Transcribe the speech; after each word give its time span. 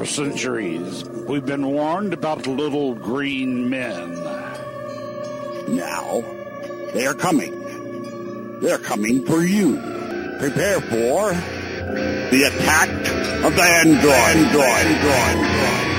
for 0.00 0.06
centuries, 0.06 1.04
we've 1.04 1.44
been 1.44 1.66
warned 1.66 2.14
about 2.14 2.46
little 2.46 2.94
green 2.94 3.68
men. 3.68 4.14
Now, 5.76 6.24
they 6.94 7.04
are 7.04 7.12
coming. 7.12 8.60
They're 8.60 8.78
coming 8.78 9.26
for 9.26 9.42
you. 9.42 9.76
Prepare 10.38 10.80
for 10.80 11.32
the 12.30 12.50
attack 12.50 12.88
of 13.44 13.54
the 13.54 13.62
android. 13.62 14.14
android. 14.14 14.64
android. 14.64 15.89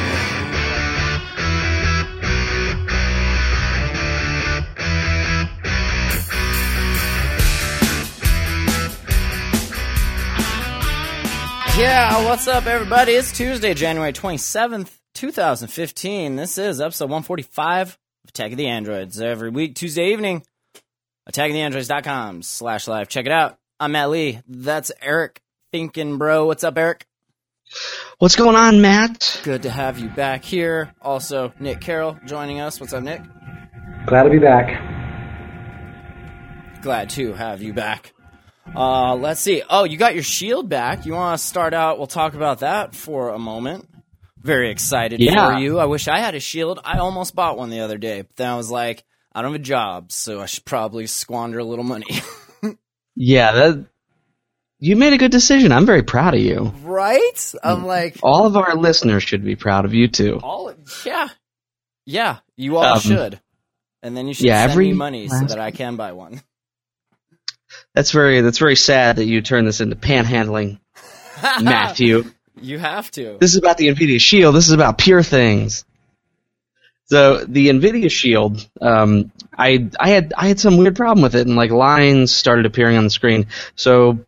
Yeah, 11.82 12.26
what's 12.26 12.48
up, 12.48 12.68
everybody? 12.68 13.14
It's 13.14 13.36
Tuesday, 13.36 13.74
January 13.74 14.14
27th, 14.14 14.92
2015. 15.16 16.36
This 16.36 16.60
is 16.60 16.80
episode 16.80 17.06
145 17.06 17.98
of 18.24 18.30
Attack 18.30 18.52
of 18.52 18.58
the 18.60 18.68
Androids. 18.68 19.20
Every 19.20 19.50
week, 19.50 19.74
Tuesday 19.74 20.12
evening, 20.12 20.46
attackoftheandroids.com 21.28 22.44
slash 22.44 22.88
live. 22.88 23.10
Check 23.10 23.26
it 23.26 23.32
out. 23.32 23.58
I'm 23.80 23.94
Matt 23.94 24.12
Lee. 24.12 24.42
That's 24.48 24.92
Eric 25.02 25.42
Thinking 25.72 26.20
Bro. 26.20 26.46
What's 26.46 26.64
up, 26.64 26.78
Eric? 26.78 27.08
What's 28.20 28.36
going 28.36 28.56
on, 28.56 28.82
Matt? 28.82 29.42
Good 29.42 29.64
to 29.64 29.72
have 29.72 29.98
you 29.98 30.10
back 30.10 30.44
here. 30.44 30.94
Also, 31.02 31.52
Nick 31.60 31.82
Carroll 31.82 32.16
joining 32.28 32.60
us. 32.60 32.80
What's 32.80 32.94
up, 32.94 33.02
Nick? 33.02 33.24
Glad 34.06 34.26
to 34.26 34.30
be 34.30 34.38
back. 34.38 34.70
Glad 36.84 37.10
to 37.10 37.34
have 37.34 37.64
you 37.64 37.74
back. 37.74 38.14
Uh, 38.76 39.16
let's 39.16 39.42
see. 39.42 39.64
Oh, 39.70 39.84
you 39.84 39.98
got 39.98 40.14
your 40.14 40.24
shield 40.24 40.70
back. 40.70 41.06
You 41.06 41.14
want 41.14 41.40
to 41.40 41.46
start 41.46 41.74
out? 41.74 41.98
We'll 41.98 42.08
talk 42.08 42.34
about 42.34 42.60
that 42.60 42.96
for 42.96 43.30
a 43.30 43.40
moment. 43.40 43.88
Very 44.38 44.72
excited 44.72 45.20
Yeah. 45.20 45.54
for 45.56 45.60
you. 45.60 45.78
I 45.78 45.86
wish 45.86 46.08
I 46.08 46.20
had 46.20 46.36
a 46.36 46.40
shield. 46.40 46.80
I 46.84 46.98
almost 47.00 47.36
bought 47.36 47.58
one 47.58 47.70
the 47.70 47.82
other 47.82 47.98
day, 47.98 48.22
but 48.22 48.36
then 48.38 48.50
I 48.50 48.56
was 48.56 48.72
like, 48.72 49.04
I 49.34 49.42
don't 49.42 49.52
have 49.52 49.62
a 49.62 49.64
job, 49.64 50.12
so 50.12 50.42
I 50.42 50.46
should 50.46 50.66
probably 50.66 51.06
squander 51.08 51.60
a 51.60 51.64
little 51.64 51.86
money. 51.86 52.06
Yeah, 53.14 53.52
that 53.52 53.86
you 54.80 54.96
made 54.96 55.12
a 55.12 55.18
good 55.18 55.32
decision. 55.32 55.74
I'm 55.74 55.86
very 55.86 56.02
proud 56.02 56.34
of 56.34 56.40
you. 56.40 56.74
right? 56.82 57.54
I'm 57.62 57.86
like, 57.86 58.18
All 58.24 58.46
of 58.48 58.56
our 58.56 58.74
listeners 58.76 59.22
should 59.22 59.44
be 59.44 59.58
proud 59.58 59.84
of 59.84 59.94
you 59.94 60.08
too. 60.08 60.40
all 60.42 60.74
yeah, 61.06 61.28
yeah. 62.06 62.38
You 62.56 62.78
all 62.78 62.86
Um, 62.86 63.00
should, 63.02 63.42
and 64.02 64.16
then 64.16 64.28
you 64.28 64.34
should 64.34 64.46
yeah, 64.46 64.62
send 64.62 64.72
every 64.72 64.88
me 64.88 64.94
money 64.94 65.28
so 65.28 65.44
that 65.44 65.60
I 65.60 65.72
can 65.72 65.98
buy 65.98 66.14
one. 66.14 66.42
That's 67.94 68.12
very 68.12 68.42
that's 68.42 68.58
very 68.58 68.76
sad 68.76 69.18
that 69.18 69.26
you 69.26 69.42
turn 69.42 69.66
this 69.66 69.82
into 69.82 69.96
panhandling, 69.96 70.80
Matthew. 71.62 72.26
You 72.62 72.80
have 72.80 73.10
to. 73.12 73.38
This 73.40 73.52
is 73.52 73.58
about 73.58 73.78
the 73.78 73.88
Nvidia 73.88 74.20
Shield. 74.20 74.56
This 74.56 74.68
is 74.68 74.74
about 74.74 74.98
pure 74.98 75.24
things. 75.24 75.86
So 77.06 77.44
the 77.44 77.68
Nvidia 77.68 78.10
Shield, 78.10 78.66
um, 78.80 79.32
I 79.58 79.90
I 80.00 80.10
had 80.10 80.34
I 80.38 80.48
had 80.48 80.60
some 80.60 80.78
weird 80.78 80.96
problem 80.96 81.24
with 81.24 81.36
it, 81.36 81.46
and 81.46 81.56
like 81.56 81.72
lines 81.72 82.34
started 82.34 82.66
appearing 82.66 82.98
on 82.98 83.04
the 83.04 83.10
screen. 83.10 83.48
So 83.76 84.26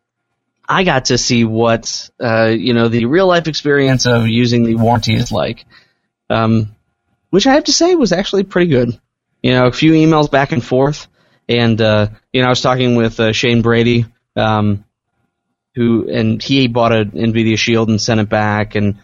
I 0.68 0.84
got 0.84 1.06
to 1.06 1.18
see 1.18 1.46
what 1.46 2.10
uh, 2.22 2.48
you 2.48 2.74
know 2.74 2.90
the 2.90 3.06
real 3.06 3.28
life 3.28 3.48
experience 3.48 4.06
of 4.06 4.28
using 4.28 4.64
the 4.64 4.76
warranty 4.76 5.16
is 5.16 5.32
like, 5.32 5.66
um, 6.30 6.76
which 7.30 7.48
I 7.48 7.54
have 7.54 7.66
to 7.66 7.74
say 7.74 7.96
was 7.96 8.12
actually 8.12 8.44
pretty 8.44 8.70
good. 8.70 9.00
You 9.42 9.52
know, 9.52 9.68
a 9.68 9.72
few 9.72 9.92
emails 9.94 10.30
back 10.30 10.52
and 10.52 10.64
forth, 10.64 11.08
and 11.48 11.80
uh, 11.82 12.08
you 12.32 12.42
know 12.42 12.48
I 12.48 12.52
was 12.52 12.62
talking 12.62 12.96
with 12.96 13.20
uh, 13.20 13.32
Shane 13.34 13.62
Brady. 13.62 14.06
Um, 14.36 14.84
who 15.76 16.10
and 16.10 16.42
he 16.42 16.68
bought 16.68 16.92
an 16.92 17.12
Nvidia 17.12 17.58
Shield 17.58 17.90
and 17.90 18.02
sent 18.02 18.20
it 18.20 18.30
back, 18.30 18.76
and 18.76 19.00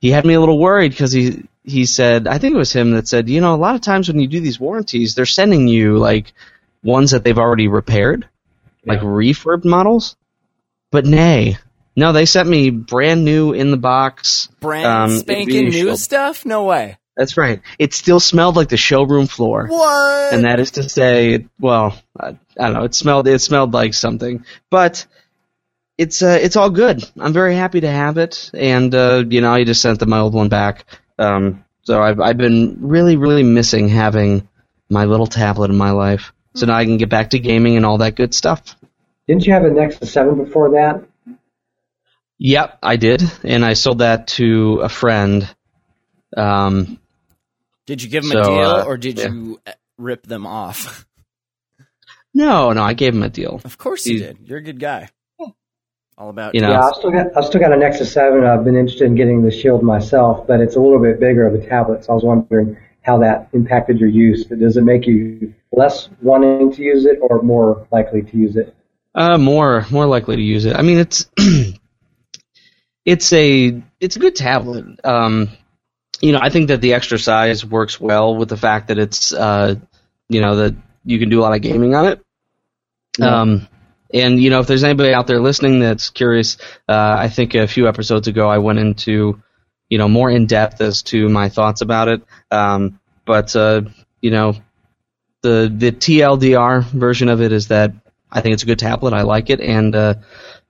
he 0.00 0.10
had 0.10 0.24
me 0.24 0.34
a 0.34 0.40
little 0.40 0.58
worried 0.58 0.90
because 0.90 1.12
he 1.12 1.44
he 1.64 1.84
said 1.84 2.26
I 2.26 2.38
think 2.38 2.54
it 2.54 2.58
was 2.58 2.72
him 2.72 2.92
that 2.92 3.08
said 3.08 3.28
you 3.28 3.40
know 3.40 3.54
a 3.54 3.56
lot 3.56 3.74
of 3.74 3.80
times 3.80 4.08
when 4.08 4.20
you 4.20 4.26
do 4.26 4.40
these 4.40 4.58
warranties 4.58 5.14
they're 5.14 5.26
sending 5.26 5.68
you 5.68 5.98
like 5.98 6.32
ones 6.82 7.12
that 7.12 7.24
they've 7.24 7.38
already 7.38 7.68
repaired, 7.68 8.28
like 8.84 9.00
refurb 9.00 9.64
models, 9.64 10.16
but 10.90 11.04
nay. 11.06 11.58
No, 11.96 12.12
they 12.12 12.26
sent 12.26 12.48
me 12.48 12.70
brand 12.70 13.24
new 13.24 13.52
in 13.52 13.72
the 13.72 13.76
box. 13.76 14.48
Brand 14.60 14.86
um, 14.86 15.10
spanking 15.18 15.70
new 15.70 15.96
stuff? 15.96 16.46
No 16.46 16.62
way. 16.62 16.96
That's 17.18 17.36
right. 17.36 17.62
It 17.80 17.94
still 17.94 18.20
smelled 18.20 18.54
like 18.54 18.68
the 18.68 18.76
showroom 18.76 19.26
floor. 19.26 19.66
What? 19.66 20.32
And 20.32 20.44
that 20.44 20.60
is 20.60 20.70
to 20.72 20.88
say, 20.88 21.46
well, 21.58 22.00
I, 22.18 22.28
I 22.28 22.36
don't 22.56 22.74
know. 22.74 22.84
It 22.84 22.94
smelled. 22.94 23.26
It 23.26 23.40
smelled 23.40 23.74
like 23.74 23.92
something, 23.92 24.44
but 24.70 25.04
it's 25.98 26.22
uh, 26.22 26.38
it's 26.40 26.54
all 26.54 26.70
good. 26.70 27.04
I'm 27.18 27.32
very 27.32 27.56
happy 27.56 27.80
to 27.80 27.90
have 27.90 28.18
it, 28.18 28.52
and 28.54 28.94
uh, 28.94 29.24
you 29.28 29.40
know, 29.40 29.52
I 29.52 29.64
just 29.64 29.82
sent 29.82 29.98
the 29.98 30.06
my 30.06 30.20
old 30.20 30.32
one 30.32 30.48
back. 30.48 30.84
Um, 31.18 31.64
so 31.82 32.00
I've 32.00 32.20
I've 32.20 32.36
been 32.36 32.78
really 32.82 33.16
really 33.16 33.42
missing 33.42 33.88
having 33.88 34.48
my 34.88 35.04
little 35.06 35.26
tablet 35.26 35.70
in 35.72 35.76
my 35.76 35.90
life. 35.90 36.32
So 36.54 36.66
now 36.66 36.76
I 36.76 36.84
can 36.84 36.98
get 36.98 37.08
back 37.08 37.30
to 37.30 37.40
gaming 37.40 37.76
and 37.76 37.84
all 37.84 37.98
that 37.98 38.14
good 38.14 38.32
stuff. 38.32 38.76
Didn't 39.26 39.44
you 39.44 39.52
have 39.52 39.64
a 39.64 39.70
Nexus 39.70 40.12
7 40.12 40.42
before 40.42 40.70
that? 40.70 41.04
Yep, 42.38 42.78
I 42.82 42.96
did, 42.96 43.22
and 43.42 43.64
I 43.64 43.72
sold 43.72 43.98
that 43.98 44.28
to 44.28 44.80
a 44.82 44.88
friend. 44.88 45.52
Um, 46.36 46.98
Did 47.88 48.02
you 48.02 48.10
give 48.10 48.22
them 48.22 48.32
So, 48.32 48.40
a 48.40 48.44
deal 48.44 48.70
uh, 48.70 48.84
or 48.84 48.98
did 48.98 49.18
yeah. 49.18 49.28
you 49.28 49.58
uh, 49.66 49.72
rip 49.96 50.26
them 50.26 50.46
off? 50.46 51.06
no, 52.34 52.70
no, 52.72 52.82
I 52.82 52.92
gave 52.92 53.14
him 53.14 53.22
a 53.22 53.30
deal. 53.30 53.62
Of 53.64 53.78
course 53.78 54.04
you 54.06 54.14
You- 54.14 54.20
did. 54.20 54.38
You're 54.44 54.58
a 54.58 54.62
good 54.62 54.78
guy. 54.78 55.08
All 56.18 56.28
about 56.30 56.54
You 56.54 56.60
know, 56.60 56.70
Yeah, 56.70 56.80
I've 56.82 56.94
still 56.96 57.10
got 57.12 57.26
I've 57.36 57.44
still 57.46 57.60
got 57.62 57.72
a 57.72 57.76
Nexus 57.78 58.12
7. 58.12 58.44
I've 58.44 58.62
been 58.64 58.76
interested 58.76 59.06
in 59.06 59.14
getting 59.14 59.40
the 59.42 59.50
Shield 59.50 59.82
myself, 59.82 60.46
but 60.46 60.60
it's 60.60 60.76
a 60.76 60.80
little 60.80 61.00
bit 61.00 61.18
bigger 61.18 61.46
of 61.46 61.54
a 61.54 61.64
tablet. 61.66 62.04
So 62.04 62.10
I 62.12 62.14
was 62.14 62.24
wondering 62.24 62.76
how 63.02 63.18
that 63.20 63.48
impacted 63.54 63.98
your 64.00 64.10
use. 64.10 64.44
Does 64.44 64.76
it 64.76 64.82
make 64.82 65.06
you 65.06 65.54
less 65.72 66.10
wanting 66.20 66.72
to 66.74 66.82
use 66.82 67.06
it 67.06 67.18
or 67.22 67.40
more 67.42 67.86
likely 67.90 68.20
to 68.20 68.36
use 68.36 68.56
it? 68.56 68.74
Uh, 69.14 69.38
more 69.38 69.86
more 69.90 70.04
likely 70.06 70.36
to 70.36 70.42
use 70.42 70.66
it. 70.66 70.76
I 70.76 70.82
mean, 70.82 70.98
it's 70.98 71.30
it's 73.04 73.32
a 73.32 73.82
it's 74.00 74.16
a 74.16 74.18
good 74.18 74.36
tablet. 74.36 75.00
Um, 75.04 75.48
you 76.20 76.32
know, 76.32 76.40
I 76.42 76.50
think 76.50 76.68
that 76.68 76.80
the 76.80 76.94
extra 76.94 77.18
size 77.18 77.64
works 77.64 78.00
well 78.00 78.36
with 78.36 78.48
the 78.48 78.56
fact 78.56 78.88
that 78.88 78.98
it's 78.98 79.32
uh, 79.32 79.76
you 80.28 80.40
know, 80.40 80.56
that 80.56 80.74
you 81.04 81.18
can 81.18 81.28
do 81.28 81.40
a 81.40 81.42
lot 81.42 81.54
of 81.54 81.62
gaming 81.62 81.94
on 81.94 82.06
it. 82.06 82.20
Yeah. 83.18 83.40
Um, 83.40 83.68
and 84.12 84.40
you 84.40 84.50
know, 84.50 84.60
if 84.60 84.66
there's 84.66 84.84
anybody 84.84 85.12
out 85.12 85.26
there 85.26 85.40
listening 85.40 85.80
that's 85.80 86.10
curious, 86.10 86.56
uh, 86.88 87.16
I 87.18 87.28
think 87.28 87.54
a 87.54 87.66
few 87.66 87.88
episodes 87.88 88.28
ago 88.28 88.48
I 88.48 88.58
went 88.58 88.78
into 88.78 89.42
you 89.88 89.98
know 89.98 90.08
more 90.08 90.30
in 90.30 90.46
depth 90.46 90.80
as 90.80 91.02
to 91.04 91.28
my 91.28 91.48
thoughts 91.48 91.80
about 91.80 92.08
it. 92.08 92.22
Um, 92.50 93.00
but 93.24 93.54
uh, 93.54 93.82
you 94.20 94.30
know, 94.30 94.54
the 95.42 95.72
the 95.74 95.92
TLDR 95.92 96.84
version 96.84 97.28
of 97.28 97.42
it 97.42 97.52
is 97.52 97.68
that 97.68 97.92
I 98.30 98.40
think 98.40 98.54
it's 98.54 98.62
a 98.62 98.66
good 98.66 98.78
tablet. 98.78 99.12
I 99.14 99.22
like 99.22 99.50
it, 99.50 99.60
and 99.60 99.94
uh, 99.94 100.14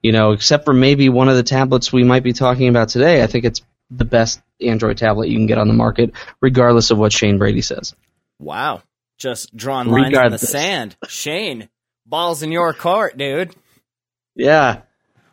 you 0.01 0.11
know, 0.11 0.31
except 0.31 0.65
for 0.65 0.73
maybe 0.73 1.09
one 1.09 1.29
of 1.29 1.35
the 1.35 1.43
tablets 1.43 1.91
we 1.91 2.03
might 2.03 2.23
be 2.23 2.33
talking 2.33 2.67
about 2.67 2.89
today, 2.89 3.23
I 3.23 3.27
think 3.27 3.45
it's 3.45 3.61
the 3.91 4.05
best 4.05 4.41
Android 4.61 4.97
tablet 4.97 5.29
you 5.29 5.37
can 5.37 5.47
get 5.47 5.57
on 5.57 5.67
the 5.67 5.73
market, 5.73 6.11
regardless 6.41 6.91
of 6.91 6.97
what 6.97 7.11
Shane 7.13 7.37
Brady 7.37 7.61
says. 7.61 7.95
Wow. 8.39 8.81
Just 9.17 9.55
drawing 9.55 9.89
lines 9.89 10.15
in 10.17 10.31
the 10.31 10.37
sand. 10.37 10.95
Shane, 11.07 11.69
balls 12.05 12.41
in 12.43 12.51
your 12.51 12.73
court, 12.73 13.17
dude. 13.17 13.55
Yeah, 14.35 14.81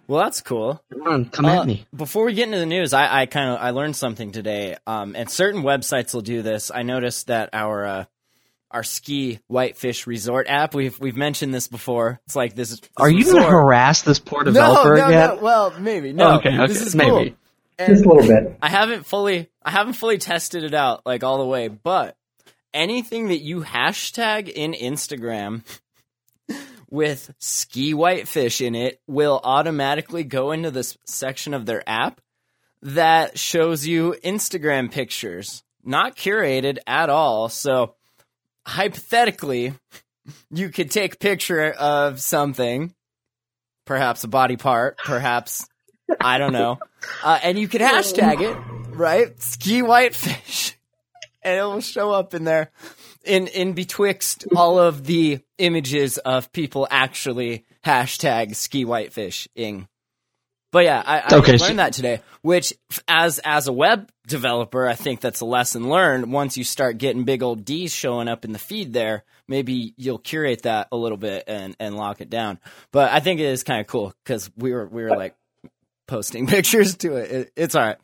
Well, 0.09 0.23
that's 0.25 0.41
cool. 0.41 0.83
come 0.93 1.03
on, 1.07 1.25
come 1.27 1.45
Uh, 1.45 1.61
at 1.61 1.67
me. 1.67 1.87
Before 1.95 2.25
we 2.25 2.33
get 2.35 2.47
into 2.47 2.59
the 2.59 2.67
news, 2.67 2.93
I, 2.93 3.23
I 3.23 3.27
kind 3.27 3.51
of 3.51 3.59
I 3.61 3.71
learned 3.71 3.95
something 3.97 4.33
today. 4.33 4.77
Um, 4.87 5.15
and 5.17 5.31
certain 5.31 5.63
websites 5.63 6.15
will 6.15 6.23
do 6.23 6.43
this. 6.43 6.71
I 6.75 6.83
noticed 6.83 7.27
that 7.29 7.51
our 7.53 7.85
uh, 7.85 8.05
our 8.71 8.83
ski 8.83 9.39
whitefish 9.47 10.07
resort 10.09 10.47
app. 10.49 10.75
We've 10.75 10.99
we've 10.99 11.17
mentioned 11.17 11.55
this 11.55 11.69
before. 11.69 12.21
It's 12.27 12.35
like 12.37 12.55
this. 12.57 12.71
this 12.71 12.81
Are 12.97 13.09
you 13.09 13.25
going 13.25 13.43
to 13.43 13.49
harass 13.49 14.03
this 14.03 14.19
poor 14.19 14.43
developer 14.45 14.97
no, 14.97 15.03
no, 15.05 15.09
yet? 15.11 15.27
no. 15.37 15.43
Well, 15.43 15.75
maybe 15.79 16.13
no. 16.13 16.39
okay, 16.39 16.49
okay, 16.57 16.67
This 16.67 16.83
is 16.83 16.95
maybe. 16.97 17.31
cool. 17.31 17.39
Just 17.79 18.05
a 18.05 18.09
little 18.09 18.27
bit. 18.27 18.57
I 18.63 18.69
haven't 18.69 19.05
fully 19.07 19.51
I 19.63 19.71
haven't 19.71 19.95
fully 19.95 20.19
tested 20.19 20.65
it 20.65 20.75
out 20.75 21.05
like 21.05 21.23
all 21.23 21.39
the 21.39 21.47
way, 21.47 21.69
but 21.69 22.17
anything 22.73 23.29
that 23.29 23.41
you 23.41 23.63
hashtag 23.63 24.49
in 24.49 24.73
Instagram 24.73 25.63
with 26.91 27.35
ski 27.39 27.93
whitefish 27.93 28.61
in 28.61 28.75
it 28.75 29.01
will 29.07 29.41
automatically 29.43 30.25
go 30.25 30.53
into 30.53 30.71
this 30.71 30.97
section 31.05 31.53
of 31.53 31.67
their 31.67 31.83
app 31.87 32.21
that 32.83 33.39
shows 33.39 33.87
you 33.87 34.15
Instagram 34.25 34.91
pictures, 34.91 35.65
not 35.85 36.17
curated 36.17 36.79
at 36.87 37.11
all. 37.11 37.49
So 37.49 37.95
hypothetically, 38.67 39.75
you 40.51 40.69
could 40.71 40.91
take 40.91 41.15
a 41.15 41.19
picture 41.19 41.71
of 41.71 42.21
something, 42.21 42.95
perhaps 43.85 44.25
a 44.25 44.29
body 44.29 44.57
part, 44.57 44.99
perhaps 44.99 45.67
I 46.21 46.39
don't 46.39 46.53
know, 46.53 46.79
uh, 47.25 47.39
and 47.43 47.59
you 47.59 47.69
could 47.69 47.81
hashtag 47.81 48.41
it 48.41 48.57
right, 48.97 49.41
ski 49.43 49.83
whitefish, 49.83 50.77
and 51.43 51.59
it 51.59 51.63
will 51.63 51.81
show 51.81 52.13
up 52.13 52.33
in 52.35 52.45
there, 52.45 52.71
in 53.25 53.47
in 53.49 53.73
betwixt 53.73 54.47
all 54.55 54.79
of 54.79 55.05
the 55.05 55.41
images 55.59 56.19
of 56.19 56.53
people 56.53 56.87
actually 56.91 57.65
hashtag 57.85 58.55
ski 58.55 58.85
whitefish 58.85 59.49
ing. 59.55 59.89
But 60.73 60.85
yeah, 60.85 61.03
I, 61.07 61.19
I 61.21 61.37
Okay, 61.39 61.53
learned 61.53 61.61
so- 61.61 61.75
that 61.75 61.93
today. 61.95 62.21
Which, 62.43 62.75
as 63.09 63.39
as 63.45 63.67
a 63.67 63.73
web 63.73 64.11
developer, 64.27 64.87
I 64.87 64.95
think 64.95 65.21
that's 65.21 65.41
a 65.41 65.45
lesson 65.47 65.89
learned. 65.89 66.31
Once 66.33 66.57
you 66.57 66.65
start 66.65 66.99
getting 66.99 67.25
big 67.25 67.43
old 67.43 67.65
D's 67.65 67.93
showing 67.95 68.29
up 68.29 68.45
in 68.45 68.53
the 68.53 68.59
feed 68.59 68.93
there, 68.93 69.25
maybe 69.49 69.95
you'll 69.97 70.19
curate 70.19 70.63
that 70.63 70.89
a 70.93 70.97
little 70.97 71.17
bit 71.19 71.45
and 71.47 71.75
and 71.81 71.97
lock 71.97 72.21
it 72.21 72.29
down. 72.31 72.59
But 72.93 73.11
I 73.13 73.21
think 73.21 73.41
it 73.41 73.45
is 73.47 73.63
kind 73.65 73.81
of 73.81 73.87
cool 73.87 74.13
because 74.25 74.51
we 74.57 74.73
were 74.73 74.87
we 74.87 75.03
were 75.03 75.17
like 75.17 75.35
posting 76.07 76.47
pictures 76.57 76.97
to 76.99 77.17
it. 77.17 77.31
it 77.31 77.53
it's 77.57 77.75
all 77.75 77.83
right. 77.83 77.97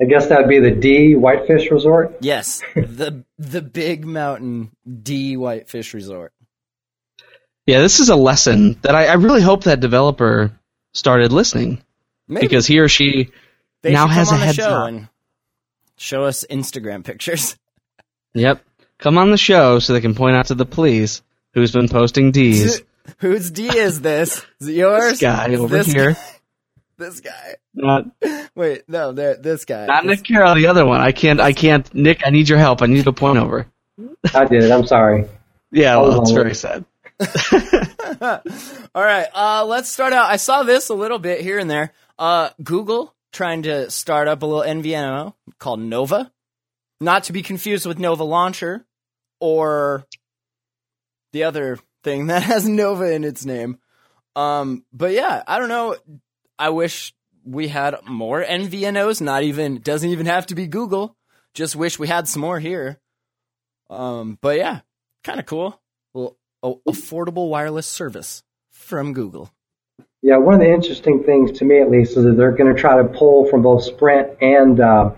I 0.00 0.04
guess 0.04 0.26
that'd 0.28 0.48
be 0.48 0.58
the 0.58 0.70
D 0.70 1.14
Whitefish 1.14 1.70
Resort. 1.70 2.16
Yes, 2.20 2.62
the 2.74 3.24
the 3.38 3.60
Big 3.62 4.04
Mountain 4.06 4.70
D 5.02 5.36
Whitefish 5.36 5.92
Resort. 5.94 6.32
Yeah, 7.66 7.80
this 7.80 8.00
is 8.00 8.08
a 8.08 8.16
lesson 8.16 8.78
that 8.82 8.94
I, 8.94 9.06
I 9.06 9.14
really 9.14 9.42
hope 9.42 9.64
that 9.64 9.78
developer 9.80 10.50
started 10.94 11.30
listening 11.32 11.82
Maybe 12.26 12.46
because 12.48 12.66
he 12.66 12.80
or 12.80 12.88
she 12.88 13.30
they 13.82 13.92
now 13.92 14.08
has 14.08 14.28
come 14.30 14.38
a 14.38 14.40
on 14.40 14.40
the 14.40 14.46
heads 14.46 14.56
show 14.56 14.68
up. 14.70 14.88
and 14.88 15.08
show 15.96 16.24
us 16.24 16.44
Instagram 16.50 17.04
pictures. 17.04 17.56
Yep. 18.34 18.62
Come 18.96 19.18
on 19.18 19.30
the 19.30 19.36
show 19.36 19.78
so 19.78 19.92
they 19.92 20.00
can 20.00 20.14
point 20.14 20.34
out 20.36 20.46
to 20.46 20.54
the 20.54 20.64
police 20.64 21.20
who's 21.52 21.70
been 21.70 21.86
posting 21.90 22.30
D's. 22.32 22.80
Whose 23.18 23.50
D 23.50 23.66
is 23.68 24.00
this? 24.00 24.42
Is 24.58 24.68
it 24.68 24.72
yours? 24.76 25.02
this 25.10 25.20
guy 25.20 25.54
over 25.54 25.76
This 25.76 25.92
here. 25.92 26.16
Guy- 27.02 27.08
This 27.08 27.20
guy. 27.20 27.54
Not, 27.74 28.50
Wait, 28.54 28.82
no, 28.88 29.12
there. 29.12 29.36
This 29.36 29.64
guy. 29.64 29.86
not 29.86 30.04
This- 30.04 30.18
Nick 30.18 30.26
Carroll, 30.26 30.54
the 30.54 30.66
other 30.66 30.84
one. 30.86 31.00
I 31.00 31.12
can't, 31.12 31.40
I 31.40 31.52
can't, 31.52 31.92
Nick, 31.94 32.22
I 32.26 32.30
need 32.30 32.48
your 32.48 32.58
help. 32.58 32.82
I 32.82 32.86
need 32.86 33.04
to 33.04 33.12
point 33.12 33.38
over. 33.38 33.66
I 34.34 34.44
did 34.44 34.64
it. 34.64 34.70
I'm 34.70 34.86
sorry. 34.86 35.26
Yeah, 35.70 35.96
well, 35.98 36.20
it's 36.22 36.30
very 36.32 36.54
sad. 36.54 36.84
All 38.94 39.02
right, 39.02 39.26
uh, 39.34 39.64
let's 39.66 39.88
start 39.88 40.12
out. 40.12 40.26
I 40.30 40.36
saw 40.36 40.62
this 40.62 40.88
a 40.88 40.94
little 40.94 41.18
bit 41.18 41.40
here 41.40 41.58
and 41.58 41.70
there. 41.70 41.92
Uh, 42.18 42.50
Google 42.62 43.14
trying 43.32 43.62
to 43.62 43.90
start 43.90 44.28
up 44.28 44.42
a 44.42 44.46
little 44.46 44.62
MVNO 44.62 45.34
called 45.58 45.80
Nova, 45.80 46.30
not 47.00 47.24
to 47.24 47.32
be 47.32 47.42
confused 47.42 47.86
with 47.86 47.98
Nova 47.98 48.24
Launcher 48.24 48.84
or 49.40 50.06
the 51.32 51.44
other 51.44 51.78
thing 52.04 52.26
that 52.26 52.42
has 52.42 52.68
Nova 52.68 53.10
in 53.12 53.24
its 53.24 53.44
name. 53.44 53.78
Um, 54.36 54.84
but 54.92 55.12
yeah, 55.12 55.42
I 55.46 55.58
don't 55.58 55.68
know. 55.68 55.96
I 56.62 56.70
wish 56.70 57.12
we 57.44 57.66
had 57.66 57.96
more 58.06 58.40
MVNOs. 58.44 59.20
Not 59.20 59.42
even 59.42 59.80
doesn't 59.80 60.08
even 60.08 60.26
have 60.26 60.46
to 60.46 60.54
be 60.54 60.68
Google. 60.68 61.16
Just 61.54 61.74
wish 61.74 61.98
we 61.98 62.06
had 62.06 62.28
some 62.28 62.40
more 62.42 62.60
here. 62.60 63.00
Um, 63.90 64.38
but 64.40 64.56
yeah, 64.58 64.80
kind 65.24 65.40
of 65.40 65.46
cool. 65.46 65.80
Well, 66.14 66.36
a- 66.62 66.74
affordable 66.88 67.48
wireless 67.48 67.86
service 67.88 68.44
from 68.70 69.12
Google. 69.12 69.50
Yeah, 70.22 70.36
one 70.36 70.54
of 70.54 70.60
the 70.60 70.72
interesting 70.72 71.24
things 71.24 71.58
to 71.58 71.64
me, 71.64 71.80
at 71.80 71.90
least, 71.90 72.16
is 72.16 72.22
that 72.22 72.36
they're 72.36 72.52
going 72.52 72.72
to 72.72 72.80
try 72.80 72.96
to 73.02 73.08
pull 73.08 73.48
from 73.50 73.62
both 73.62 73.82
Sprint 73.82 74.28
and 74.40 74.78
uh, 74.78 75.10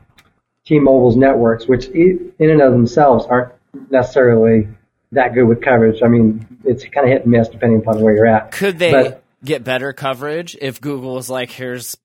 T-Mobile's 0.64 1.16
networks, 1.16 1.66
which 1.68 1.88
in 1.88 2.32
and 2.38 2.62
of 2.62 2.72
themselves 2.72 3.26
aren't 3.26 3.52
necessarily 3.90 4.66
that 5.12 5.34
good 5.34 5.44
with 5.44 5.60
coverage. 5.60 6.02
I 6.02 6.08
mean, 6.08 6.46
it's 6.64 6.84
kind 6.84 7.06
of 7.06 7.12
hit 7.12 7.22
and 7.24 7.32
miss 7.32 7.48
depending 7.48 7.80
upon 7.80 8.00
where 8.00 8.14
you're 8.16 8.26
at. 8.26 8.50
Could 8.52 8.78
they 8.78 8.92
But- 8.92 9.23
get 9.44 9.64
better 9.64 9.92
coverage 9.92 10.56
if 10.60 10.80
Google 10.80 11.14
was 11.14 11.28
like, 11.28 11.50
here's 11.50 11.96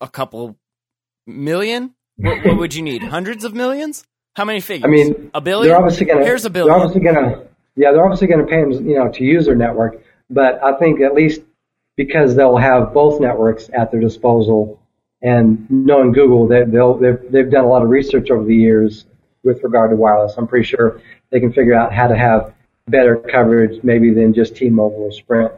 a 0.00 0.08
couple 0.08 0.56
million? 1.26 1.94
What, 2.16 2.44
what 2.44 2.56
would 2.58 2.74
you 2.74 2.82
need? 2.82 3.02
Hundreds 3.02 3.44
of 3.44 3.54
millions? 3.54 4.04
How 4.34 4.44
many 4.44 4.60
figures? 4.60 4.84
I 4.84 4.88
mean, 4.88 5.30
a 5.32 5.40
billion. 5.40 5.68
They're 5.68 5.78
obviously 5.78 6.06
going 6.06 6.18
to. 6.18 6.24
Here's 6.24 6.44
a 6.44 6.50
billion. 6.50 6.76
They're 6.76 6.86
obviously 6.86 7.00
going 7.00 7.30
to. 7.30 7.46
Yeah, 7.76 7.92
they're 7.92 8.04
obviously 8.04 8.26
going 8.26 8.40
to 8.40 8.46
pay 8.46 8.60
them, 8.60 8.88
you 8.88 8.98
know, 8.98 9.10
to 9.10 9.24
use 9.24 9.46
their 9.46 9.54
network. 9.54 10.02
But 10.28 10.62
I 10.62 10.76
think 10.78 11.00
at 11.00 11.14
least 11.14 11.40
because 11.96 12.34
they'll 12.34 12.56
have 12.56 12.92
both 12.92 13.20
networks 13.20 13.70
at 13.72 13.90
their 13.90 14.00
disposal, 14.00 14.80
and 15.22 15.70
knowing 15.70 16.12
Google, 16.12 16.46
they, 16.46 16.64
they'll 16.64 16.98
they've, 16.98 17.18
they've 17.30 17.50
done 17.50 17.64
a 17.64 17.68
lot 17.68 17.82
of 17.82 17.88
research 17.88 18.30
over 18.30 18.44
the 18.44 18.54
years 18.54 19.06
with 19.42 19.62
regard 19.62 19.90
to 19.90 19.96
wireless. 19.96 20.34
I'm 20.36 20.46
pretty 20.46 20.66
sure 20.66 21.00
they 21.30 21.40
can 21.40 21.52
figure 21.52 21.74
out 21.74 21.94
how 21.94 22.08
to 22.08 22.16
have 22.16 22.52
better 22.88 23.16
coverage, 23.16 23.82
maybe 23.82 24.12
than 24.12 24.32
just 24.34 24.56
T-Mobile 24.56 25.04
or 25.04 25.12
Sprint, 25.12 25.52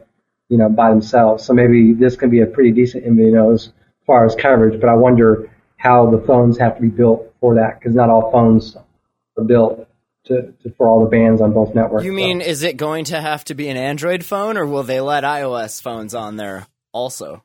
you 0.49 0.57
know, 0.57 0.67
by 0.69 0.89
themselves. 0.89 1.45
So 1.45 1.53
maybe 1.53 1.93
this 1.93 2.15
can 2.15 2.29
be 2.29 2.41
a 2.41 2.45
pretty 2.45 2.71
decent 2.71 3.05
MVNO 3.05 3.53
as 3.53 3.71
far 4.05 4.25
as 4.25 4.35
coverage. 4.35 4.79
But 4.81 4.89
I 4.89 4.95
wonder 4.95 5.49
how 5.77 6.09
the 6.11 6.19
phones 6.19 6.57
have 6.57 6.75
to 6.75 6.81
be 6.81 6.89
built 6.89 7.33
for 7.39 7.55
that, 7.55 7.79
because 7.79 7.95
not 7.95 8.09
all 8.09 8.31
phones 8.31 8.75
are 9.37 9.43
built 9.45 9.87
to, 10.25 10.53
to 10.63 10.69
for 10.77 10.89
all 10.89 11.01
the 11.03 11.09
bands 11.09 11.39
on 11.41 11.53
both 11.53 11.73
networks. 11.73 12.03
You 12.03 12.11
So- 12.11 12.15
mean, 12.15 12.41
is 12.41 12.63
it 12.63 12.75
going 12.77 13.05
to 13.05 13.21
have 13.21 13.45
to 13.45 13.53
be 13.55 13.69
an 13.69 13.77
Android 13.77 14.25
phone, 14.25 14.57
or 14.57 14.65
will 14.65 14.83
they 14.83 14.99
let 14.99 15.23
iOS 15.23 15.81
phones 15.81 16.13
on 16.13 16.35
there 16.35 16.67
also? 16.91 17.43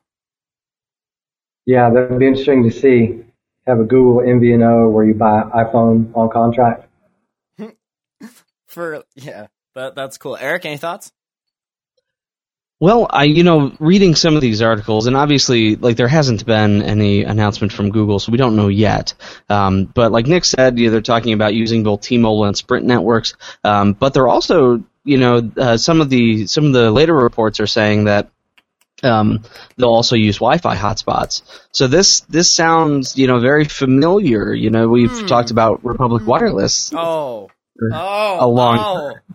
Yeah, 1.65 1.89
that'd 1.89 2.19
be 2.19 2.27
interesting 2.27 2.63
to 2.63 2.71
see. 2.71 3.23
Have 3.65 3.79
a 3.79 3.83
Google 3.83 4.17
MVNO 4.21 4.91
where 4.91 5.03
you 5.05 5.15
buy 5.15 5.41
iPhone 5.41 6.15
on 6.15 6.29
contract. 6.29 6.87
For 8.67 9.03
yeah, 9.15 9.47
that 9.73 9.95
that's 9.95 10.17
cool. 10.19 10.37
Eric, 10.39 10.65
any 10.65 10.77
thoughts? 10.77 11.11
Well, 12.79 13.07
I, 13.09 13.23
you 13.23 13.43
know, 13.43 13.73
reading 13.79 14.15
some 14.15 14.35
of 14.35 14.41
these 14.41 14.61
articles, 14.61 15.07
and 15.07 15.15
obviously, 15.15 15.77
like, 15.77 15.95
there 15.95 16.09
hasn't 16.09 16.45
been 16.45 16.81
any 16.81 17.23
announcement 17.23 17.71
from 17.71 17.89
Google, 17.89 18.19
so 18.19 18.33
we 18.33 18.37
don't 18.37 18.57
know 18.57 18.67
yet. 18.67 19.13
Um, 19.49 19.85
but 19.85 20.11
like 20.11 20.27
Nick 20.27 20.43
said, 20.43 20.77
you 20.77 20.85
know, 20.85 20.91
they're 20.91 21.01
talking 21.01 21.31
about 21.31 21.53
using 21.53 21.83
both 21.83 22.01
T-Mobile 22.01 22.43
and 22.43 22.57
Sprint 22.57 22.85
networks. 22.85 23.33
Um, 23.63 23.93
but 23.93 24.13
they're 24.13 24.27
also, 24.27 24.83
you 25.05 25.17
know, 25.17 25.49
uh, 25.57 25.77
some 25.77 26.01
of 26.01 26.09
the 26.09 26.47
some 26.47 26.65
of 26.65 26.73
the 26.73 26.91
later 26.91 27.15
reports 27.15 27.61
are 27.61 27.67
saying 27.67 28.05
that 28.05 28.29
um, 29.03 29.43
they'll 29.77 29.89
also 29.89 30.17
use 30.17 30.37
Wi-Fi 30.37 30.75
hotspots. 30.75 31.43
So 31.71 31.87
this 31.87 32.21
this 32.21 32.49
sounds, 32.49 33.17
you 33.17 33.27
know, 33.27 33.39
very 33.39 33.65
familiar. 33.65 34.53
You 34.53 34.69
know, 34.69 34.89
we've 34.89 35.27
talked 35.27 35.51
about 35.51 35.85
Republic 35.85 36.25
Wireless. 36.25 36.91
Oh, 36.93 37.49
oh, 37.93 38.45
a 38.45 38.47
long 38.47 38.79
oh. 38.79 39.34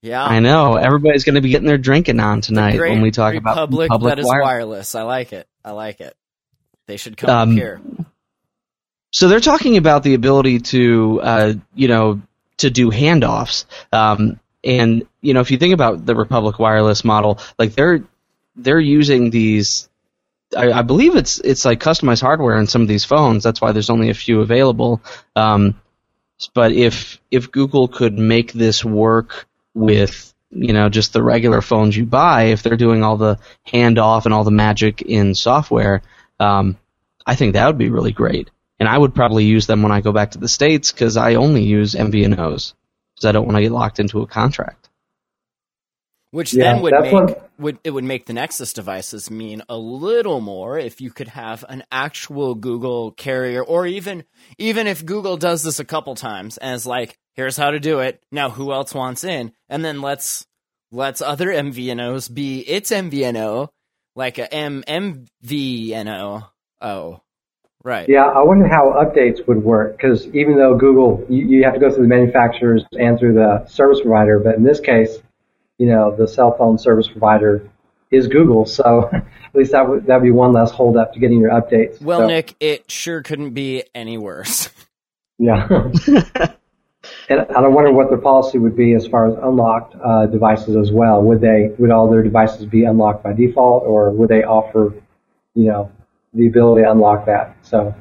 Yeah, 0.00 0.24
I 0.24 0.38
know 0.40 0.76
everybody's 0.76 1.24
going 1.24 1.34
to 1.34 1.40
be 1.40 1.50
getting 1.50 1.66
their 1.66 1.78
drinking 1.78 2.20
on 2.20 2.40
tonight 2.40 2.78
when 2.78 3.02
we 3.02 3.10
talk 3.10 3.34
Republic 3.34 3.86
about 3.88 3.94
Republic 3.96 4.10
that 4.14 4.18
is 4.20 4.26
Wireless. 4.26 4.44
wireless. 4.46 4.94
I 4.94 5.02
like 5.02 5.32
it. 5.32 5.48
I 5.64 5.72
like 5.72 6.00
it. 6.00 6.14
They 6.86 6.96
should 6.96 7.16
come 7.16 7.30
Um, 7.30 7.50
up 7.50 7.54
here. 7.56 7.80
So 9.10 9.28
they're 9.28 9.40
talking 9.40 9.76
about 9.76 10.02
the 10.04 10.14
ability 10.14 10.60
to, 10.60 11.20
uh, 11.22 11.52
you 11.74 11.88
know, 11.88 12.20
to 12.58 12.70
do 12.70 12.90
handoffs. 12.90 13.64
Um, 13.92 14.38
and 14.62 15.04
you 15.20 15.34
know, 15.34 15.40
if 15.40 15.50
you 15.50 15.58
think 15.58 15.74
about 15.74 16.06
the 16.06 16.14
Republic 16.14 16.58
Wireless 16.60 17.04
model, 17.04 17.40
like 17.58 17.74
they're 17.74 18.04
they're 18.54 18.80
using 18.80 19.30
these. 19.30 19.88
I, 20.56 20.70
I 20.72 20.82
believe 20.82 21.16
it's 21.16 21.40
it's 21.40 21.64
like 21.64 21.80
customized 21.80 22.22
hardware 22.22 22.58
in 22.58 22.66
some 22.68 22.82
of 22.82 22.88
these 22.88 23.04
phones. 23.04 23.42
That's 23.42 23.60
why 23.60 23.72
there's 23.72 23.90
only 23.90 24.10
a 24.10 24.14
few 24.14 24.40
available. 24.42 25.02
Um, 25.34 25.80
but 26.54 26.70
if 26.72 27.20
if 27.32 27.50
Google 27.50 27.88
could 27.88 28.16
make 28.16 28.52
this 28.52 28.84
work 28.84 29.47
with 29.78 30.34
you 30.50 30.72
know 30.72 30.88
just 30.88 31.12
the 31.12 31.22
regular 31.22 31.60
phones 31.60 31.96
you 31.96 32.06
buy, 32.06 32.44
if 32.44 32.62
they're 32.62 32.76
doing 32.76 33.02
all 33.02 33.16
the 33.16 33.38
handoff 33.66 34.24
and 34.24 34.34
all 34.34 34.44
the 34.44 34.50
magic 34.50 35.02
in 35.02 35.34
software, 35.34 36.02
um, 36.40 36.76
I 37.26 37.34
think 37.34 37.54
that 37.54 37.66
would 37.66 37.78
be 37.78 37.90
really 37.90 38.12
great. 38.12 38.50
And 38.80 38.88
I 38.88 38.96
would 38.96 39.14
probably 39.14 39.44
use 39.44 39.66
them 39.66 39.82
when 39.82 39.92
I 39.92 40.00
go 40.00 40.12
back 40.12 40.32
to 40.32 40.38
the 40.38 40.48
states 40.48 40.92
because 40.92 41.16
I 41.16 41.34
only 41.34 41.64
use 41.64 41.94
MVNOs 41.94 42.74
because 43.14 43.24
I 43.24 43.32
don't 43.32 43.46
want 43.46 43.56
to 43.56 43.62
get 43.62 43.72
locked 43.72 43.98
into 43.98 44.22
a 44.22 44.26
contract. 44.26 44.87
Which 46.30 46.52
Yeah, 46.52 46.74
then 46.74 46.82
would 46.82 46.94
make 47.00 47.12
one- 47.12 47.34
would 47.58 47.78
it 47.84 47.90
would 47.90 48.04
make 48.04 48.26
the 48.26 48.34
Nexus 48.34 48.74
devices 48.74 49.30
mean 49.30 49.62
a 49.68 49.78
little 49.78 50.40
more 50.40 50.78
if 50.78 51.00
you 51.00 51.10
could 51.10 51.28
have 51.28 51.64
an 51.68 51.84
actual 51.90 52.54
Google 52.54 53.12
carrier, 53.12 53.62
or 53.62 53.86
even 53.86 54.24
even 54.58 54.86
if 54.86 55.06
Google 55.06 55.38
does 55.38 55.62
this 55.62 55.80
a 55.80 55.84
couple 55.86 56.14
times 56.14 56.58
and 56.58 56.74
is 56.74 56.86
like, 56.86 57.18
here's 57.34 57.56
how 57.56 57.70
to 57.70 57.80
do 57.80 58.00
it. 58.00 58.20
Now 58.30 58.50
who 58.50 58.72
else 58.72 58.92
wants 58.94 59.24
in? 59.24 59.52
And 59.70 59.82
then 59.82 60.02
let's 60.02 60.46
let's 60.92 61.22
other 61.22 61.48
MVNOs 61.48 62.32
be 62.32 62.60
its 62.60 62.90
MVNO, 62.90 63.68
like 64.14 64.36
a 64.38 64.52
M 64.52 64.84
MVNO. 64.86 66.46
Oh, 66.80 67.20
right. 67.84 68.06
Yeah, 68.08 68.24
I 68.24 68.42
wonder 68.42 68.68
how 68.68 68.92
updates 69.02 69.46
would 69.48 69.62
work 69.64 69.96
because 69.96 70.26
even 70.34 70.56
though 70.56 70.76
Google, 70.76 71.24
you, 71.28 71.46
you 71.46 71.64
have 71.64 71.74
to 71.74 71.80
go 71.80 71.90
through 71.90 72.02
the 72.02 72.08
manufacturers 72.08 72.84
and 72.92 73.18
through 73.18 73.34
the 73.34 73.64
service 73.66 74.00
provider, 74.02 74.38
but 74.38 74.56
in 74.56 74.62
this 74.62 74.80
case, 74.80 75.18
you 75.78 75.86
know, 75.86 76.14
the 76.14 76.28
cell 76.28 76.56
phone 76.56 76.76
service 76.76 77.08
provider 77.08 77.70
is 78.10 78.26
Google, 78.26 78.66
so 78.66 79.08
at 79.12 79.24
least 79.54 79.72
that 79.72 79.88
would 79.88 80.06
that 80.06 80.16
would 80.16 80.24
be 80.24 80.30
one 80.30 80.52
less 80.52 80.70
hold 80.70 80.96
up 80.96 81.14
to 81.14 81.20
getting 81.20 81.40
your 81.40 81.50
updates. 81.50 82.00
Well, 82.00 82.20
So, 82.20 82.26
Nick, 82.26 82.54
it 82.60 82.90
sure 82.90 83.22
couldn't 83.22 83.50
be 83.50 83.84
any 83.94 84.18
worse. 84.18 84.68
yeah. 85.38 85.66
and 87.28 87.40
I 87.40 87.68
wonder 87.68 87.92
what 87.92 88.08
their 88.08 88.18
policy 88.18 88.58
would 88.58 88.76
be 88.76 88.94
as 88.94 89.06
far 89.06 89.28
as 89.28 89.34
unlocked 89.40 89.94
uh, 90.02 90.26
devices 90.26 90.76
as 90.76 90.90
well. 90.90 91.22
Would 91.22 91.40
they 91.40 91.72
would 91.78 91.90
all 91.90 92.10
their 92.10 92.22
devices 92.22 92.66
be 92.66 92.84
unlocked 92.84 93.22
by 93.22 93.32
default, 93.32 93.84
or 93.84 94.10
would 94.10 94.28
they 94.28 94.42
offer, 94.42 94.94
you 95.54 95.64
know, 95.64 95.92
the 96.34 96.48
ability 96.48 96.82
to 96.82 96.90
unlock 96.90 97.26
that? 97.26 97.56
So. 97.62 97.94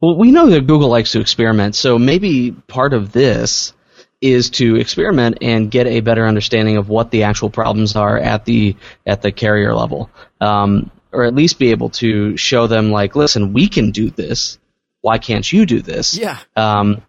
Well, 0.00 0.16
we 0.16 0.30
know 0.30 0.50
that 0.50 0.66
Google 0.66 0.90
likes 0.90 1.12
to 1.12 1.20
experiment, 1.20 1.74
so 1.74 1.98
maybe 1.98 2.52
part 2.52 2.92
of 2.92 3.12
this 3.12 3.72
is 4.20 4.50
to 4.50 4.76
experiment 4.76 5.38
and 5.42 5.70
get 5.70 5.86
a 5.86 6.00
better 6.00 6.26
understanding 6.26 6.76
of 6.76 6.88
what 6.88 7.10
the 7.10 7.24
actual 7.24 7.50
problems 7.50 7.96
are 7.96 8.18
at 8.18 8.44
the 8.44 8.76
at 9.04 9.22
the 9.22 9.32
carrier 9.32 9.74
level. 9.74 10.10
Um, 10.40 10.90
or 11.12 11.24
at 11.24 11.34
least 11.34 11.58
be 11.58 11.70
able 11.70 11.88
to 11.88 12.36
show 12.36 12.66
them 12.66 12.90
like, 12.90 13.16
listen, 13.16 13.54
we 13.54 13.68
can 13.68 13.90
do 13.90 14.10
this. 14.10 14.58
Why 15.00 15.16
can't 15.16 15.50
you 15.50 15.64
do 15.64 15.80
this? 15.80 16.16
Yeah. 16.18 16.38
Um, 16.56 17.00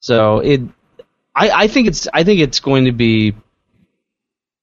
so 0.00 0.40
it, 0.40 0.62
I, 1.34 1.50
I 1.50 1.68
think 1.68 1.86
it's, 1.86 2.08
I 2.12 2.24
think 2.24 2.40
it's 2.40 2.58
going 2.58 2.86
to 2.86 2.92
be 2.92 3.34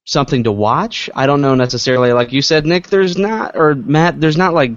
something 0.03 0.43
to 0.43 0.51
watch. 0.51 1.09
I 1.15 1.25
don't 1.25 1.41
know 1.41 1.55
necessarily, 1.55 2.11
like 2.11 2.33
you 2.33 2.41
said, 2.41 2.65
Nick. 2.65 2.87
There's 2.87 3.17
not, 3.17 3.55
or 3.55 3.75
Matt. 3.75 4.19
There's 4.19 4.37
not 4.37 4.53
like 4.53 4.71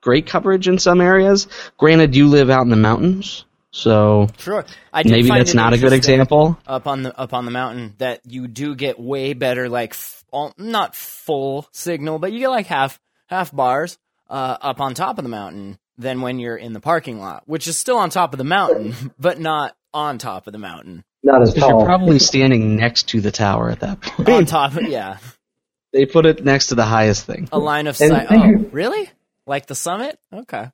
great 0.00 0.26
coverage 0.26 0.68
in 0.68 0.78
some 0.78 1.00
areas. 1.00 1.48
Granted, 1.76 2.14
you 2.14 2.28
live 2.28 2.50
out 2.50 2.62
in 2.62 2.68
the 2.68 2.76
mountains, 2.76 3.46
so 3.74 4.28
Sure. 4.38 4.64
I 4.92 5.02
did 5.02 5.10
maybe 5.12 5.28
find 5.28 5.40
that's 5.40 5.50
it 5.50 5.56
not 5.56 5.72
a 5.72 5.78
good 5.78 5.92
example. 5.92 6.56
Up 6.66 6.86
on 6.86 7.02
the 7.02 7.18
up 7.18 7.34
on 7.34 7.44
the 7.44 7.50
mountain, 7.50 7.94
that 7.98 8.20
you 8.24 8.46
do 8.46 8.74
get 8.76 9.00
way 9.00 9.32
better, 9.32 9.68
like 9.68 9.90
f- 9.90 10.24
all, 10.30 10.54
not 10.56 10.94
full 10.94 11.66
signal, 11.72 12.18
but 12.20 12.32
you 12.32 12.38
get 12.38 12.50
like 12.50 12.66
half 12.66 13.00
half 13.26 13.50
bars 13.52 13.98
uh, 14.30 14.56
up 14.60 14.80
on 14.80 14.94
top 14.94 15.18
of 15.18 15.24
the 15.24 15.28
mountain 15.28 15.76
than 15.98 16.20
when 16.20 16.38
you're 16.38 16.56
in 16.56 16.72
the 16.72 16.80
parking 16.80 17.18
lot, 17.18 17.42
which 17.46 17.66
is 17.66 17.76
still 17.76 17.98
on 17.98 18.10
top 18.10 18.32
of 18.32 18.38
the 18.38 18.44
mountain, 18.44 18.94
but 19.18 19.40
not 19.40 19.76
on 19.92 20.18
top 20.18 20.46
of 20.46 20.52
the 20.52 20.58
mountain. 20.58 21.04
Not 21.24 21.42
as 21.42 21.52
Because 21.54 21.70
you're 21.70 21.84
probably 21.84 22.18
standing 22.20 22.76
next 22.76 23.08
to 23.08 23.20
the 23.20 23.30
tower 23.32 23.70
at 23.70 23.80
that 23.80 24.00
point. 24.00 24.28
On 24.28 24.44
top, 24.46 24.76
of, 24.76 24.82
yeah, 24.88 25.18
They 25.92 26.06
put 26.06 26.26
it 26.26 26.44
next 26.44 26.66
to 26.68 26.74
the 26.74 26.84
highest 26.84 27.24
thing. 27.24 27.48
a 27.52 27.58
line 27.58 27.86
of 27.86 27.96
sight. 27.96 28.28
think 28.28 28.66
Oh, 28.66 28.68
really? 28.72 29.08
Like 29.46 29.66
the 29.66 29.74
summit? 29.74 30.18
Okay, 30.32 30.70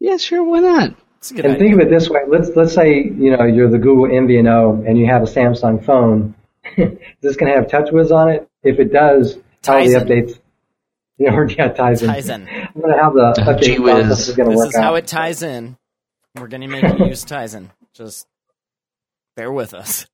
Yeah, 0.00 0.16
sure. 0.16 0.42
Why 0.44 0.60
not? 0.60 0.94
It's 1.24 1.30
a 1.30 1.34
good 1.34 1.46
And 1.46 1.54
idea. 1.54 1.68
think 1.70 1.80
of 1.80 1.86
it 1.86 1.90
this 1.90 2.10
way: 2.10 2.20
let's 2.28 2.50
let's 2.54 2.74
say 2.74 2.96
you 3.02 3.34
know 3.34 3.44
you're 3.44 3.70
the 3.70 3.78
Google 3.78 4.06
MVNO 4.06 4.86
and 4.86 4.98
you 4.98 5.06
have 5.06 5.22
a 5.22 5.26
Samsung 5.26 5.82
phone. 5.84 6.34
Is 6.76 6.98
this 7.22 7.36
going 7.36 7.50
to 7.52 7.58
have 7.58 7.66
TouchWiz 7.68 8.10
on 8.10 8.28
it? 8.30 8.48
If 8.62 8.78
it 8.78 8.92
does, 8.92 9.38
how 9.64 9.74
are 9.78 9.84
the 9.88 9.94
Tizen. 9.94 10.02
updates? 10.06 10.38
You 11.16 11.30
know, 11.30 11.46
yeah, 11.48 11.68
Ties 11.68 12.02
in. 12.02 12.10
I'm 12.10 12.16
going 12.18 12.94
to 12.94 13.02
have 13.02 13.14
the 13.14 13.34
update 13.38 13.62
gee 13.62 13.78
whiz. 13.78 14.28
is 14.28 14.36
going 14.36 14.50
to 14.50 14.56
This 14.56 14.68
is 14.68 14.76
how 14.76 14.92
out. 14.92 14.96
it 14.96 15.06
ties 15.06 15.42
in. 15.42 15.76
We're 16.34 16.48
gonna 16.48 16.68
make 16.68 16.82
you 16.98 17.06
use 17.06 17.24
Tizen. 17.24 17.70
Just 17.94 18.26
bear 19.36 19.50
with 19.52 19.72
us. 19.72 20.06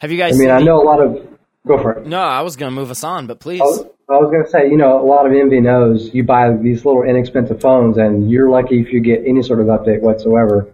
Have 0.00 0.10
you 0.10 0.18
guys? 0.18 0.34
I 0.34 0.38
mean, 0.38 0.50
I 0.50 0.60
know 0.60 0.82
a 0.82 0.84
lot 0.84 1.00
of. 1.00 1.37
Go 1.66 1.78
for 1.78 1.92
it. 1.92 2.06
No, 2.06 2.20
I 2.20 2.42
was 2.42 2.56
gonna 2.56 2.70
move 2.70 2.90
us 2.90 3.04
on, 3.04 3.26
but 3.26 3.40
please. 3.40 3.60
I 3.60 3.64
was, 3.64 3.86
was 4.08 4.30
going 4.30 4.44
to 4.44 4.50
say, 4.50 4.70
you 4.70 4.76
know, 4.76 5.00
a 5.00 5.06
lot 5.06 5.26
of 5.26 5.32
MVNOs, 5.32 6.14
you 6.14 6.24
buy 6.24 6.50
these 6.56 6.84
little 6.84 7.02
inexpensive 7.02 7.60
phones, 7.60 7.98
and 7.98 8.30
you're 8.30 8.48
lucky 8.48 8.80
if 8.80 8.92
you 8.92 9.00
get 9.00 9.24
any 9.26 9.42
sort 9.42 9.60
of 9.60 9.66
update 9.66 10.00
whatsoever, 10.00 10.66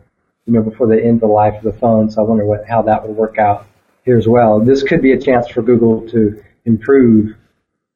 you 0.47 0.53
know, 0.53 0.63
before 0.63 0.87
they 0.87 1.03
end 1.03 1.21
the 1.21 1.27
life 1.27 1.55
of 1.55 1.65
the 1.65 1.79
phone. 1.79 2.11
So 2.11 2.25
I 2.25 2.29
wonder 2.29 2.45
what 2.45 2.67
how 2.67 2.83
that 2.83 3.07
would 3.07 3.17
work 3.17 3.39
out 3.39 3.67
here 4.05 4.17
as 4.19 4.29
well. 4.29 4.61
This 4.61 4.83
could 4.83 5.03
be 5.03 5.13
a 5.13 5.21
chance 5.21 5.49
for 5.49 5.63
Google 5.63 6.09
to 6.11 6.43
improve, 6.65 7.37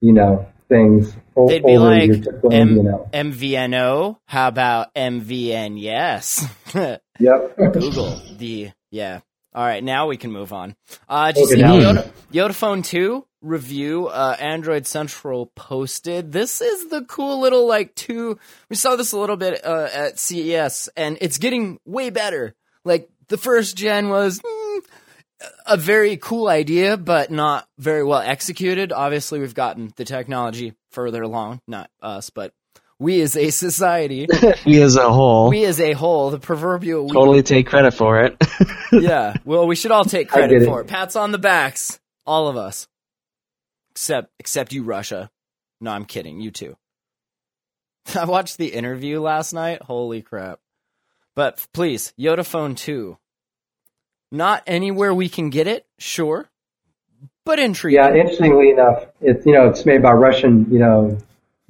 you 0.01 0.13
know, 0.13 0.47
things 0.69 1.15
They'd 1.37 1.65
be 1.65 1.77
over 1.77 1.85
like 1.91 2.09
your 2.09 2.17
typical 2.17 2.53
M- 2.53 2.77
MVNO. 2.77 3.11
MVNO. 3.13 4.17
How 4.27 4.49
about 4.49 4.95
MVN? 4.95 5.81
Yes. 5.81 6.47
Yep. 7.21 7.57
Google 7.73 8.23
the 8.37 8.71
yeah. 8.93 9.19
All 9.55 9.65
right, 9.65 9.83
now 9.83 10.07
we 10.07 10.17
can 10.17 10.31
move 10.31 10.53
on. 10.53 10.77
Uh, 11.09 11.33
did 11.33 11.49
you 11.51 11.65
Okay, 11.67 12.03
see 12.03 12.39
YotaPhone 12.39 12.85
2 12.85 13.25
review? 13.41 14.09
Uh, 14.09 14.37
Android 14.39 14.87
Central 14.87 15.47
posted. 15.57 16.33
This 16.33 16.61
is 16.61 16.89
the 16.89 17.03
cool 17.05 17.41
little 17.41 17.67
like 17.67 17.95
two. 17.95 18.39
We 18.69 18.77
saw 18.77 18.97
this 18.97 19.13
a 19.13 19.19
little 19.19 19.37
bit 19.37 19.65
uh, 19.65 19.89
at 19.93 20.19
CES, 20.19 20.91
and 20.97 21.17
it's 21.21 21.39
getting 21.39 21.79
way 21.85 22.11
better. 22.11 22.55
Like 22.85 23.09
the 23.29 23.39
first 23.39 23.77
gen 23.77 24.09
was. 24.11 24.39
mm, 24.41 24.81
a 25.67 25.77
very 25.77 26.17
cool 26.17 26.49
idea, 26.49 26.97
but 26.97 27.31
not 27.31 27.69
very 27.79 28.03
well 28.03 28.19
executed. 28.21 28.91
Obviously, 28.93 29.39
we've 29.39 29.55
gotten 29.55 29.93
the 29.97 30.05
technology 30.05 30.75
further 30.91 31.23
along, 31.23 31.61
not 31.69 31.91
us, 32.03 32.29
but 32.31 32.53
we 32.99 33.21
as 33.21 33.37
a 33.37 33.51
society, 33.51 34.27
We 34.67 34.83
as 34.83 34.97
a 34.97 35.11
whole 35.11 35.51
we 35.51 35.65
as 35.65 35.81
a 35.81 35.93
whole, 35.93 36.31
the 36.31 36.39
proverbial 36.39 37.05
we 37.07 37.13
totally 37.13 37.43
take 37.43 37.67
credit 37.67 37.95
for 37.95 38.21
it. 38.23 38.37
yeah. 38.93 39.35
Well, 39.45 39.67
we 39.67 39.77
should 39.77 39.93
all 39.93 40.05
take 40.05 40.29
credit 40.29 40.61
get 40.61 40.63
it. 40.63 40.67
for 40.67 40.81
it. 40.81 40.89
Pats 40.89 41.17
on 41.17 41.33
the 41.33 41.39
backs, 41.39 42.01
all 42.27 42.49
of 42.49 42.57
us, 42.57 42.89
except 43.91 44.33
except 44.39 44.73
you, 44.73 44.83
Russia. 44.83 45.31
No, 45.81 45.93
I'm 45.93 46.05
kidding. 46.05 46.41
You 46.41 46.51
too. 46.51 46.77
I 48.19 48.25
watched 48.25 48.59
the 48.59 48.69
interview 48.69 49.21
last 49.21 49.53
night. 49.53 49.83
Holy 49.83 50.23
crap! 50.23 50.61
But 51.35 51.65
please, 51.73 52.13
YotaPhone 52.19 52.77
Two. 52.77 53.19
Not 54.31 54.63
anywhere 54.67 55.15
we 55.15 55.29
can 55.31 55.49
get 55.49 55.67
it, 55.67 55.87
sure, 55.99 56.51
but 57.47 57.59
intriguing. 57.59 58.03
Yeah, 58.03 58.13
interestingly 58.15 58.71
enough, 58.71 59.07
it's 59.21 59.47
you 59.47 59.53
know 59.53 59.69
it's 59.69 59.87
made 59.87 60.03
by 60.03 60.13
Russian 60.13 60.67
you 60.71 60.79
know 60.81 61.19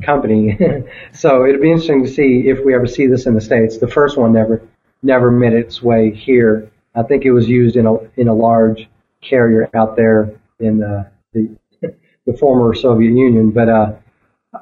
company, 0.02 0.58
so 1.12 1.44
it'd 1.44 1.60
be 1.60 1.70
interesting 1.70 2.04
to 2.04 2.10
see 2.10 2.48
if 2.48 2.64
we 2.64 2.74
ever 2.74 2.86
see 2.86 3.06
this 3.06 3.26
in 3.26 3.34
the 3.34 3.40
states. 3.40 3.78
The 3.78 3.88
first 3.88 4.16
one 4.16 4.32
never 4.32 4.62
never 5.02 5.30
made 5.30 5.52
its 5.52 5.82
way 5.82 6.12
here. 6.12 6.70
I 6.94 7.02
think 7.02 7.24
it 7.24 7.32
was 7.32 7.48
used 7.48 7.76
in 7.76 7.86
a 7.86 7.94
in 8.16 8.28
a 8.28 8.34
large 8.34 8.88
carrier 9.20 9.68
out 9.74 9.96
there 9.96 10.32
in 10.60 10.78
the 10.78 11.10
the, 11.32 11.56
the 12.26 12.32
former 12.38 12.74
Soviet 12.74 13.10
Union, 13.10 13.50
but 13.50 13.68
uh, 13.68 13.92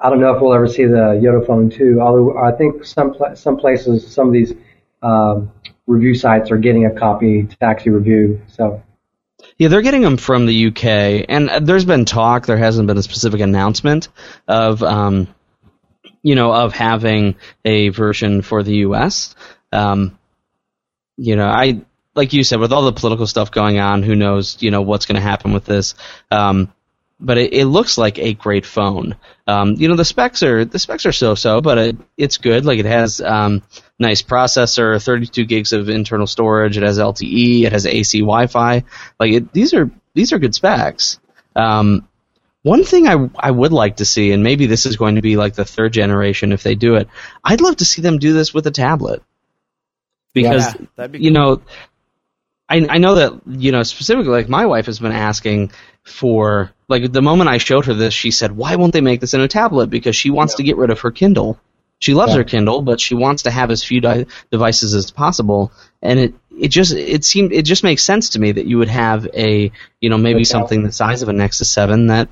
I 0.02 0.10
don't 0.10 0.20
know 0.20 0.34
if 0.34 0.42
we'll 0.42 0.54
ever 0.54 0.68
see 0.68 0.84
the 0.84 1.20
YotaPhone 1.22 1.72
2. 1.72 2.00
Although 2.00 2.38
I 2.38 2.52
think 2.52 2.84
some 2.84 3.14
some 3.34 3.56
places, 3.56 4.06
some 4.12 4.28
of 4.28 4.32
these 4.32 4.52
um, 5.02 5.52
review 5.86 6.14
sites 6.14 6.50
are 6.50 6.56
getting 6.56 6.86
a 6.86 6.90
copy 6.90 7.48
actually 7.60 7.92
review. 7.92 8.42
So 8.48 8.82
Yeah, 9.58 9.68
they're 9.68 9.82
getting 9.82 10.02
them 10.02 10.16
from 10.16 10.46
the 10.46 10.66
UK, 10.68 11.26
and 11.28 11.48
uh, 11.50 11.60
there's 11.60 11.84
been 11.84 12.04
talk. 12.04 12.46
There 12.46 12.56
hasn't 12.56 12.86
been 12.86 12.98
a 12.98 13.02
specific 13.02 13.40
announcement 13.40 14.08
of, 14.48 14.82
um, 14.82 15.28
you 16.22 16.34
know, 16.34 16.52
of 16.52 16.72
having 16.72 17.36
a 17.64 17.90
version 17.90 18.42
for 18.42 18.62
the 18.62 18.76
US. 18.78 19.34
Um, 19.72 20.18
you 21.16 21.36
know, 21.36 21.46
I 21.46 21.80
like 22.14 22.32
you 22.32 22.42
said, 22.44 22.60
with 22.60 22.72
all 22.72 22.84
the 22.84 22.92
political 22.92 23.26
stuff 23.26 23.50
going 23.50 23.78
on, 23.78 24.02
who 24.02 24.16
knows, 24.16 24.62
you 24.62 24.70
know, 24.70 24.82
what's 24.82 25.06
going 25.06 25.16
to 25.16 25.22
happen 25.22 25.52
with 25.52 25.66
this. 25.66 25.94
Um, 26.30 26.72
but 27.20 27.38
it, 27.38 27.52
it 27.52 27.66
looks 27.66 27.98
like 27.98 28.18
a 28.18 28.34
great 28.34 28.66
phone. 28.66 29.16
Um, 29.46 29.74
you 29.74 29.88
know, 29.88 29.96
the 29.96 30.04
specs 30.04 30.42
are 30.42 30.64
the 30.64 30.78
specs 30.78 31.06
are 31.06 31.12
so-so, 31.12 31.60
but 31.60 31.78
it, 31.78 31.96
it's 32.16 32.38
good. 32.38 32.64
Like 32.64 32.78
it 32.78 32.86
has 32.86 33.20
um, 33.20 33.62
nice 33.98 34.22
processor, 34.22 35.02
32 35.02 35.44
gigs 35.44 35.72
of 35.72 35.88
internal 35.88 36.26
storage. 36.26 36.76
It 36.76 36.82
has 36.82 36.98
LTE. 36.98 37.64
It 37.64 37.72
has 37.72 37.86
AC 37.86 38.20
Wi-Fi. 38.20 38.84
Like 39.18 39.32
it, 39.32 39.52
these 39.52 39.74
are 39.74 39.90
these 40.14 40.32
are 40.32 40.38
good 40.38 40.54
specs. 40.54 41.18
Um, 41.54 42.08
one 42.62 42.84
thing 42.84 43.06
I 43.06 43.30
I 43.38 43.50
would 43.50 43.72
like 43.72 43.96
to 43.96 44.04
see, 44.04 44.32
and 44.32 44.42
maybe 44.42 44.66
this 44.66 44.86
is 44.86 44.96
going 44.96 45.14
to 45.14 45.22
be 45.22 45.36
like 45.36 45.54
the 45.54 45.64
third 45.64 45.92
generation 45.92 46.52
if 46.52 46.62
they 46.62 46.74
do 46.74 46.96
it. 46.96 47.08
I'd 47.44 47.60
love 47.60 47.76
to 47.76 47.84
see 47.84 48.02
them 48.02 48.18
do 48.18 48.32
this 48.32 48.52
with 48.52 48.66
a 48.66 48.72
tablet 48.72 49.22
because 50.34 50.74
Yeah, 50.74 50.86
that'd 50.96 51.12
be 51.12 51.20
you 51.20 51.30
know 51.30 51.62
I, 52.68 52.86
I 52.88 52.98
know 52.98 53.14
that 53.16 53.40
you 53.46 53.72
know 53.72 53.82
specifically 53.82 54.32
like 54.32 54.48
my 54.48 54.66
wife 54.66 54.86
has 54.86 54.98
been 54.98 55.12
asking 55.12 55.72
for 56.02 56.72
like 56.88 57.10
the 57.12 57.22
moment 57.22 57.48
I 57.48 57.58
showed 57.58 57.86
her 57.86 57.94
this 57.94 58.12
she 58.14 58.30
said 58.30 58.52
why 58.52 58.76
won't 58.76 58.92
they 58.92 59.00
make 59.00 59.20
this 59.20 59.34
in 59.34 59.40
a 59.40 59.48
tablet 59.48 59.88
because 59.88 60.16
she 60.16 60.30
wants 60.30 60.56
to 60.56 60.62
get 60.62 60.76
rid 60.76 60.90
of 60.90 61.00
her 61.00 61.10
Kindle 61.10 61.58
she 61.98 62.14
loves 62.14 62.32
Yeah. 62.32 62.38
her 62.38 62.44
Kindle 62.44 62.82
but 62.82 63.00
she 63.00 63.14
wants 63.14 63.44
to 63.44 63.50
have 63.50 63.70
as 63.70 63.82
few 63.82 64.00
di- 64.00 64.26
devices 64.50 64.94
as 64.94 65.10
possible 65.10 65.72
and 66.02 66.18
it 66.18 66.34
it 66.58 66.68
just 66.68 66.92
it 66.94 67.24
seemed 67.24 67.52
it 67.52 67.62
just 67.62 67.84
makes 67.84 68.02
sense 68.02 68.30
to 68.30 68.38
me 68.40 68.52
that 68.52 68.66
you 68.66 68.78
would 68.78 68.88
have 68.88 69.26
a 69.34 69.70
you 70.00 70.10
know 70.10 70.18
maybe 70.18 70.44
something 70.44 70.82
the 70.82 70.92
size 70.92 71.22
of 71.22 71.28
a 71.28 71.32
Nexus 71.32 71.70
7 71.70 72.06
that 72.08 72.28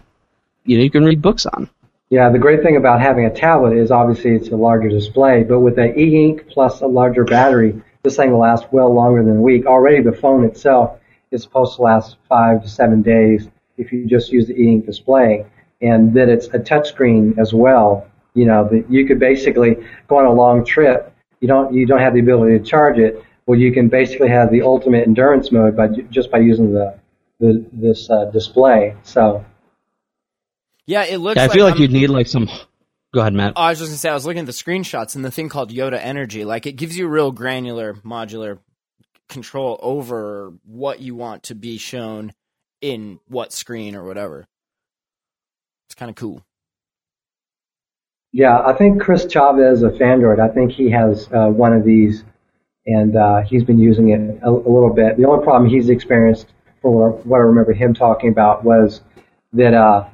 you 0.64 0.78
know 0.78 0.85
you 0.85 0.90
can 0.90 1.04
read 1.04 1.21
books 1.23 1.47
on 1.47 1.68
Yeah, 2.11 2.30
the 2.30 2.38
great 2.38 2.62
thing 2.62 2.76
about 2.76 3.00
having 3.00 3.25
a 3.26 3.35
tablet 3.35 3.76
is 3.76 3.90
obviously 3.90 4.33
it's 4.37 4.49
a 4.49 4.56
larger 4.56 4.88
display, 4.88 5.42
but 5.42 5.61
with 5.61 5.76
the 5.76 5.88
e-ink 5.99 6.47
plus 6.49 6.80
a 6.83 6.87
larger 6.87 7.25
battery, 7.25 7.83
this 8.02 8.16
thing 8.16 8.30
will 8.30 8.40
last 8.40 8.64
well 8.73 8.92
longer 8.94 9.25
than 9.25 9.38
a 9.38 9.40
week. 9.40 9.66
Already 9.66 10.02
the 10.02 10.12
phone 10.12 10.44
itself 10.44 10.99
is 11.33 11.42
supposed 11.42 11.76
to 11.76 11.83
last 11.83 12.16
five 12.28 12.62
to 12.62 12.68
seven 12.68 13.02
days 13.02 13.49
if 13.78 13.90
you 13.92 14.06
just 14.06 14.30
use 14.30 14.47
the 14.47 14.54
e-ink 14.54 14.87
display, 14.87 15.44
and 15.80 16.14
then 16.14 16.28
it's 16.30 16.47
a 16.49 16.59
touchscreen 16.59 17.37
as 17.38 17.52
well. 17.52 18.06
You 18.35 18.47
know, 18.47 18.69
that 18.71 18.91
you 18.91 19.07
could 19.07 19.21
basically 19.21 19.76
go 20.09 20.19
on 20.19 20.26
a 20.26 20.33
long 20.33 20.64
trip. 20.64 21.14
You 21.41 21.49
don't 21.49 21.73
you 21.73 21.87
don't 21.87 22.00
have 22.00 22.14
the 22.14 22.21
ability 22.21 22.59
to 22.59 22.64
charge 22.64 22.99
it. 22.99 23.23
Well, 23.47 23.59
you 23.59 23.73
can 23.73 23.88
basically 23.88 24.29
have 24.29 24.50
the 24.50 24.62
ultimate 24.62 25.07
endurance 25.07 25.53
mode 25.53 25.76
by 25.76 25.88
just 26.11 26.31
by 26.31 26.38
using 26.38 26.73
the, 26.73 26.99
the 27.38 27.64
this 27.73 28.09
uh, 28.11 28.26
display. 28.26 28.97
So. 29.03 29.45
yeah, 30.87 31.05
it 31.05 31.19
looks. 31.19 31.37
Yeah, 31.37 31.45
I 31.45 31.49
feel 31.49 31.64
like 31.64 31.75
I'm- 31.75 31.83
you'd 31.83 31.93
need 31.93 32.09
like 32.09 32.26
some 32.26 32.49
go 33.12 33.21
ahead 33.21 33.33
Matt 33.33 33.53
Oh, 33.55 33.62
I 33.62 33.71
was 33.71 33.79
just 33.79 33.91
gonna 33.91 33.99
say 33.99 34.11
I 34.11 34.14
was 34.14 34.26
looking 34.26 34.41
at 34.41 34.47
the 34.47 34.53
screenshots 34.53 35.14
and 35.14 35.25
the 35.25 35.31
thing 35.31 35.49
called 35.49 35.71
Yota 35.71 35.99
Energy. 36.03 36.45
Like 36.45 36.67
it 36.67 36.73
gives 36.73 36.97
you 36.97 37.07
real 37.07 37.31
granular, 37.31 37.95
modular 37.95 38.59
control 39.29 39.79
over 39.81 40.53
what 40.64 41.00
you 41.00 41.14
want 41.14 41.45
to 41.45 41.55
be 41.55 41.79
shown 41.79 42.33
in 42.81 43.21
what 43.29 43.53
screen 43.53 43.95
or 43.95 44.05
whatever. 44.05 44.47
It's 45.87 45.95
kind 45.95 46.11
of 46.11 46.17
cool. 46.17 46.43
Yeah, 48.37 48.62
I 48.67 48.73
think 48.73 49.00
Chris 49.00 49.26
Chavez 49.31 49.85
of 49.85 49.93
Phandroid, 49.93 50.41
I 50.41 50.53
think 50.53 50.73
he 50.73 50.91
has 50.91 51.29
uh, 51.33 51.47
one 51.47 51.73
of 51.73 51.85
these, 51.85 52.25
and 52.85 53.14
uh, 53.14 53.43
he's 53.43 53.62
been 53.62 53.79
using 53.79 54.09
it 54.09 54.41
a, 54.43 54.49
a 54.49 54.50
little 54.50 54.93
bit. 54.93 55.17
The 55.17 55.25
only 55.25 55.45
problem 55.45 55.71
he's 55.71 55.88
experienced, 55.88 56.49
from 56.83 56.95
what 56.95 57.37
I 57.37 57.43
remember 57.43 57.73
him 57.73 57.95
talking 57.95 58.31
about, 58.31 58.64
was 58.64 59.03
that 59.53 59.73
uh, 59.73 60.09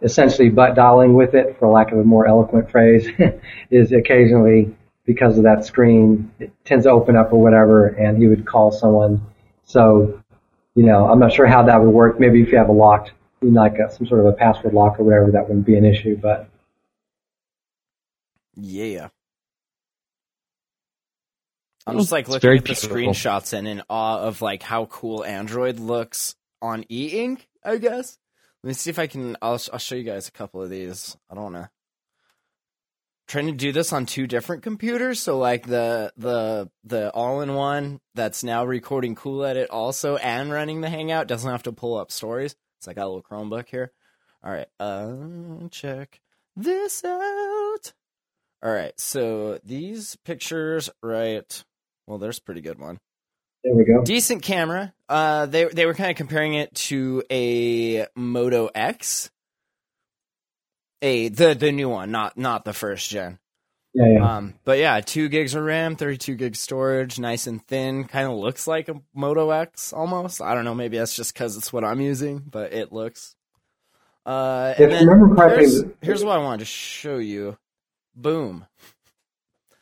essentially 0.00 0.48
butt 0.48 0.74
dialing 0.74 1.12
with 1.12 1.34
it, 1.34 1.58
for 1.58 1.68
lack 1.68 1.92
of 1.92 1.98
a 1.98 2.02
more 2.02 2.26
eloquent 2.26 2.70
phrase, 2.70 3.08
is 3.70 3.92
occasionally 3.92 4.74
because 5.04 5.36
of 5.36 5.44
that 5.44 5.66
screen, 5.66 6.32
it 6.40 6.50
tends 6.64 6.86
to 6.86 6.90
open 6.90 7.14
up 7.14 7.30
or 7.30 7.42
whatever, 7.42 7.88
and 7.88 8.16
he 8.16 8.26
would 8.26 8.46
call 8.46 8.72
someone. 8.72 9.20
So, 9.64 10.22
you 10.74 10.84
know, 10.84 11.10
I'm 11.10 11.18
not 11.18 11.30
sure 11.30 11.46
how 11.46 11.62
that 11.64 11.78
would 11.82 11.90
work. 11.90 12.18
Maybe 12.18 12.40
if 12.40 12.50
you 12.50 12.56
have 12.56 12.70
a 12.70 12.72
locked, 12.72 13.12
like 13.42 13.74
a, 13.74 13.92
some 13.92 14.06
sort 14.06 14.20
of 14.20 14.26
a 14.28 14.32
password 14.32 14.72
lock 14.72 14.98
or 14.98 15.04
whatever, 15.04 15.30
that 15.32 15.46
wouldn't 15.46 15.66
be 15.66 15.76
an 15.76 15.84
issue. 15.84 16.16
But 16.16 16.48
Yeah. 18.56 19.08
I'm 21.86 21.98
just 21.98 22.10
like 22.10 22.28
looking 22.28 22.50
at 22.50 22.56
the 22.56 22.62
beautiful. 22.62 22.96
screenshots 22.96 23.52
and 23.52 23.68
in 23.68 23.82
awe 23.88 24.18
of 24.18 24.42
like 24.42 24.62
how 24.62 24.86
cool 24.86 25.24
Android 25.24 25.78
looks 25.78 26.34
on 26.60 26.84
e-ink, 26.90 27.48
I 27.64 27.76
guess. 27.76 28.18
Let 28.62 28.68
me 28.68 28.74
see 28.74 28.90
if 28.90 28.98
I 28.98 29.06
can 29.06 29.36
I'll 29.40 29.60
I'll 29.72 29.78
show 29.78 29.94
you 29.94 30.02
guys 30.02 30.26
a 30.26 30.32
couple 30.32 30.62
of 30.62 30.70
these. 30.70 31.16
I 31.30 31.34
don't 31.34 31.44
wanna 31.44 31.70
trying 33.28 33.46
to 33.46 33.52
do 33.52 33.70
this 33.72 33.92
on 33.92 34.06
two 34.06 34.26
different 34.26 34.64
computers, 34.64 35.20
so 35.20 35.38
like 35.38 35.66
the 35.66 36.12
the 36.16 36.68
the 36.82 37.10
all-in-one 37.10 38.00
that's 38.14 38.42
now 38.42 38.64
recording 38.64 39.14
Cool 39.14 39.44
Edit 39.44 39.70
also 39.70 40.16
and 40.16 40.50
running 40.50 40.80
the 40.80 40.90
Hangout 40.90 41.28
doesn't 41.28 41.50
have 41.50 41.62
to 41.64 41.72
pull 41.72 41.96
up 41.96 42.10
stories. 42.10 42.56
So 42.80 42.90
I 42.90 42.94
got 42.94 43.04
a 43.04 43.10
little 43.10 43.22
Chromebook 43.22 43.68
here. 43.68 43.92
All 44.42 44.52
right, 44.52 44.68
uh, 44.80 45.68
check 45.70 46.20
this 46.56 47.04
out. 47.04 47.92
All 48.62 48.72
right, 48.72 48.98
so 48.98 49.58
these 49.64 50.16
pictures, 50.24 50.90
right? 51.02 51.64
Well, 52.06 52.18
there's 52.18 52.38
a 52.38 52.42
pretty 52.42 52.60
good 52.62 52.78
one. 52.78 52.98
there 53.62 53.74
we 53.74 53.84
go. 53.84 54.02
Decent 54.02 54.42
camera. 54.42 54.92
Uh, 55.08 55.46
they 55.46 55.64
they 55.66 55.86
were 55.86 55.94
kind 55.94 56.10
of 56.10 56.16
comparing 56.16 56.54
it 56.54 56.74
to 56.74 57.22
a 57.30 58.06
Moto 58.16 58.68
X, 58.74 59.30
a 61.02 61.28
the 61.28 61.54
the 61.54 61.72
new 61.72 61.88
one, 61.88 62.10
not 62.10 62.36
not 62.38 62.64
the 62.64 62.72
first 62.72 63.10
gen. 63.10 63.38
Yeah, 63.94 64.12
yeah. 64.12 64.36
Um, 64.36 64.54
but 64.64 64.78
yeah, 64.78 65.00
two 65.00 65.28
gigs 65.28 65.54
of 65.54 65.64
RAM, 65.64 65.96
thirty 65.96 66.16
two 66.18 66.34
gig 66.34 66.56
storage, 66.56 67.18
nice 67.18 67.46
and 67.46 67.64
thin. 67.66 68.04
Kind 68.04 68.26
of 68.26 68.36
looks 68.36 68.66
like 68.66 68.88
a 68.88 69.00
Moto 69.14 69.50
X 69.50 69.92
almost. 69.92 70.40
I 70.42 70.54
don't 70.54 70.64
know. 70.64 70.74
Maybe 70.74 70.98
that's 70.98 71.16
just 71.16 71.32
because 71.34 71.56
it's 71.56 71.72
what 71.72 71.84
I'm 71.84 72.00
using, 72.00 72.38
but 72.38 72.72
it 72.72 72.92
looks. 72.92 73.34
Uh, 74.24 74.74
and 74.76 74.90
then 74.92 75.06
remember 75.06 75.56
here's, 75.56 75.84
here's 76.02 76.24
what 76.24 76.36
I 76.36 76.42
wanted 76.42 76.60
to 76.60 76.64
show 76.66 77.18
you. 77.18 77.56
Boom. 78.16 78.66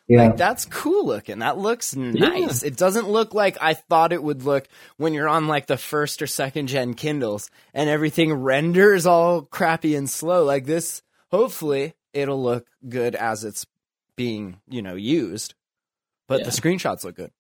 yeah. 0.09 0.25
Like 0.25 0.37
that's 0.37 0.65
cool 0.67 1.07
looking. 1.07 1.39
That 1.39 1.57
looks 1.57 1.95
nice. 1.97 2.63
It 2.63 2.77
doesn't 2.77 3.09
look 3.09 3.33
like 3.33 3.57
I 3.61 3.75
thought 3.75 4.13
it 4.13 4.23
would 4.23 4.43
look 4.45 4.67
when 4.97 5.13
you're 5.15 5.29
on 5.29 5.47
like 5.47 5.67
the 5.67 5.77
first 5.79 6.21
or 6.21 6.27
second 6.27 6.67
gen 6.67 6.95
Kindles 6.95 7.51
and 7.73 7.89
everything 7.89 8.33
renders 8.33 9.07
all 9.07 9.43
crappy 9.43 9.95
and 9.97 10.11
slow. 10.11 10.45
Like 10.45 10.67
this, 10.67 11.03
hopefully 11.31 11.95
it'll 12.13 12.43
look 12.43 12.67
good 12.89 13.15
as 13.15 13.45
it's 13.45 13.65
being, 14.17 14.61
you 14.69 14.83
know, 14.83 14.95
used. 14.95 15.55
But 16.29 16.41
Yeah. 16.41 16.47
the 16.47 16.51
screenshots 16.53 17.05
look 17.05 17.17
good. 17.17 17.31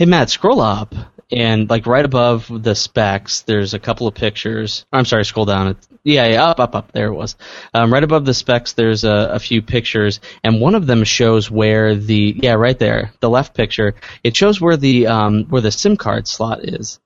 Hey 0.00 0.06
Matt, 0.06 0.30
scroll 0.30 0.62
up 0.62 0.94
and 1.30 1.68
like 1.68 1.86
right 1.86 2.06
above 2.06 2.46
the 2.62 2.74
specs, 2.74 3.42
there's 3.42 3.74
a 3.74 3.78
couple 3.78 4.06
of 4.06 4.14
pictures. 4.14 4.86
I'm 4.90 5.04
sorry, 5.04 5.26
scroll 5.26 5.44
down. 5.44 5.68
It's, 5.68 5.88
yeah, 6.04 6.26
yeah, 6.26 6.44
up, 6.46 6.58
up, 6.58 6.74
up. 6.74 6.92
There 6.92 7.08
it 7.08 7.14
was. 7.14 7.36
Um, 7.74 7.92
right 7.92 8.02
above 8.02 8.24
the 8.24 8.32
specs, 8.32 8.72
there's 8.72 9.04
a, 9.04 9.32
a 9.32 9.38
few 9.38 9.60
pictures, 9.60 10.20
and 10.42 10.58
one 10.58 10.74
of 10.74 10.86
them 10.86 11.04
shows 11.04 11.50
where 11.50 11.94
the 11.94 12.34
yeah, 12.34 12.54
right 12.54 12.78
there, 12.78 13.12
the 13.20 13.28
left 13.28 13.52
picture. 13.52 13.94
It 14.24 14.34
shows 14.34 14.58
where 14.58 14.78
the 14.78 15.06
um, 15.08 15.44
where 15.50 15.60
the 15.60 15.70
SIM 15.70 15.98
card 15.98 16.26
slot 16.26 16.64
is. 16.64 16.98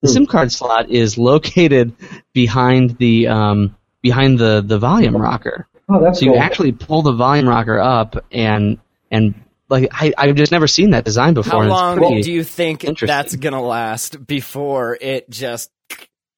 The 0.00 0.08
Hmm. 0.08 0.14
SIM 0.14 0.26
card 0.26 0.50
slot 0.50 0.90
is 0.90 1.16
located 1.16 1.94
behind 2.32 2.98
the 2.98 3.28
um, 3.28 3.76
behind 4.00 4.40
the 4.40 4.64
the 4.66 4.80
volume 4.80 5.16
rocker. 5.16 5.68
oh, 5.88 6.02
that's 6.02 6.18
So 6.18 6.24
you 6.24 6.34
actually 6.34 6.72
pull 6.72 7.02
the 7.02 7.12
volume 7.12 7.48
rocker 7.48 7.78
up 7.78 8.16
and 8.32 8.78
and 9.12 9.34
like 9.72 9.88
I 9.92 10.12
I've 10.16 10.36
just 10.36 10.52
never 10.52 10.68
seen 10.68 10.90
that 10.90 11.04
design 11.04 11.34
before. 11.34 11.64
How 11.64 11.68
long 11.68 12.20
do 12.22 12.30
you 12.30 12.44
think 12.44 12.82
that's 12.82 13.34
gonna 13.34 13.62
last 13.62 14.24
before 14.24 14.96
it 15.00 15.28
just 15.30 15.70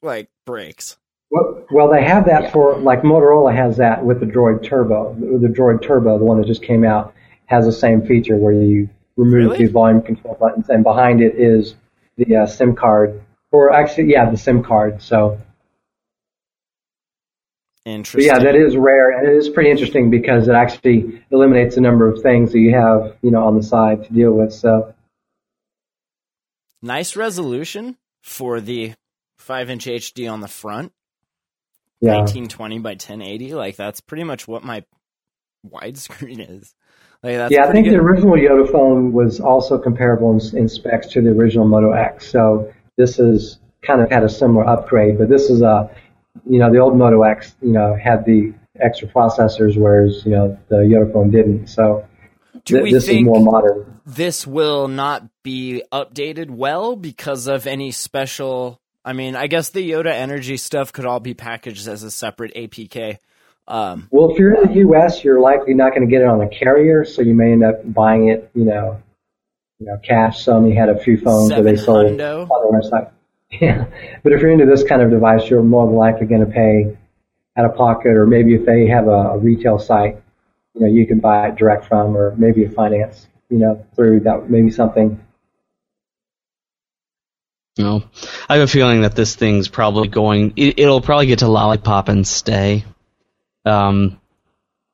like 0.03 0.31
breaks? 0.47 0.97
Well, 1.31 1.67
well, 1.73 1.91
they 1.91 2.05
have 2.05 2.27
that 2.27 2.53
for 2.53 2.79
like 2.79 3.03
Motorola 3.03 3.55
has 3.55 3.79
that 3.79 4.05
with 4.05 4.21
the 4.21 4.27
Droid 4.27 4.63
Turbo. 4.63 5.15
The 5.15 5.49
Droid 5.49 5.83
Turbo, 5.83 6.17
the 6.17 6.25
one 6.25 6.41
that 6.41 6.47
just 6.47 6.63
came 6.63 6.85
out, 6.85 7.13
has 7.47 7.65
the 7.67 7.73
same 7.73 8.07
feature 8.07 8.37
where 8.37 8.53
you 8.53 8.89
remove 9.17 9.51
Really? 9.51 9.67
the 9.67 9.73
volume 9.73 10.01
control 10.01 10.37
buttons, 10.41 10.69
and 10.69 10.85
behind 10.85 11.21
it 11.21 11.35
is 11.37 11.75
the 12.17 12.37
uh, 12.37 12.47
SIM 12.47 12.77
card, 12.77 13.21
or 13.51 13.73
actually, 13.73 14.13
yeah, 14.13 14.31
the 14.31 14.37
SIM 14.37 14.63
card. 14.63 15.03
So, 15.03 15.41
but 17.85 17.91
Interesting. 17.91 18.35
yeah, 18.35 18.39
that 18.39 18.55
is 18.57 18.77
rare, 18.77 19.11
and 19.11 19.29
it 19.29 19.37
is 19.37 19.49
pretty 19.49 19.71
interesting 19.71 20.11
because 20.11 20.49
it 20.49 20.55
actually 20.55 21.23
eliminates 21.31 21.77
a 21.77 21.81
number 21.81 22.09
of 22.09 22.23
things 22.23 22.53
that 22.53 22.59
you 22.59 22.75
have, 22.75 23.17
you 23.23 23.31
know, 23.31 23.45
on 23.45 23.57
the 23.57 23.63
side 23.63 24.05
to 24.05 24.13
deal 24.13 24.33
with. 24.33 24.53
So, 24.53 24.95
nice 26.83 27.15
resolution 27.15 27.97
for 28.23 28.61
the 28.61 28.95
five 29.39 29.69
inch 29.69 29.85
HD 29.87 30.31
on 30.33 30.41
the 30.41 30.49
front. 30.49 30.93
yeah, 32.01 32.13
1920 32.13 32.79
by 32.79 32.91
1080 32.91 33.55
like 33.55 33.77
that's 33.77 34.01
pretty 34.01 34.25
much 34.25 34.49
what 34.49 34.65
my 34.65 34.83
widescreen 35.67 36.39
is 36.63 36.75
like 37.25 37.37
that's 37.37 37.53
yeah, 37.53 37.65
I 37.65 37.73
think 37.73 37.87
the 37.87 37.97
original 37.97 38.35
YotaPhone 38.37 39.13
was 39.13 39.41
also 39.41 39.79
comparable 39.79 40.31
in, 40.31 40.59
in 40.59 40.69
specs 40.69 41.07
to 41.09 41.23
the 41.23 41.31
original 41.31 41.67
Moto 41.67 41.93
X. 41.93 42.29
So 42.31 42.71
this 42.99 43.19
is 43.19 43.59
kind 43.81 44.03
of 44.03 44.11
had 44.11 44.25
a 44.25 44.29
similar 44.29 44.67
upgrade, 44.67 45.17
but 45.17 45.31
this 45.31 45.49
is 45.49 45.63
a, 45.63 45.91
you 46.49 46.59
know, 46.59 46.73
the 46.73 46.79
old 46.79 46.97
Moto 46.97 47.23
X, 47.23 47.55
you 47.63 47.73
know, 47.73 47.95
had 47.95 48.25
the 48.25 48.53
extra 48.81 49.09
processors, 49.09 49.77
whereas 49.77 50.25
you 50.25 50.33
know 50.33 50.59
the 50.69 50.77
YotaPhone 50.77 51.31
didn't. 51.31 51.69
So 51.69 52.07
do 52.65 52.75
th- 52.75 52.85
we 52.85 52.93
this 52.93 53.09
is 53.09 53.23
more 53.23 53.41
modern. 53.41 54.01
this 54.07 54.47
will 54.47 54.89
not 54.89 55.23
be 55.43 55.83
updated 55.93 56.51
well 56.51 56.97
because 56.97 57.47
of 57.47 57.67
any 57.67 57.91
special 57.91 58.81
i 59.05 59.13
mean 59.13 59.37
i 59.37 59.47
guess 59.49 59.71
the 59.71 59.91
yota 59.91 60.11
energy 60.11 60.57
stuff 60.57 60.93
could 60.93 61.05
all 61.05 61.21
be 61.21 61.35
packaged 61.35 61.87
as 61.89 62.03
a 62.03 62.11
separate 62.11 62.55
apk 62.55 63.19
um 63.69 64.09
Well, 64.11 64.31
if 64.31 64.39
you're 64.39 64.55
in 64.55 64.69
the 64.69 64.75
U.S., 64.81 65.25
you're 65.25 65.41
likely 65.41 65.75
not 65.75 65.91
going 65.95 66.07
to 66.07 66.11
get 66.11 66.21
it 66.23 66.29
on 66.29 66.41
a 66.43 66.49
carrier, 66.49 67.05
so 67.05 67.23
you 67.23 67.35
may 67.35 67.53
end 67.53 67.65
up 67.65 67.77
buying 67.93 68.29
it, 68.29 68.51
you 68.55 68.65
know, 68.65 69.03
you 69.79 69.87
know, 69.87 69.97
cash. 70.07 70.45
Sony 70.45 70.77
had 70.77 70.91
a 70.91 70.99
few 70.99 71.17
phones 71.19 71.51
where 71.51 71.63
they 71.63 71.77
sold 71.77 72.07
on 72.07 72.17
their 72.19 72.47
website. 72.47 73.11
Yeah, 73.61 73.87
but 74.23 74.33
if 74.33 74.41
you're 74.41 74.51
into 74.51 74.67
this 74.67 74.83
kind 74.85 75.03
of 75.03 75.11
device, 75.11 75.49
you're 75.49 75.63
more 75.63 75.87
than 75.87 75.97
likely 75.97 76.27
going 76.27 76.45
to 76.45 76.51
pay 76.51 76.97
out 77.57 77.65
of 77.65 77.77
pocket, 77.77 78.17
or 78.17 78.27
maybe 78.27 78.55
if 78.55 78.65
they 78.67 78.87
have 78.89 79.07
a, 79.07 79.11
a 79.11 79.39
retail 79.39 79.79
site, 79.79 80.21
you 80.75 80.81
know, 80.81 80.87
you 80.87 81.07
can 81.07 81.21
buy 81.21 81.49
it 81.49 81.57
direct 81.57 81.87
from, 81.87 82.17
or 82.17 82.35
maybe 82.37 82.65
a 82.65 82.71
finance, 82.71 83.29
you 83.49 83.59
know, 83.59 83.87
through 83.95 84.21
that, 84.21 84.51
maybe 84.51 84.71
something. 84.71 85.21
No, 87.79 88.05
I 88.49 88.55
have 88.55 88.63
a 88.63 88.71
feeling 88.71 89.03
that 89.03 89.17
this 89.17 89.35
thing's 89.35 89.69
probably 89.69 90.09
going. 90.09 90.53
It, 90.57 90.79
it'll 90.79 91.01
probably 91.01 91.27
get 91.27 91.41
to 91.41 91.49
lollipop 91.49 92.09
and 92.09 92.27
stay. 92.27 92.85
Um, 93.65 94.21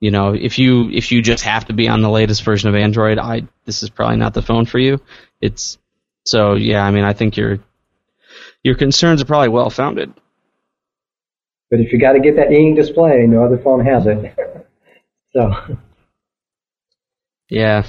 you 0.00 0.10
know, 0.10 0.32
if 0.32 0.58
you 0.58 0.90
if 0.90 1.12
you 1.12 1.20
just 1.20 1.44
have 1.44 1.66
to 1.66 1.74
be 1.74 1.88
on 1.88 2.00
the 2.00 2.08
latest 2.08 2.42
version 2.42 2.70
of 2.70 2.74
Android, 2.74 3.18
I 3.18 3.42
this 3.66 3.82
is 3.82 3.90
probably 3.90 4.16
not 4.16 4.32
the 4.32 4.40
phone 4.40 4.64
for 4.64 4.78
you. 4.78 5.00
It's 5.42 5.78
so 6.24 6.54
yeah. 6.54 6.82
I 6.82 6.90
mean, 6.90 7.04
I 7.04 7.12
think 7.12 7.36
your 7.36 7.58
your 8.62 8.74
concerns 8.74 9.22
are 9.22 9.26
probably 9.26 9.48
well 9.48 9.70
founded. 9.70 10.12
But 11.70 11.80
if 11.80 11.92
you 11.92 11.98
got 12.00 12.12
to 12.14 12.20
get 12.20 12.36
that 12.36 12.50
e-ink 12.50 12.76
display, 12.76 13.26
no 13.26 13.44
other 13.44 13.58
phone 13.58 13.84
has 13.84 14.06
it. 14.06 14.34
so. 15.32 15.52
Yeah. 17.48 17.86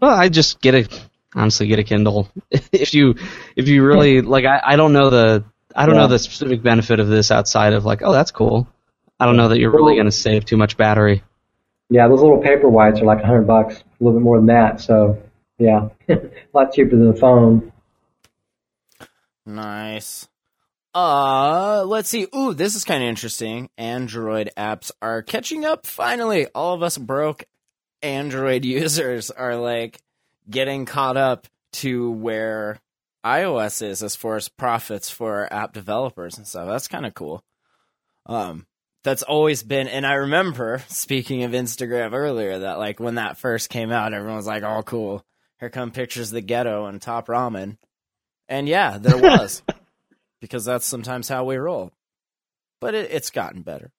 Well, 0.00 0.14
I 0.14 0.28
just 0.28 0.60
get 0.60 0.74
a 0.74 0.88
honestly 1.34 1.66
get 1.66 1.78
a 1.78 1.84
Kindle. 1.84 2.28
if 2.50 2.94
you 2.94 3.14
if 3.56 3.68
you 3.68 3.84
really 3.84 4.22
like, 4.22 4.44
I, 4.44 4.60
I 4.64 4.76
don't 4.76 4.92
know 4.92 5.10
the 5.10 5.44
I 5.74 5.86
don't 5.86 5.94
Yeah. 5.96 6.02
know 6.02 6.08
the 6.08 6.18
specific 6.18 6.62
benefit 6.62 7.00
of 7.00 7.08
this 7.08 7.30
outside 7.30 7.72
of 7.72 7.84
like, 7.84 8.02
oh, 8.02 8.12
that's 8.12 8.30
cool. 8.30 8.68
I 9.18 9.26
don't 9.26 9.36
know 9.36 9.48
that 9.48 9.58
you're 9.58 9.72
really 9.72 9.94
going 9.94 10.06
to 10.06 10.12
save 10.12 10.44
too 10.44 10.56
much 10.56 10.76
battery. 10.76 11.22
Yeah, 11.88 12.08
those 12.08 12.20
little 12.20 12.40
paper 12.42 12.68
whites 12.68 13.00
are 13.00 13.04
like 13.04 13.22
a 13.22 13.26
hundred 13.26 13.46
bucks, 13.46 13.76
a 13.78 14.04
little 14.04 14.18
bit 14.18 14.24
more 14.24 14.38
than 14.38 14.46
that. 14.46 14.80
So, 14.80 15.22
yeah, 15.58 15.88
a 16.08 16.18
lot 16.52 16.72
cheaper 16.72 16.90
than 16.90 17.10
the 17.10 17.16
phone. 17.18 17.72
Nice. 19.46 20.28
Uh, 20.94 21.84
let's 21.86 22.08
see. 22.08 22.26
Ooh, 22.34 22.52
this 22.52 22.74
is 22.74 22.84
kind 22.84 23.02
of 23.02 23.08
interesting. 23.08 23.70
Android 23.78 24.50
apps 24.56 24.90
are 25.00 25.22
catching 25.22 25.64
up 25.64 25.86
finally. 25.86 26.46
All 26.54 26.74
of 26.74 26.82
us 26.82 26.98
broke 26.98 27.44
Android 28.02 28.64
users 28.66 29.30
are 29.30 29.56
like 29.56 30.00
getting 30.48 30.84
caught 30.84 31.16
up 31.16 31.46
to 31.72 32.10
where 32.10 32.80
iOS 33.24 33.82
is 33.82 34.02
as 34.02 34.16
far 34.16 34.36
as 34.36 34.48
profits 34.48 35.10
for 35.10 35.52
app 35.52 35.72
developers 35.72 36.38
and 36.38 36.46
stuff. 36.46 36.68
That's 36.68 36.88
kind 36.88 37.04
of 37.04 37.14
cool. 37.14 37.44
Um, 38.24 38.66
that's 39.04 39.22
always 39.22 39.62
been, 39.62 39.88
and 39.88 40.06
I 40.06 40.14
remember 40.14 40.82
speaking 40.88 41.42
of 41.42 41.52
Instagram 41.52 42.12
earlier 42.12 42.60
that 42.60 42.78
like 42.78 43.00
when 43.00 43.16
that 43.16 43.36
first 43.36 43.68
came 43.68 43.92
out, 43.92 44.14
everyone 44.14 44.36
was 44.36 44.46
like, 44.46 44.62
"Oh, 44.62 44.82
cool! 44.82 45.24
Here 45.60 45.70
come 45.70 45.90
pictures 45.90 46.28
of 46.28 46.34
the 46.34 46.40
ghetto 46.40 46.86
and 46.86 47.00
top 47.02 47.26
ramen." 47.26 47.76
And 48.48 48.68
yeah, 48.68 48.98
there 48.98 49.18
was. 49.18 49.62
because 50.40 50.64
that's 50.64 50.86
sometimes 50.86 51.28
how 51.28 51.44
we 51.44 51.56
roll. 51.56 51.92
but 52.80 52.94
it, 52.94 53.10
it's 53.10 53.30
gotten 53.30 53.62
better. 53.62 53.90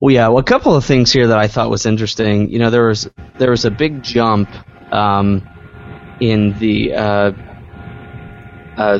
Well, 0.00 0.14
yeah. 0.14 0.28
Well, 0.28 0.38
a 0.38 0.42
couple 0.44 0.74
of 0.74 0.84
things 0.84 1.12
here 1.12 1.26
that 1.28 1.38
I 1.38 1.46
thought 1.46 1.70
was 1.70 1.84
interesting. 1.86 2.50
You 2.50 2.58
know, 2.58 2.70
there 2.70 2.86
was 2.86 3.08
there 3.38 3.50
was 3.50 3.64
a 3.66 3.70
big 3.70 4.02
jump 4.02 4.48
um, 4.92 5.46
in 6.20 6.58
the 6.58 6.94
uh, 6.94 7.32
uh, 8.78 8.98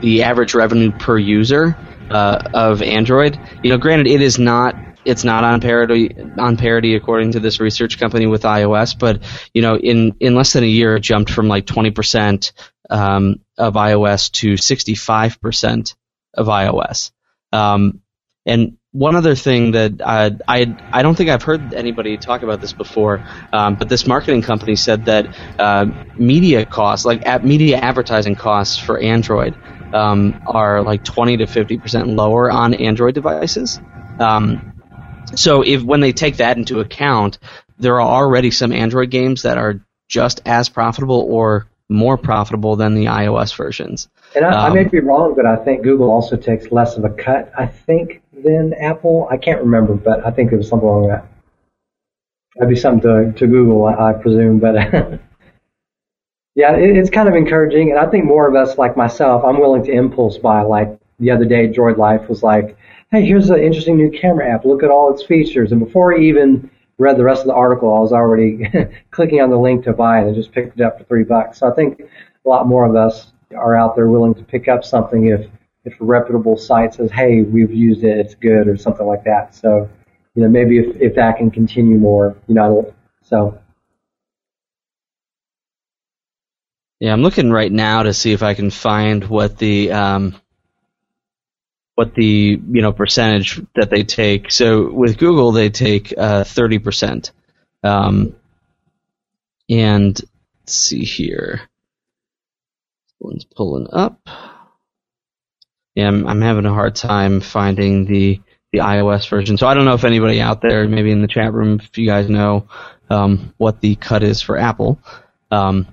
the 0.00 0.22
average 0.22 0.54
revenue 0.54 0.92
per 0.92 1.18
user 1.18 1.76
uh, 2.10 2.42
of 2.54 2.80
Android. 2.80 3.38
You 3.62 3.70
know, 3.70 3.78
granted, 3.78 4.06
it 4.06 4.22
is 4.22 4.38
not 4.38 4.74
it's 5.04 5.24
not 5.24 5.44
on 5.44 5.60
parity 5.60 6.14
on 6.38 6.56
parity 6.56 6.94
according 6.94 7.32
to 7.32 7.40
this 7.40 7.60
research 7.60 7.98
company 7.98 8.26
with 8.26 8.42
iOS, 8.42 8.98
but 8.98 9.22
you 9.54 9.62
know, 9.62 9.76
in 9.76 10.16
in 10.20 10.34
less 10.34 10.52
than 10.52 10.64
a 10.64 10.68
year, 10.68 10.96
it 10.96 11.00
jumped 11.00 11.30
from 11.30 11.48
like 11.48 11.66
twenty 11.66 11.90
percent 11.90 12.52
um, 12.88 13.40
of 13.56 13.74
iOS 13.74 14.30
to 14.32 14.56
sixty 14.56 14.94
five 14.94 15.40
percent 15.40 15.94
of 16.34 16.46
iOS. 16.46 17.10
Um, 17.52 18.00
and 18.46 18.76
one 18.92 19.14
other 19.14 19.36
thing 19.36 19.72
that 19.72 20.02
I, 20.04 20.36
I 20.48 20.76
I 20.92 21.02
don't 21.02 21.14
think 21.14 21.30
I've 21.30 21.42
heard 21.42 21.74
anybody 21.74 22.16
talk 22.16 22.42
about 22.42 22.60
this 22.60 22.72
before, 22.72 23.24
um, 23.52 23.76
but 23.76 23.88
this 23.88 24.06
marketing 24.06 24.42
company 24.42 24.76
said 24.76 25.04
that 25.04 25.36
uh, 25.58 25.86
media 26.16 26.66
costs, 26.66 27.06
like 27.06 27.24
at 27.26 27.44
media 27.44 27.78
advertising 27.78 28.34
costs 28.34 28.76
for 28.76 28.98
Android, 28.98 29.54
um, 29.94 30.42
are 30.46 30.82
like 30.82 31.04
twenty 31.04 31.36
to 31.36 31.46
fifty 31.46 31.78
percent 31.78 32.08
lower 32.08 32.50
on 32.50 32.74
Android 32.74 33.14
devices. 33.14 33.80
Um, 34.18 34.79
so 35.34 35.62
if 35.62 35.82
when 35.82 36.00
they 36.00 36.12
take 36.12 36.36
that 36.38 36.56
into 36.56 36.80
account, 36.80 37.38
there 37.78 38.00
are 38.00 38.22
already 38.22 38.50
some 38.50 38.72
Android 38.72 39.10
games 39.10 39.42
that 39.42 39.58
are 39.58 39.80
just 40.08 40.40
as 40.44 40.68
profitable 40.68 41.26
or 41.28 41.66
more 41.88 42.16
profitable 42.16 42.76
than 42.76 42.94
the 42.94 43.06
iOS 43.06 43.54
versions. 43.56 44.08
And 44.34 44.44
I, 44.44 44.66
I 44.66 44.68
Um, 44.68 44.74
may 44.74 44.84
be 44.84 45.00
wrong, 45.00 45.34
but 45.34 45.46
I 45.46 45.56
think 45.56 45.82
Google 45.82 46.10
also 46.10 46.36
takes 46.36 46.70
less 46.70 46.96
of 46.96 47.04
a 47.04 47.10
cut. 47.10 47.52
I 47.56 47.66
think 47.66 48.22
than 48.32 48.74
Apple. 48.74 49.28
I 49.30 49.36
can't 49.36 49.60
remember, 49.60 49.94
but 49.94 50.24
I 50.24 50.30
think 50.30 50.52
it 50.52 50.56
was 50.56 50.68
something 50.68 50.88
along 50.88 51.08
that. 51.08 51.26
That'd 52.56 52.68
be 52.68 52.76
something 52.76 53.32
to 53.32 53.32
to 53.38 53.46
Google, 53.46 53.84
I, 53.86 54.10
I 54.10 54.12
presume. 54.12 54.58
But 54.58 54.74
yeah, 56.54 56.76
it, 56.76 56.96
it's 56.96 57.10
kind 57.10 57.28
of 57.28 57.34
encouraging, 57.34 57.90
and 57.90 57.98
I 57.98 58.06
think 58.06 58.24
more 58.24 58.48
of 58.48 58.54
us, 58.54 58.78
like 58.78 58.96
myself, 58.96 59.44
I'm 59.44 59.60
willing 59.60 59.84
to 59.84 59.92
impulse 59.92 60.38
buy. 60.38 60.62
Like 60.62 60.98
the 61.18 61.30
other 61.30 61.44
day, 61.44 61.68
Droid 61.68 61.96
Life 61.96 62.28
was 62.28 62.42
like, 62.42 62.76
"Hey, 63.10 63.24
here's 63.24 63.50
an 63.50 63.60
interesting 63.60 63.96
new 63.96 64.10
camera 64.10 64.48
app. 64.48 64.64
Look 64.64 64.82
at 64.82 64.90
all 64.90 65.12
its 65.12 65.24
features." 65.24 65.72
And 65.72 65.80
before 65.80 66.14
I 66.14 66.18
even 66.18 66.70
read 66.98 67.16
the 67.16 67.24
rest 67.24 67.40
of 67.42 67.46
the 67.48 67.54
article, 67.54 67.94
I 67.94 68.00
was 68.00 68.12
already 68.12 68.66
clicking 69.10 69.40
on 69.40 69.50
the 69.50 69.58
link 69.58 69.84
to 69.84 69.92
buy 69.92 70.20
it 70.20 70.26
and 70.26 70.34
just 70.34 70.52
picked 70.52 70.78
it 70.78 70.82
up 70.84 70.98
for 70.98 71.04
three 71.04 71.24
bucks. 71.24 71.58
So 71.58 71.70
I 71.70 71.74
think 71.74 72.00
a 72.00 72.48
lot 72.48 72.66
more 72.66 72.84
of 72.84 72.94
us 72.96 73.32
are 73.56 73.76
out 73.76 73.96
there 73.96 74.08
willing 74.08 74.34
to 74.34 74.44
pick 74.44 74.68
up 74.68 74.84
something 74.84 75.26
if 75.26 75.46
if 75.84 76.00
a 76.00 76.04
reputable 76.04 76.56
site 76.56 76.94
says, 76.94 77.10
"Hey, 77.10 77.42
we've 77.42 77.72
used 77.72 78.04
it, 78.04 78.18
it's 78.18 78.34
good," 78.34 78.68
or 78.68 78.76
something 78.76 79.06
like 79.06 79.24
that. 79.24 79.54
So, 79.54 79.88
you 80.34 80.42
know, 80.42 80.48
maybe 80.48 80.78
if 80.78 81.00
if 81.00 81.14
that 81.16 81.38
can 81.38 81.50
continue 81.50 81.96
more, 81.98 82.36
you 82.46 82.54
know, 82.54 82.94
so 83.22 83.58
Yeah, 87.00 87.14
I'm 87.14 87.22
looking 87.22 87.50
right 87.50 87.72
now 87.72 88.02
to 88.02 88.12
see 88.12 88.32
if 88.32 88.42
I 88.42 88.52
can 88.52 88.68
find 88.70 89.24
what 89.24 89.56
the 89.56 89.90
um, 89.90 90.34
what 91.94 92.14
the 92.14 92.24
you 92.24 92.82
know 92.82 92.92
percentage 92.92 93.60
that 93.74 93.90
they 93.90 94.04
take. 94.04 94.50
So 94.50 94.90
with 94.90 95.18
Google, 95.18 95.52
they 95.52 95.70
take 95.70 96.14
uh, 96.16 96.44
thirty 96.44 96.78
percent, 96.78 97.32
um, 97.82 98.34
and 99.68 100.18
let's 100.60 100.74
see 100.74 101.04
here. 101.04 101.62
One's 103.18 103.44
pulling 103.44 103.88
up. 103.92 104.20
Yeah, 105.94 106.08
I'm, 106.08 106.26
I'm 106.26 106.40
having 106.40 106.64
a 106.64 106.72
hard 106.72 106.94
time 106.94 107.40
finding 107.40 108.06
the 108.06 108.40
the 108.72 108.78
iOS 108.78 109.28
version. 109.28 109.58
So 109.58 109.66
I 109.66 109.74
don't 109.74 109.84
know 109.84 109.94
if 109.94 110.04
anybody 110.04 110.40
out 110.40 110.62
there, 110.62 110.86
maybe 110.88 111.10
in 111.10 111.22
the 111.22 111.28
chat 111.28 111.52
room, 111.52 111.80
if 111.82 111.98
you 111.98 112.06
guys 112.06 112.30
know 112.30 112.68
um, 113.10 113.52
what 113.56 113.80
the 113.80 113.96
cut 113.96 114.22
is 114.22 114.40
for 114.40 114.56
Apple. 114.56 115.00
Um, 115.50 115.92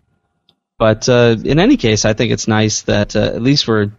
but 0.78 1.10
uh, 1.10 1.36
in 1.44 1.60
any 1.60 1.78
case, 1.78 2.06
I 2.06 2.14
think 2.14 2.32
it's 2.32 2.48
nice 2.48 2.84
that 2.84 3.16
uh, 3.16 3.22
at 3.22 3.42
least 3.42 3.68
we're 3.68 3.92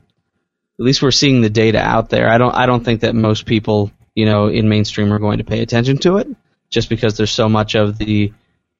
at 0.79 0.85
least 0.85 1.03
we're 1.03 1.11
seeing 1.11 1.41
the 1.41 1.51
data 1.51 1.79
out 1.79 2.09
there. 2.09 2.29
I 2.29 2.39
don't 2.39 2.55
I 2.55 2.67
don't 2.67 2.85
think 2.85 3.01
that 3.01 3.15
most 3.15 3.47
people 3.47 3.91
you 4.15 4.27
know 4.27 4.49
in 4.49 4.69
mainstream 4.69 5.13
are 5.13 5.19
going 5.19 5.39
to 5.39 5.45
pay 5.45 5.61
attention 5.61 5.99
to 5.99 6.19
it 6.19 6.29
just 6.71 6.89
because 6.89 7.17
there's 7.17 7.31
so 7.31 7.49
much 7.49 7.75
of 7.75 7.99
the 7.99 8.33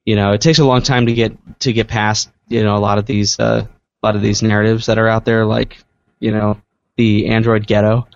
you 0.05 0.17
know 0.17 0.33
it 0.33 0.41
takes 0.41 0.59
a 0.59 0.65
long 0.65 0.83
time 0.83 1.07
to 1.07 1.15
get 1.15 1.61
to 1.61 1.73
get 1.73 1.89
past 1.89 2.31
you 2.49 2.63
know 2.63 2.77
a 2.77 2.79
lot 2.79 2.99
of 2.99 3.07
these 3.07 3.39
uh, 3.39 3.67
a 4.03 4.07
lot 4.07 4.17
of 4.17 4.23
these 4.23 4.43
narratives 4.43 4.87
that 4.87 4.99
are 4.99 5.09
out 5.09 5.25
there 5.25 5.45
like 5.45 5.79
you 6.21 6.31
know 6.31 6.61
the 6.97 7.29
Android 7.29 7.67
ghetto 7.67 8.07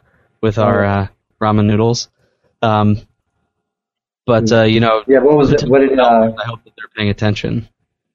with 0.43 0.59
our 0.59 0.85
uh, 0.85 1.07
ramen 1.41 1.67
noodles. 1.67 2.09
Um, 2.61 3.01
but 4.27 4.53
uh, 4.53 4.63
you 4.65 4.81
know, 4.81 5.03
yeah. 5.07 5.21
What 5.21 5.37
was 5.37 5.53
it? 5.53 5.63
What 5.63 5.81
did 5.81 5.99
uh, 5.99 6.33
I 6.39 6.47
hope 6.47 6.65
that 6.65 6.73
they're 6.77 6.89
paying 6.95 7.09
attention. 7.09 7.69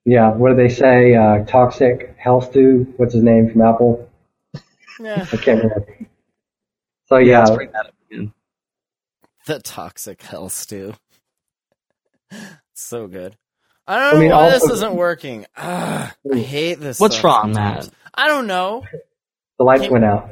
yeah? 0.06 0.32
What 0.32 0.49
do 0.49 0.56
they 0.56 0.69
say? 0.69 1.15
Uh, 1.15 1.43
toxic 1.45 2.15
health 2.17 2.53
do? 2.53 2.93
What's 2.97 3.13
his 3.13 3.23
name 3.23 3.49
from 3.51 3.62
Apple? 3.62 4.07
Yeah, 4.99 5.25
I 5.31 5.38
can't 5.38 5.63
remember. 5.63 5.97
So 7.05 7.17
yeah, 7.17 7.39
let's 7.39 7.51
bring 7.51 7.71
that 7.71 7.88
up 7.88 7.93
again. 8.12 8.33
the 9.45 9.60
toxic 9.60 10.21
hell 10.21 10.49
stew. 10.49 10.93
so 12.73 13.07
good. 13.07 13.36
I 13.88 13.97
don't 13.99 14.13
know 14.13 14.17
I 14.17 14.21
mean, 14.21 14.31
why 14.31 14.49
this 14.49 14.63
also- 14.63 14.73
isn't 14.75 14.95
working. 14.95 15.45
Ah, 15.55 16.13
I 16.33 16.38
hate 16.38 16.79
this. 16.79 16.99
What's 16.99 17.15
stuff 17.15 17.23
wrong. 17.25 17.53
Matt? 17.53 17.89
I 18.13 18.27
don't 18.27 18.47
know. 18.47 18.83
the 19.57 19.63
lights 19.63 19.88
went 19.89 20.03
out. 20.03 20.29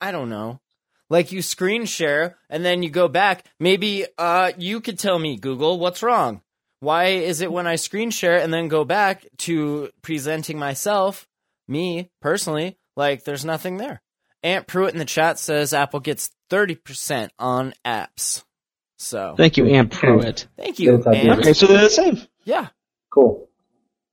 I 0.00 0.12
don't 0.12 0.28
know. 0.28 0.60
Like 1.08 1.32
you 1.32 1.40
screen 1.42 1.86
share 1.86 2.36
and 2.50 2.64
then 2.64 2.82
you 2.82 2.90
go 2.90 3.08
back. 3.08 3.44
Maybe 3.58 4.04
uh 4.18 4.52
you 4.58 4.80
could 4.80 4.98
tell 4.98 5.18
me, 5.18 5.36
Google, 5.38 5.78
what's 5.78 6.02
wrong? 6.02 6.42
Why 6.80 7.06
is 7.06 7.40
it 7.40 7.50
when 7.52 7.66
I 7.66 7.76
screen 7.76 8.10
share 8.10 8.36
and 8.38 8.52
then 8.52 8.68
go 8.68 8.84
back 8.84 9.24
to 9.38 9.88
presenting 10.02 10.58
myself, 10.58 11.26
me 11.66 12.10
personally, 12.20 12.76
like 12.96 13.24
there's 13.24 13.44
nothing 13.44 13.76
there? 13.76 14.00
Ant 14.42 14.66
Pruitt 14.66 14.92
in 14.92 14.98
the 14.98 15.04
chat 15.04 15.38
says 15.38 15.72
Apple 15.72 16.00
gets 16.00 16.30
30% 16.50 17.30
on 17.38 17.72
apps. 17.84 18.44
So 18.98 19.34
Thank 19.36 19.56
you, 19.56 19.66
Ant 19.66 19.90
Pruitt. 19.90 20.46
thank 20.56 20.78
you, 20.78 20.96
Yes, 20.96 21.06
Ant. 21.06 21.40
Okay, 21.40 21.52
so 21.54 21.66
they're 21.66 21.82
the 21.82 21.90
same. 21.90 22.20
Yeah. 22.44 22.68
cool. 23.10 23.48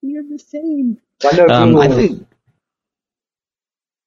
You're 0.02 0.24
the 0.24 0.40
same. 0.40 1.00
I 1.24 1.36
know 1.36 1.48
Um, 1.48 1.70
Google 1.74 1.82
I 1.82 1.88
think 1.90 2.28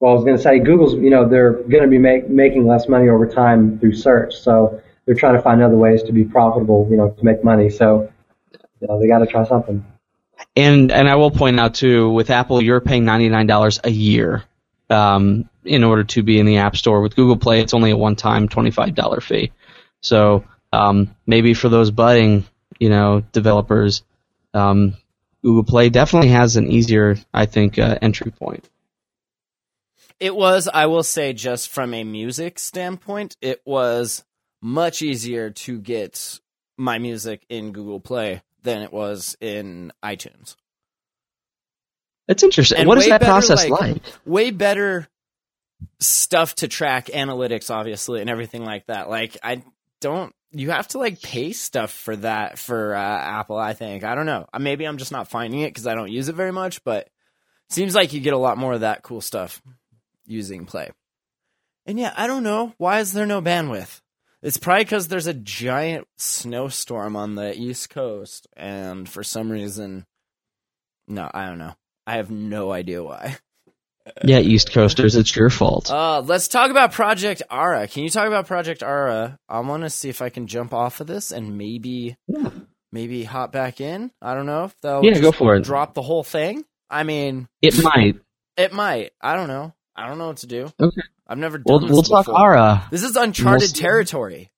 Well, 0.01 0.13
I 0.13 0.15
was 0.15 0.25
going 0.25 0.37
to 0.37 0.43
say 0.43 0.59
Google's, 0.59 0.95
you 0.95 1.11
know, 1.11 1.29
they're 1.29 1.53
going 1.53 1.83
to 1.85 1.89
be 1.89 1.99
make, 1.99 2.29
making 2.29 2.67
less 2.67 2.89
money 2.89 3.09
over 3.09 3.27
time 3.29 3.79
through 3.79 3.95
search, 3.95 4.35
so 4.35 4.81
they're 5.07 5.15
trying 5.15 5.35
to 5.35 5.43
find 5.43 5.63
other 5.63 5.77
ways 5.77 6.03
to 6.05 6.13
be 6.13 6.25
profitable, 6.25 6.89
you 6.91 6.97
know, 6.97 7.11
to 7.11 7.25
make 7.25 7.45
money. 7.45 7.71
So, 7.71 8.11
you 8.81 8.89
know, 8.89 8.99
they 9.01 9.07
got 9.07 9.19
to 9.21 9.27
try 9.27 9.45
something. 9.45 9.85
And 10.57 10.91
and 10.91 11.09
I 11.09 11.15
will 11.17 11.31
point 11.31 11.61
out 11.61 11.75
too, 11.75 12.11
with 12.11 12.31
Apple, 12.31 12.61
you're 12.63 12.81
paying 12.81 13.05
ninety 13.05 13.29
nine 13.29 13.47
dollars 13.47 13.79
a 13.85 13.91
year 13.91 14.43
um, 14.90 15.49
in 15.64 15.85
order 15.85 16.05
to 16.05 16.23
be 16.23 16.38
in 16.38 16.47
the 16.47 16.59
App 16.59 16.77
Store. 16.77 17.01
With 17.01 17.16
Google 17.16 17.37
Play, 17.37 17.61
it's 17.61 17.75
only 17.75 17.90
a 17.90 17.97
one 17.97 18.16
time 18.16 18.49
twenty 18.49 18.70
five 18.70 18.94
dollar 18.94 19.20
fee. 19.20 19.53
So 20.01 20.44
um, 20.73 21.14
maybe 21.27 21.55
for 21.55 21.68
those 21.68 21.90
budding, 21.90 22.44
you 22.79 22.90
know, 22.90 23.23
developers, 23.33 24.03
um, 24.53 24.97
Google 25.42 25.64
Play 25.64 25.88
definitely 25.88 26.31
has 26.31 26.57
an 26.57 26.70
easier, 26.70 27.16
I 27.33 27.47
think, 27.47 27.79
uh, 27.79 27.99
entry 28.01 28.31
point. 28.31 28.68
It 30.20 30.35
was, 30.35 30.68
I 30.73 30.87
will 30.87 31.03
say, 31.03 31.33
just 31.33 31.68
from 31.68 31.92
a 31.92 32.05
music 32.05 32.59
standpoint, 32.59 33.37
it 33.40 33.61
was 33.64 34.25
much 34.62 35.03
easier 35.03 35.51
to 35.51 35.79
get 35.79 36.40
my 36.77 36.99
music 36.99 37.44
in 37.49 37.73
Google 37.73 38.01
Play 38.01 38.42
than 38.62 38.83
it 38.83 38.92
was 38.92 39.37
in 39.40 39.92
iTunes. 40.03 40.57
It's 42.29 42.43
interesting. 42.43 42.79
And 42.79 42.89
what 42.89 42.99
is 42.99 43.07
that 43.07 43.21
better, 43.21 43.33
process 43.33 43.69
like- 43.69 43.81
like? 43.81 44.03
Way 44.25 44.51
better 44.51 45.09
stuff 46.01 46.55
to 46.57 46.69
track 46.69 47.07
analytics, 47.07 47.71
obviously, 47.71 48.21
and 48.21 48.31
everything 48.31 48.65
like 48.65 48.87
that. 48.87 49.11
Like, 49.11 49.37
I 49.43 49.63
don't, 50.01 50.35
you 50.53 50.71
have 50.71 50.89
to 50.89 50.99
like 50.99 51.21
pay 51.21 51.53
stuff 51.53 51.91
for 51.91 52.17
that 52.17 52.59
for 52.59 52.95
uh, 52.95 53.01
Apple, 53.01 53.59
I 53.59 53.75
think. 53.75 54.05
I 54.05 54.15
don't 54.15 54.27
know. 54.27 54.47
Uh, 54.53 54.59
Maybe 54.59 54.85
I'm 54.87 54.99
just 54.99 55.13
not 55.13 55.29
finding 55.29 55.61
it 55.61 55.69
because 55.71 55.87
I 55.87 55.95
don't 55.95 56.13
use 56.13 56.29
it 56.29 56.35
very 56.35 56.53
much, 56.53 56.83
but 56.85 57.09
seems 57.69 57.95
like 57.95 58.13
you 58.13 58.21
get 58.21 58.33
a 58.35 58.39
lot 58.39 58.57
more 58.59 58.73
of 58.75 58.81
that 58.81 59.03
cool 59.03 59.21
stuff 59.21 59.61
using 60.27 60.65
Play. 60.65 60.91
And 61.87 61.99
yeah, 61.99 62.15
I 62.17 62.27
don't 62.27 62.45
know. 62.45 62.73
Why 62.79 63.01
is 63.01 63.13
there 63.13 63.27
no 63.27 63.43
bandwidth? 63.43 64.01
It's 64.43 64.57
probably 64.59 64.85
because 64.85 65.09
there's 65.09 65.27
a 65.27 65.35
giant 65.35 66.07
snowstorm 66.19 67.17
on 67.17 67.35
the 67.35 67.59
East 67.59 67.91
Coast, 67.91 68.47
and 68.57 69.09
for 69.09 69.25
some 69.25 69.51
reason, 69.51 70.07
no, 71.09 71.31
I 71.33 71.47
don't 71.47 71.59
know. 71.59 71.75
I 72.07 72.17
have 72.17 72.31
no 72.31 72.73
idea 72.73 73.03
why. 73.03 73.37
Yeah, 74.23 74.40
East 74.40 74.71
Coasters, 74.71 75.17
it's 75.17 75.35
your 75.35 75.49
fault. 75.49 75.90
Uh, 75.90 76.21
let's 76.21 76.47
talk 76.47 76.71
about 76.71 76.93
Project 76.93 77.40
Ara. 77.51 77.88
Can 77.88 78.03
you 78.03 78.11
talk 78.11 78.27
about 78.27 78.47
Project 78.47 78.83
Ara? 78.83 79.38
I 79.49 79.61
want 79.61 79.83
to 79.85 79.88
see 79.88 80.11
if 80.11 80.21
I 80.21 80.29
can 80.29 80.47
jump 80.47 80.75
off 80.75 81.01
of 81.01 81.07
this 81.07 81.33
and 81.33 81.57
maybe, 81.57 82.14
Yeah. 82.29 82.51
maybe 82.93 83.25
hop 83.25 83.51
back 83.51 83.81
in. 83.81 84.11
I 84.21 84.35
don't 84.35 84.45
know 84.45 84.64
if 84.64 84.79
they'll 84.83 85.03
Yeah, 85.03 85.19
go 85.21 85.33
for 85.33 85.57
it. 85.57 85.64
Drop 85.64 85.95
the 85.95 86.03
whole 86.03 86.23
thing. 86.23 86.67
I 86.90 87.03
mean, 87.05 87.49
It 87.62 87.83
might. 87.83 88.17
it 88.59 88.75
might. 88.75 89.12
I 89.23 89.37
don't 89.37 89.49
know. 89.49 89.73
I 89.97 90.07
don't 90.07 90.19
know 90.19 90.27
what 90.27 90.37
to 90.38 90.49
do. 90.49 90.64
Okay. 90.79 91.01
I've 91.27 91.38
never 91.38 91.57
done 91.57 91.64
We'll 91.67 91.81
this 91.81 91.90
we'll 91.90 92.03
talk. 92.03 92.29
Ara. 92.29 92.87
This 92.90 93.05
is 93.05 93.17
uncharted 93.17 93.71
see. 93.71 93.81
territory. 93.81 94.51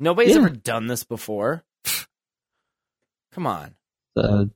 Nobody's 0.00 0.32
Yeah. 0.34 0.40
ever 0.40 0.50
done 0.50 0.88
this 0.88 1.04
before. 1.04 1.62
Come 3.32 3.46
on, 3.46 3.76
Uh, 4.16 4.46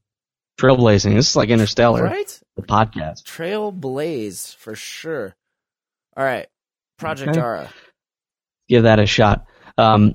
trailblazing. 0.59 1.15
This 1.15 1.31
is 1.31 1.37
like 1.37 1.49
Interstellar, 1.49 2.05
right? 2.05 2.41
the 2.57 2.63
podcast. 2.63 3.25
Trailblaze 3.25 4.55
for 4.57 4.75
sure. 4.75 5.35
All 6.17 6.25
right, 6.25 6.47
Project 6.99 7.31
Okay. 7.31 7.41
Ara. 7.41 7.71
Give 8.69 8.85
that 8.85 8.99
a 8.99 9.07
shot. 9.07 9.47
Um, 9.77 10.15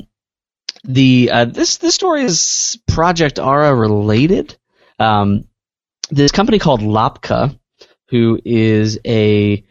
the 0.83 1.29
uh, 1.31 1.45
this 1.45 1.77
this 1.77 1.95
story 1.95 2.23
is 2.23 2.79
Project 2.87 3.39
Ara 3.39 3.75
related. 3.75 4.57
Um, 4.97 5.45
this 6.09 6.31
company 6.31 6.59
called 6.59 6.81
Lapka, 6.81 7.57
who 8.09 8.39
is 8.43 8.99
a 9.05 9.63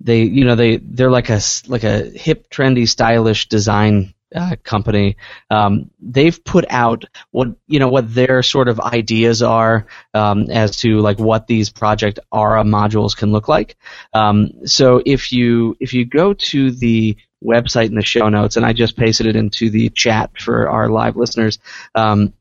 they 0.00 0.22
you 0.22 0.44
know 0.44 0.54
they 0.54 0.76
they're 0.76 1.10
like 1.10 1.30
a 1.30 1.40
like 1.66 1.84
a 1.84 2.04
hip, 2.04 2.48
trendy, 2.48 2.88
stylish 2.88 3.48
design 3.48 4.14
uh, 4.34 4.56
company. 4.62 5.16
Um, 5.50 5.90
they've 6.00 6.42
put 6.44 6.64
out 6.68 7.04
what 7.30 7.48
you 7.66 7.78
know 7.78 7.88
what 7.88 8.14
their 8.14 8.42
sort 8.42 8.68
of 8.68 8.80
ideas 8.80 9.42
are 9.42 9.86
um, 10.14 10.50
as 10.50 10.76
to 10.78 11.00
like 11.00 11.18
what 11.18 11.46
these 11.46 11.70
Project 11.70 12.18
Ara 12.32 12.64
modules 12.64 13.16
can 13.16 13.32
look 13.32 13.48
like. 13.48 13.76
Um, 14.12 14.66
so 14.66 15.02
if 15.04 15.32
you 15.32 15.76
if 15.80 15.94
you 15.94 16.04
go 16.04 16.34
to 16.34 16.70
the 16.70 17.16
website 17.44 17.88
in 17.88 17.94
the 17.94 18.04
show 18.04 18.28
notes, 18.28 18.56
and 18.56 18.64
I 18.64 18.72
just 18.72 18.96
pasted 18.96 19.26
it 19.26 19.36
into 19.36 19.70
the 19.70 19.88
chat 19.90 20.38
for 20.38 20.68
our 20.68 20.88
live 20.88 21.16
listeners, 21.16 21.58
um, 21.94 22.32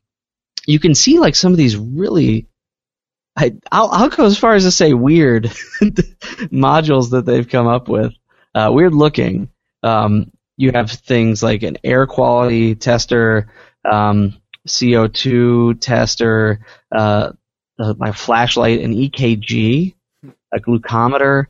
you 0.65 0.79
can 0.79 0.95
see 0.95 1.19
like 1.19 1.35
some 1.35 1.51
of 1.51 1.57
these 1.57 1.77
really. 1.77 2.47
I, 3.33 3.55
I'll, 3.71 3.89
I'll 3.91 4.09
go 4.09 4.25
as 4.25 4.37
far 4.37 4.55
as 4.55 4.65
to 4.65 4.71
say 4.71 4.93
weird 4.93 5.45
modules 6.51 7.11
that 7.11 7.25
they've 7.25 7.47
come 7.47 7.65
up 7.65 7.87
with. 7.87 8.13
Uh, 8.53 8.69
weird 8.73 8.93
looking. 8.93 9.49
Um, 9.83 10.31
you 10.61 10.71
have 10.71 10.91
things 10.91 11.41
like 11.41 11.63
an 11.63 11.77
air 11.83 12.05
quality 12.05 12.75
tester, 12.75 13.47
um, 13.83 14.39
CO2 14.67 15.81
tester, 15.81 16.59
uh, 16.95 17.31
my 17.97 18.11
flashlight, 18.11 18.81
an 18.81 18.93
EKG, 18.93 19.95
a 20.53 20.59
glucometer, 20.59 21.47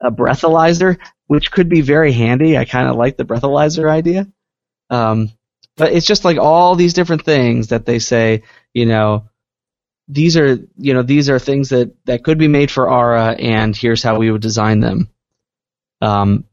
a 0.00 0.10
breathalyzer, 0.10 0.96
which 1.26 1.50
could 1.50 1.68
be 1.68 1.82
very 1.82 2.12
handy. 2.12 2.56
I 2.56 2.64
kind 2.64 2.88
of 2.88 2.96
like 2.96 3.18
the 3.18 3.26
breathalyzer 3.26 3.90
idea. 3.90 4.26
Um, 4.88 5.30
but 5.76 5.92
it's 5.92 6.06
just 6.06 6.24
like 6.24 6.38
all 6.38 6.76
these 6.76 6.94
different 6.94 7.26
things 7.26 7.68
that 7.68 7.84
they 7.84 7.98
say, 7.98 8.42
you 8.72 8.86
know, 8.86 9.28
these 10.08 10.38
are, 10.38 10.58
you 10.78 10.94
know, 10.94 11.02
these 11.02 11.28
are 11.28 11.38
things 11.38 11.68
that, 11.70 11.94
that 12.06 12.24
could 12.24 12.38
be 12.38 12.48
made 12.48 12.70
for 12.70 12.90
Ara 12.90 13.32
and 13.32 13.76
here's 13.76 14.02
how 14.02 14.16
we 14.16 14.30
would 14.30 14.40
design 14.40 14.80
them. 14.80 15.10
Um, 16.00 16.44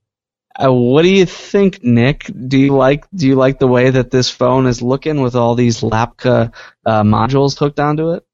uh, 0.55 0.71
what 0.71 1.01
do 1.01 1.09
you 1.09 1.25
think, 1.25 1.83
Nick? 1.83 2.29
Do 2.47 2.57
you 2.59 2.75
like, 2.75 3.05
do 3.13 3.27
you 3.27 3.35
like 3.35 3.59
the 3.59 3.67
way 3.67 3.89
that 3.89 4.11
this 4.11 4.29
phone 4.29 4.67
is 4.67 4.81
looking 4.81 5.21
with 5.21 5.35
all 5.35 5.55
these 5.55 5.81
Lapka, 5.81 6.53
uh, 6.85 7.03
modules 7.03 7.57
hooked 7.57 7.79
onto 7.79 8.11
it? 8.13 8.25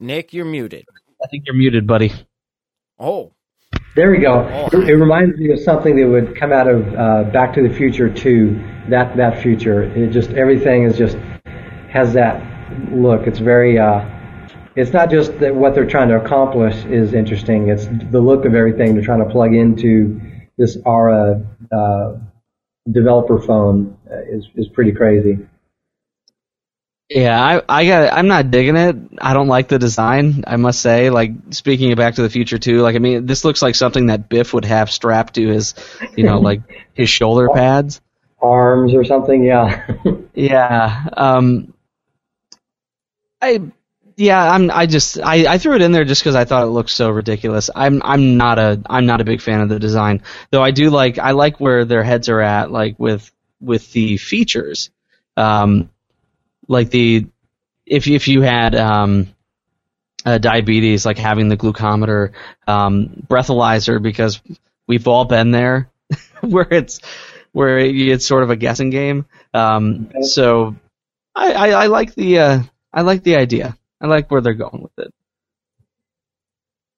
Nick, 0.00 0.32
you're 0.32 0.44
muted. 0.44 0.84
I 1.22 1.28
think 1.28 1.44
you're 1.46 1.56
muted, 1.56 1.86
buddy. 1.86 2.12
Oh, 2.98 3.32
There 3.96 4.10
we 4.10 4.18
go. 4.18 4.48
Oh. 4.50 4.66
It, 4.78 4.90
it 4.90 4.96
reminds 4.96 5.38
me 5.38 5.52
of 5.52 5.60
something 5.60 5.96
that 5.96 6.08
would 6.08 6.36
come 6.36 6.52
out 6.52 6.68
of 6.68 6.94
uh, 6.94 7.24
Back 7.30 7.54
to 7.54 7.66
the 7.66 7.74
Future 7.74 8.12
2. 8.12 8.70
That 8.90 9.16
that 9.16 9.40
future, 9.42 9.84
it 9.84 10.10
just 10.10 10.30
everything 10.32 10.82
is 10.84 10.98
just 10.98 11.16
has 11.90 12.12
that 12.14 12.42
look. 12.92 13.26
It's 13.26 13.38
very. 13.38 13.78
Uh, 13.78 14.04
it's 14.76 14.92
not 14.92 15.10
just 15.10 15.38
that 15.40 15.54
what 15.54 15.74
they're 15.74 15.86
trying 15.86 16.08
to 16.08 16.16
accomplish 16.16 16.84
is 16.86 17.14
interesting. 17.14 17.68
It's 17.68 17.86
the 17.86 18.20
look 18.20 18.44
of 18.44 18.54
everything 18.54 18.94
they're 18.94 19.04
trying 19.04 19.24
to 19.24 19.30
plug 19.30 19.54
into 19.54 20.20
this 20.56 20.76
Ara 20.86 21.44
uh, 21.72 22.14
developer 22.90 23.40
phone 23.40 23.96
uh, 24.10 24.16
is 24.28 24.46
is 24.54 24.68
pretty 24.68 24.92
crazy. 24.92 25.38
Yeah, 27.10 27.40
I, 27.40 27.62
I 27.68 27.86
got. 27.86 28.12
I'm 28.12 28.28
not 28.28 28.50
digging 28.50 28.76
it. 28.76 28.96
I 29.20 29.34
don't 29.34 29.48
like 29.48 29.68
the 29.68 29.78
design. 29.78 30.44
I 30.46 30.56
must 30.56 30.80
say. 30.80 31.10
Like 31.10 31.32
speaking 31.50 31.92
of 31.92 31.98
Back 31.98 32.14
to 32.14 32.22
the 32.22 32.30
Future 32.30 32.58
too. 32.58 32.80
Like 32.80 32.96
I 32.96 32.98
mean, 32.98 33.26
this 33.26 33.44
looks 33.44 33.60
like 33.60 33.74
something 33.74 34.06
that 34.06 34.28
Biff 34.28 34.54
would 34.54 34.64
have 34.64 34.90
strapped 34.90 35.34
to 35.34 35.46
his, 35.46 35.74
you 36.16 36.24
know, 36.24 36.40
like 36.40 36.62
his 36.94 37.10
shoulder 37.10 37.48
pads. 37.54 38.00
Arms 38.40 38.94
or 38.94 39.04
something, 39.04 39.42
yeah. 39.44 39.86
Yeah. 40.36 41.08
Um. 41.16 41.74
I. 43.40 43.60
Yeah. 44.16 44.42
I'm. 44.50 44.70
I 44.70 44.86
just. 44.86 45.18
I, 45.20 45.54
I 45.54 45.58
threw 45.58 45.74
it 45.74 45.82
in 45.82 45.92
there 45.92 46.04
just 46.04 46.22
because 46.22 46.34
I 46.36 46.44
thought 46.44 46.62
it 46.64 46.70
looked 46.70 46.90
so 46.90 47.10
ridiculous. 47.10 47.70
I'm. 47.74 48.02
I'm 48.04 48.36
not 48.36 48.58
a. 48.58 48.80
I'm 48.86 49.06
not 49.06 49.20
a 49.20 49.24
big 49.24 49.40
fan 49.40 49.60
of 49.60 49.68
the 49.68 49.78
design, 49.78 50.22
though. 50.50 50.62
I 50.62 50.70
do 50.70 50.90
like. 50.90 51.18
I 51.18 51.32
like 51.32 51.60
where 51.60 51.84
their 51.84 52.02
heads 52.02 52.28
are 52.28 52.40
at, 52.40 52.70
like 52.70 52.98
with 52.98 53.30
with 53.60 53.90
the 53.92 54.16
features. 54.16 54.90
Um. 55.36 55.90
Like 56.68 56.90
the, 56.90 57.26
if 57.86 58.06
if 58.06 58.28
you 58.28 58.42
had 58.42 58.74
um. 58.74 59.28
Uh, 60.26 60.38
diabetes, 60.38 61.04
like 61.04 61.18
having 61.18 61.48
the 61.50 61.56
glucometer, 61.56 62.32
um, 62.66 63.10
breathalyzer, 63.28 64.00
because 64.02 64.40
we've 64.86 65.06
all 65.06 65.26
been 65.26 65.50
there, 65.50 65.90
where 66.40 66.66
it's 66.70 66.98
where 67.52 67.78
it's 67.78 68.26
sort 68.26 68.42
of 68.42 68.48
a 68.48 68.56
guessing 68.56 68.88
game. 68.88 69.26
Um, 69.52 70.06
Okay. 70.08 70.22
so 70.22 70.76
I, 71.34 71.52
I, 71.52 71.68
I 71.68 71.86
like 71.88 72.14
the 72.14 72.38
uh, 72.38 72.62
I 72.90 73.02
like 73.02 73.22
the 73.22 73.36
idea. 73.36 73.76
I 74.00 74.06
like 74.06 74.30
where 74.30 74.40
they're 74.40 74.54
going 74.54 74.82
with 74.82 74.98
it. 74.98 75.14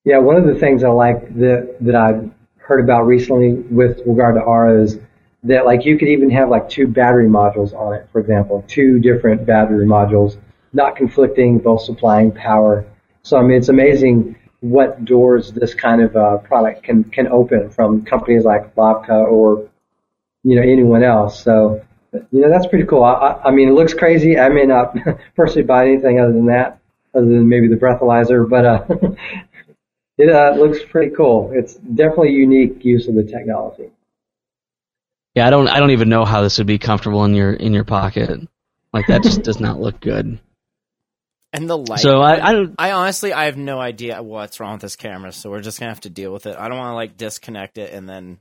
Yeah, 0.05 0.19
one 0.19 0.37
of 0.37 0.47
the 0.47 0.55
things 0.55 0.85
I 0.85 0.89
like 0.89 1.35
that 1.37 1.77
that 1.81 1.95
I've 1.95 2.31
heard 2.59 2.81
about 2.81 3.07
recently 3.07 3.55
with 3.55 4.01
regard 4.07 4.37
to 4.37 4.41
Ara 4.41 4.83
is 4.83 4.99
that 5.45 5.65
like 5.65 5.85
you 5.85 5.99
could 5.99 6.09
even 6.09 6.31
have 6.31 6.49
like 6.49 6.69
two 6.69 6.87
battery 6.87 7.29
modules 7.29 7.73
on 7.75 7.95
it, 7.95 8.09
for 8.13 8.21
example, 8.21 8.65
two 8.69 8.99
different 8.99 9.47
battery 9.47 9.87
modules, 9.87 10.39
not 10.73 10.97
conflicting, 10.97 11.59
both 11.59 11.83
supplying 11.83 12.33
power. 12.33 12.85
So 13.23 13.37
I 13.37 13.43
mean, 13.43 13.57
it's 13.57 13.69
amazing 13.69 14.37
what 14.61 15.05
doors 15.05 15.53
this 15.53 15.75
kind 15.75 16.03
of 16.03 16.17
uh, 16.17 16.39
product 16.39 16.83
can 16.83 17.05
can 17.05 17.29
open 17.29 17.71
from 17.71 18.05
companies 18.05 18.45
like 18.45 18.75
Lapka 18.75 19.31
or 19.31 19.69
you 20.43 20.57
know 20.57 20.63
anyone 20.63 21.03
else. 21.03 21.43
So 21.43 21.85
you 22.13 22.41
know 22.41 22.49
that's 22.49 22.67
pretty 22.67 22.87
cool. 22.87 23.05
I, 23.05 23.13
I, 23.13 23.49
I 23.49 23.51
mean, 23.51 23.69
it 23.69 23.73
looks 23.73 23.95
crazy. 23.95 24.39
I 24.39 24.49
may 24.49 24.65
not 24.65 24.97
personally 25.37 25.67
buy 25.67 25.87
anything 25.87 26.21
other 26.21 26.33
than 26.33 26.47
that, 26.47 26.81
other 27.17 27.27
than 27.27 27.49
maybe 27.49 27.69
the 27.69 27.77
breathalyzer, 27.77 28.49
but 28.49 28.65
uh, 28.65 28.85
it 30.19 30.31
uh, 30.31 30.55
looks 30.57 30.79
pretty 30.91 31.15
cool. 31.15 31.51
It's 31.55 31.75
definitely 31.75 32.33
unique 32.33 32.85
use 32.85 33.09
of 33.09 33.15
the 33.15 33.25
technology. 33.25 33.91
Yeah, 35.35 35.47
I 35.47 35.51
don't 35.51 35.69
I 35.69 35.79
don't 35.81 35.91
even 35.91 36.09
know 36.09 36.25
how 36.25 36.43
this 36.43 36.59
would 36.59 36.67
be 36.67 36.79
comfortable 36.79 37.25
in 37.25 37.35
your 37.35 37.53
in 37.53 37.73
your 37.75 37.85
pocket. 37.85 38.31
Like 38.93 39.07
that 39.09 39.23
just 39.23 39.43
does 39.43 39.61
not 39.61 39.79
look 39.81 40.01
good. 40.01 40.39
and 41.53 41.69
the 41.69 41.77
light. 41.77 42.01
So 42.01 42.21
I 42.21 42.53
I. 42.53 42.67
I 42.79 42.93
honestly, 42.93 43.33
I 43.35 43.45
have 43.45 43.57
no 43.59 43.79
idea 43.79 44.23
what's 44.23 44.61
wrong 44.61 44.73
with 44.73 44.83
this 44.83 44.97
camera, 44.97 45.33
so 45.33 45.51
we're 45.51 45.61
just 45.61 45.79
gonna 45.79 45.91
have 45.91 46.01
to 46.03 46.11
deal 46.11 46.33
with 46.33 46.47
it. 46.47 46.57
I 46.57 46.69
don't 46.69 46.79
want 46.79 46.93
to 46.93 46.95
like 46.95 47.17
disconnect 47.19 47.77
it 47.79 47.93
and 47.93 48.09
then 48.09 48.39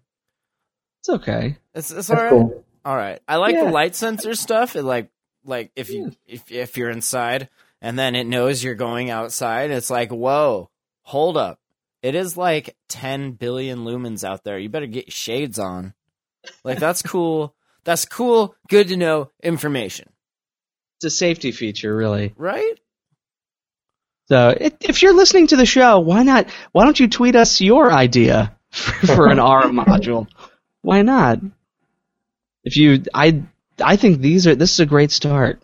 It's 1.01 1.09
okay. 1.09 1.57
it's 1.73 1.91
it's 1.91 2.07
That's 2.07 2.09
all 2.11 2.15
right. 2.23 2.29
cool. 2.29 2.63
All 2.85 2.95
right, 2.95 3.19
I 3.27 3.37
like 3.37 3.55
Yeah. 3.55 3.65
the 3.65 3.71
light 3.71 3.95
sensor 3.95 4.33
stuff. 4.35 4.75
It 4.77 4.83
like 4.83 5.09
like 5.43 5.71
if 5.75 5.89
you 5.89 6.13
if 6.25 6.49
if 6.49 6.77
you're 6.77 6.89
inside 6.91 7.49
and 7.81 7.97
then 7.97 8.15
it 8.15 8.25
knows 8.27 8.63
you're 8.63 8.75
going 8.75 9.09
outside. 9.09 9.71
It's 9.71 9.89
like 9.89 10.11
whoa, 10.11 10.69
hold 11.03 11.37
up. 11.37 11.59
It 12.01 12.13
is 12.15 12.37
like 12.37 12.75
10 12.89 13.31
billion 13.31 13.79
lumens 13.79 14.23
out 14.23 14.43
there. 14.43 14.59
You 14.59 14.69
better 14.69 14.85
get 14.85 15.11
shades 15.11 15.57
on. 15.57 15.93
Like 16.63 16.79
that's 16.79 17.01
cool. 17.03 17.55
That's 17.83 18.05
cool. 18.05 18.55
Good 18.67 18.87
to 18.89 18.97
know 18.97 19.31
information, 19.43 20.09
It's 20.97 21.05
a 21.05 21.09
safety 21.09 21.51
feature, 21.51 21.95
really. 21.95 22.33
right? 22.35 22.73
So 24.27 24.55
if, 24.59 25.03
you're 25.03 25.13
listening 25.13 25.47
to 25.47 25.55
the 25.55 25.67
show, 25.67 25.99
why 25.99 26.23
not? 26.23 26.47
Why 26.71 26.83
don't 26.83 26.99
you 26.99 27.07
tweet 27.07 27.35
us 27.35 27.61
your 27.61 27.91
idea 27.91 28.57
for, 28.71 29.07
for 29.07 29.27
an 29.27 29.37
R 29.37 29.65
module? 29.65 30.27
Why 30.81 31.03
not? 31.03 31.39
If 32.63 32.75
you, 32.77 33.03
I, 33.13 33.43
I 33.79 33.97
think 33.97 34.19
these 34.19 34.47
are. 34.47 34.55
This 34.55 34.73
is 34.73 34.79
a 34.79 34.87
great 34.87 35.11
start. 35.11 35.61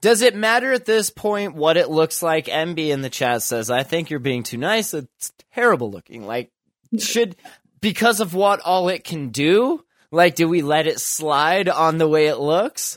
Does 0.00 0.22
it 0.22 0.34
matter 0.34 0.72
at 0.72 0.84
this 0.86 1.10
point 1.10 1.54
what 1.54 1.76
it 1.76 1.90
looks 1.90 2.22
like? 2.22 2.46
MB 2.46 2.78
in 2.78 3.02
the 3.02 3.10
chat 3.10 3.42
says, 3.42 3.70
I 3.70 3.82
think 3.82 4.10
you're 4.10 4.20
being 4.20 4.42
too 4.42 4.56
nice. 4.56 4.94
It's 4.94 5.32
terrible 5.54 5.90
looking. 5.90 6.26
Like, 6.26 6.50
should, 6.98 7.36
because 7.80 8.20
of 8.20 8.34
what 8.34 8.60
all 8.60 8.88
it 8.88 9.04
can 9.04 9.28
do, 9.28 9.84
like, 10.10 10.34
do 10.34 10.48
we 10.48 10.62
let 10.62 10.86
it 10.86 11.00
slide 11.00 11.68
on 11.68 11.98
the 11.98 12.08
way 12.08 12.26
it 12.26 12.38
looks? 12.38 12.96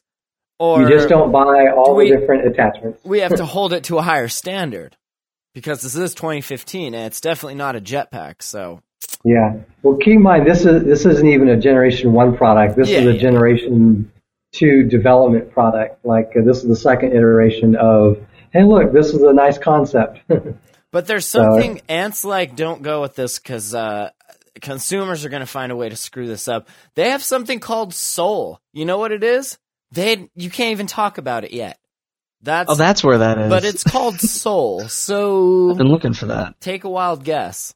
Or 0.58 0.82
You 0.82 0.90
just 0.90 1.10
don't 1.10 1.32
buy 1.32 1.68
all 1.76 1.96
we- 1.96 2.12
the 2.12 2.18
different 2.18 2.48
attachments. 2.48 3.04
we 3.04 3.20
have 3.20 3.36
to 3.36 3.46
hold 3.56 3.74
it 3.74 3.86
to 3.86 3.98
a 3.98 4.02
higher 4.02 4.28
standard? 4.28 4.96
Because 5.56 5.82
this 5.82 5.96
is 5.96 6.14
2015 6.14 6.94
and 6.94 7.06
it's 7.08 7.22
definitely 7.22 7.56
not 7.56 7.76
a 7.76 7.82
jetpack, 7.82 8.42
so. 8.42 8.82
Yeah. 9.26 9.56
Well, 9.82 9.98
keep 9.98 10.14
in 10.16 10.22
mind 10.22 10.46
this 10.46 10.64
is 10.66 10.84
this 10.84 11.06
isn't 11.06 11.28
even 11.28 11.50
a 11.50 11.58
Generation 11.58 12.14
One 12.14 12.38
product. 12.38 12.76
This 12.78 12.88
Yeah, 12.90 13.00
is 13.00 13.16
a. 13.16 13.18
Generation 13.18 14.12
Two 14.52 14.84
development 14.84 15.52
product. 15.52 16.06
Like 16.06 16.32
uh, 16.36 16.42
this 16.46 16.58
is 16.58 16.68
the 16.68 16.76
second 16.76 17.12
iteration 17.14 17.76
of. 17.76 18.18
Hey, 18.52 18.64
look, 18.64 18.92
this 18.92 19.14
is 19.14 19.22
a 19.22 19.34
nice 19.34 19.58
concept. 19.58 20.20
But 20.92 21.06
there's 21.06 21.28
something 21.28 21.82
ants 21.88 22.26
like 22.26 22.56
don't 22.56 22.82
go 22.82 23.02
with 23.02 23.14
this 23.14 23.38
because 23.38 23.76
uh, 23.76 24.10
consumers 24.60 25.24
are 25.24 25.30
going 25.30 25.42
to 25.42 25.46
find 25.46 25.72
a 25.72 25.76
way 25.76 25.88
to 25.88 25.96
screw 25.96 26.26
this 26.26 26.48
up. 26.48 26.68
They 26.96 27.12
have 27.12 27.22
something 27.22 27.60
called 27.60 27.94
soul. 27.94 28.60
You 28.74 28.86
know 28.86 28.98
what 28.98 29.12
it 29.12 29.24
is? 29.24 29.60
They 29.92 30.32
you 30.34 30.50
can't 30.50 30.72
even 30.72 30.88
talk 30.88 31.20
about 31.20 31.44
it 31.44 31.54
yet. 31.54 31.78
That's 32.42 32.72
Oh, 32.72 32.74
that's 32.74 33.04
where 33.04 33.20
that 33.20 33.38
is. 33.38 33.50
but 33.50 33.66
it's 33.66 33.84
called 33.84 34.20
soul. 34.20 34.88
So 34.90 35.70
I've 35.70 35.78
been 35.78 35.90
looking 35.92 36.14
for 36.14 36.26
that. 36.26 36.60
take 36.60 36.84
a 36.86 36.90
wild 36.90 37.24
guess. 37.24 37.76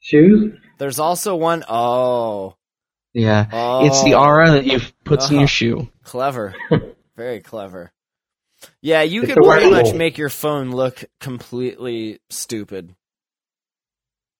Shoes? 0.00 0.54
There's 0.78 0.98
also 0.98 1.36
one 1.36 1.64
oh 1.68 2.56
Yeah, 3.14 3.46
oh 3.52 3.86
it's 3.86 4.02
the 4.04 4.14
aura 4.14 4.52
that 4.52 4.64
you 4.66 4.80
puts 5.04 5.28
in 5.28 5.34
Uh-huh. 5.36 5.40
your 5.42 5.48
shoe. 5.48 5.88
Clever. 6.04 6.54
Very 7.16 7.40
clever. 7.40 7.92
Yeah, 8.80 9.02
you 9.02 9.22
It's 9.22 9.34
could 9.34 9.42
pretty 9.44 9.70
much 9.70 9.92
make 9.94 10.18
your 10.18 10.28
phone 10.28 10.70
look 10.70 11.04
completely 11.20 12.20
stupid 12.30 12.94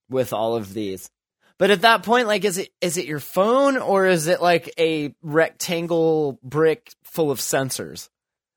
with 0.08 0.32
all 0.32 0.56
of 0.56 0.72
these. 0.74 1.10
But 1.58 1.70
at 1.70 1.82
that 1.82 2.02
point, 2.02 2.26
like, 2.26 2.44
is 2.44 2.58
it 2.58 2.70
is 2.80 2.96
it 2.96 3.06
your 3.06 3.20
phone 3.20 3.76
or 3.76 4.06
is 4.06 4.26
it 4.26 4.40
like 4.42 4.72
a 4.78 5.14
rectangle 5.22 6.38
brick 6.42 6.92
full 7.04 7.30
of 7.30 7.38
sensors 7.38 8.08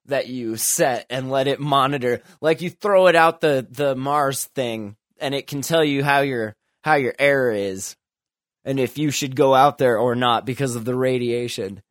that 0.06 0.28
you 0.28 0.56
set 0.56 1.06
and 1.10 1.30
let 1.30 1.48
it 1.48 1.60
monitor? 1.60 2.22
Like 2.42 2.62
you 2.62 2.70
throw 2.70 3.08
it 3.08 3.16
out 3.16 3.42
the 3.42 3.68
the 3.70 3.96
Mars 3.96 4.46
thing 4.46 4.96
and 5.20 5.36
it 5.36 5.48
can 5.48 5.62
tell 5.62 5.84
you 5.84 6.04
how 6.04 6.22
your 6.22 6.56
how 6.84 6.96
your 6.96 7.14
air 7.20 7.52
is 7.52 7.96
and 8.66 8.80
if 8.80 8.98
you 8.98 9.12
should 9.12 9.36
go 9.36 9.54
out 9.54 9.78
there 9.78 9.98
or 9.98 10.16
not 10.16 10.46
because 10.46 10.76
of 10.76 10.84
the 10.86 10.96
radiation. 10.96 11.82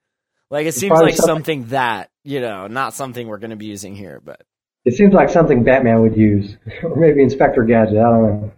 Like 0.51 0.67
it 0.67 0.75
seems 0.75 0.91
like 1.01 1.15
something- 1.17 1.27
something 1.37 1.65
that, 1.69 2.11
you 2.23 2.41
know, 2.41 2.67
not 2.67 2.93
something 2.95 3.27
we're 3.27 3.39
going 3.39 3.51
to 3.51 3.57
be 3.57 3.67
using 3.67 3.95
here, 3.97 4.21
but 4.23 4.43
It 4.85 4.95
seems 4.95 5.15
like 5.15 5.31
something 5.31 5.65
Batman 5.65 6.03
would 6.03 6.17
use, 6.17 6.57
or 6.83 6.97
maybe 6.97 7.23
Inspector 7.23 7.63
Gadget. 7.65 7.97
I 7.97 8.03
don't 8.03 8.23
know. 8.43 8.53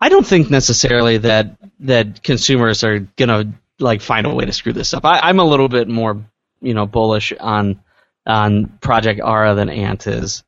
I 0.00 0.08
don't 0.08 0.26
think 0.26 0.50
necessarily 0.50 1.18
that 1.18 1.56
that 1.80 2.22
consumers 2.22 2.82
are 2.84 2.98
gonna 3.16 3.52
like 3.78 4.00
find 4.02 4.26
a 4.26 4.34
way 4.34 4.44
to 4.44 4.52
screw 4.52 4.72
this 4.72 4.94
up. 4.94 5.04
I, 5.04 5.20
I'm 5.20 5.38
a 5.38 5.44
little 5.44 5.68
bit 5.68 5.88
more, 5.88 6.24
you 6.60 6.74
know, 6.74 6.86
bullish 6.86 7.32
on 7.38 7.80
on 8.26 8.66
Project 8.80 9.20
Ara 9.24 9.54
than 9.54 9.68
Ant 9.70 10.06
is. 10.06 10.42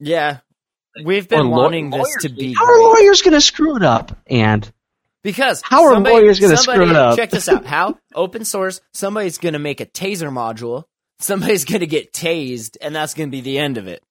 yeah. 0.00 0.38
We've 1.04 1.28
been 1.28 1.40
Or 1.40 1.44
law- 1.44 1.62
wanting 1.62 1.90
this 1.90 2.16
to 2.22 2.28
be 2.28 2.52
How 2.54 2.66
are 2.66 2.78
lawyers 2.82 3.22
gonna 3.22 3.40
screw 3.40 3.76
it 3.76 3.82
up? 3.82 4.16
And 4.26 4.70
Because 5.22 5.62
How 5.64 5.84
are 5.84 5.94
somebody- 5.94 6.16
lawyers 6.16 6.40
gonna 6.40 6.56
screw 6.56 6.90
it 6.90 6.96
up? 6.96 7.16
Check 7.16 7.30
this 7.30 7.48
out. 7.48 7.64
How 7.64 7.96
open 8.14 8.44
source? 8.44 8.80
Somebody's 8.92 9.38
gonna 9.38 9.58
make 9.60 9.80
a 9.80 9.86
taser 9.86 10.30
module. 10.30 10.84
Somebody's 11.20 11.64
gonna 11.64 11.86
get 11.86 12.12
tased, 12.12 12.76
and 12.80 12.94
that's 12.94 13.14
gonna 13.14 13.30
be 13.30 13.40
the 13.40 13.58
end 13.58 13.78
of 13.78 13.86
it. 13.86 14.02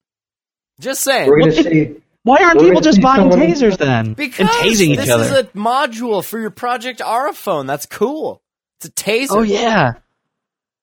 Just 0.80 1.02
saying. 1.04 1.30
We're 1.30 1.40
going 1.42 1.52
to 1.52 1.64
see. 1.64 1.96
why 2.24 2.38
aren't 2.44 2.56
We're 2.58 2.64
people 2.70 2.82
gonna 2.82 2.84
just 2.92 3.02
buying 3.02 3.30
someone- 3.30 3.48
tasers 3.50 3.78
then 3.78 4.14
because 4.14 4.40
and 4.40 4.50
tasing 4.50 4.96
this 4.96 5.06
each 5.08 5.12
other? 5.12 5.24
is 5.26 5.32
a 5.32 5.44
module 5.56 6.24
for 6.24 6.40
your 6.40 6.50
Project 6.50 7.02
Ara 7.02 7.34
phone. 7.34 7.68
That's 7.68 7.86
cool. 7.86 8.42
It's 8.80 8.86
a 8.88 8.92
taser. 8.92 9.28
oh 9.32 9.42
yeah, 9.44 9.94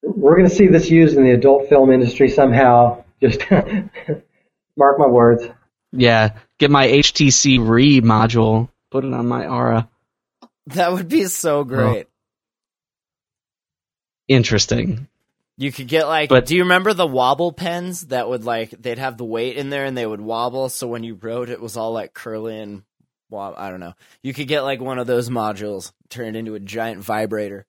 We're 0.03 0.37
going 0.37 0.47
to 0.47 0.55
see 0.55 0.67
this 0.67 0.89
used 0.89 1.17
in 1.17 1.23
the 1.25 1.31
adult 1.31 1.67
film 1.67 1.91
industry 1.91 2.29
somehow. 2.29 3.03
Just 3.21 3.41
mark 4.77 4.97
my 4.99 5.07
words. 5.07 5.43
Yeah. 5.91 6.37
Get 6.57 6.71
my 6.71 6.87
HTC 6.87 7.65
Re 7.67 8.01
module, 8.01 8.69
put 8.91 9.05
it 9.05 9.13
on 9.13 9.27
my 9.27 9.43
Ara. 9.43 9.89
That 10.67 10.91
would 10.91 11.09
be 11.09 11.25
so 11.25 11.63
great. 11.63 12.07
Interesting. 14.27 15.07
You 15.57 15.71
could 15.71 15.87
get 15.87 16.07
like, 16.07 16.29
But- 16.29 16.45
do 16.45 16.55
you 16.55 16.63
remember 16.63 16.93
the 16.93 17.07
wobble 17.07 17.51
pens 17.51 18.07
that 18.07 18.29
would 18.29 18.45
like 18.45 18.69
they'd 18.71 18.99
have 18.99 19.17
the 19.17 19.25
weight 19.25 19.57
in 19.57 19.69
there 19.69 19.85
and 19.85 19.97
they 19.97 20.05
would 20.05 20.21
wobble, 20.21 20.69
so 20.69 20.87
when 20.87 21.03
you 21.03 21.15
wrote 21.15 21.49
it 21.49 21.59
was 21.59 21.75
all 21.75 21.91
like 21.91 22.13
curly 22.13 22.59
and 22.59 22.83
wob- 23.29 23.55
I 23.57 23.69
don't 23.69 23.79
know. 23.81 23.93
You 24.21 24.33
could 24.33 24.47
get 24.47 24.61
like 24.61 24.79
one 24.79 24.99
of 24.99 25.07
those 25.07 25.29
modules 25.29 25.91
turned 26.09 26.37
into 26.37 26.55
a 26.55 26.59
giant 26.59 27.03
vibrator. 27.03 27.65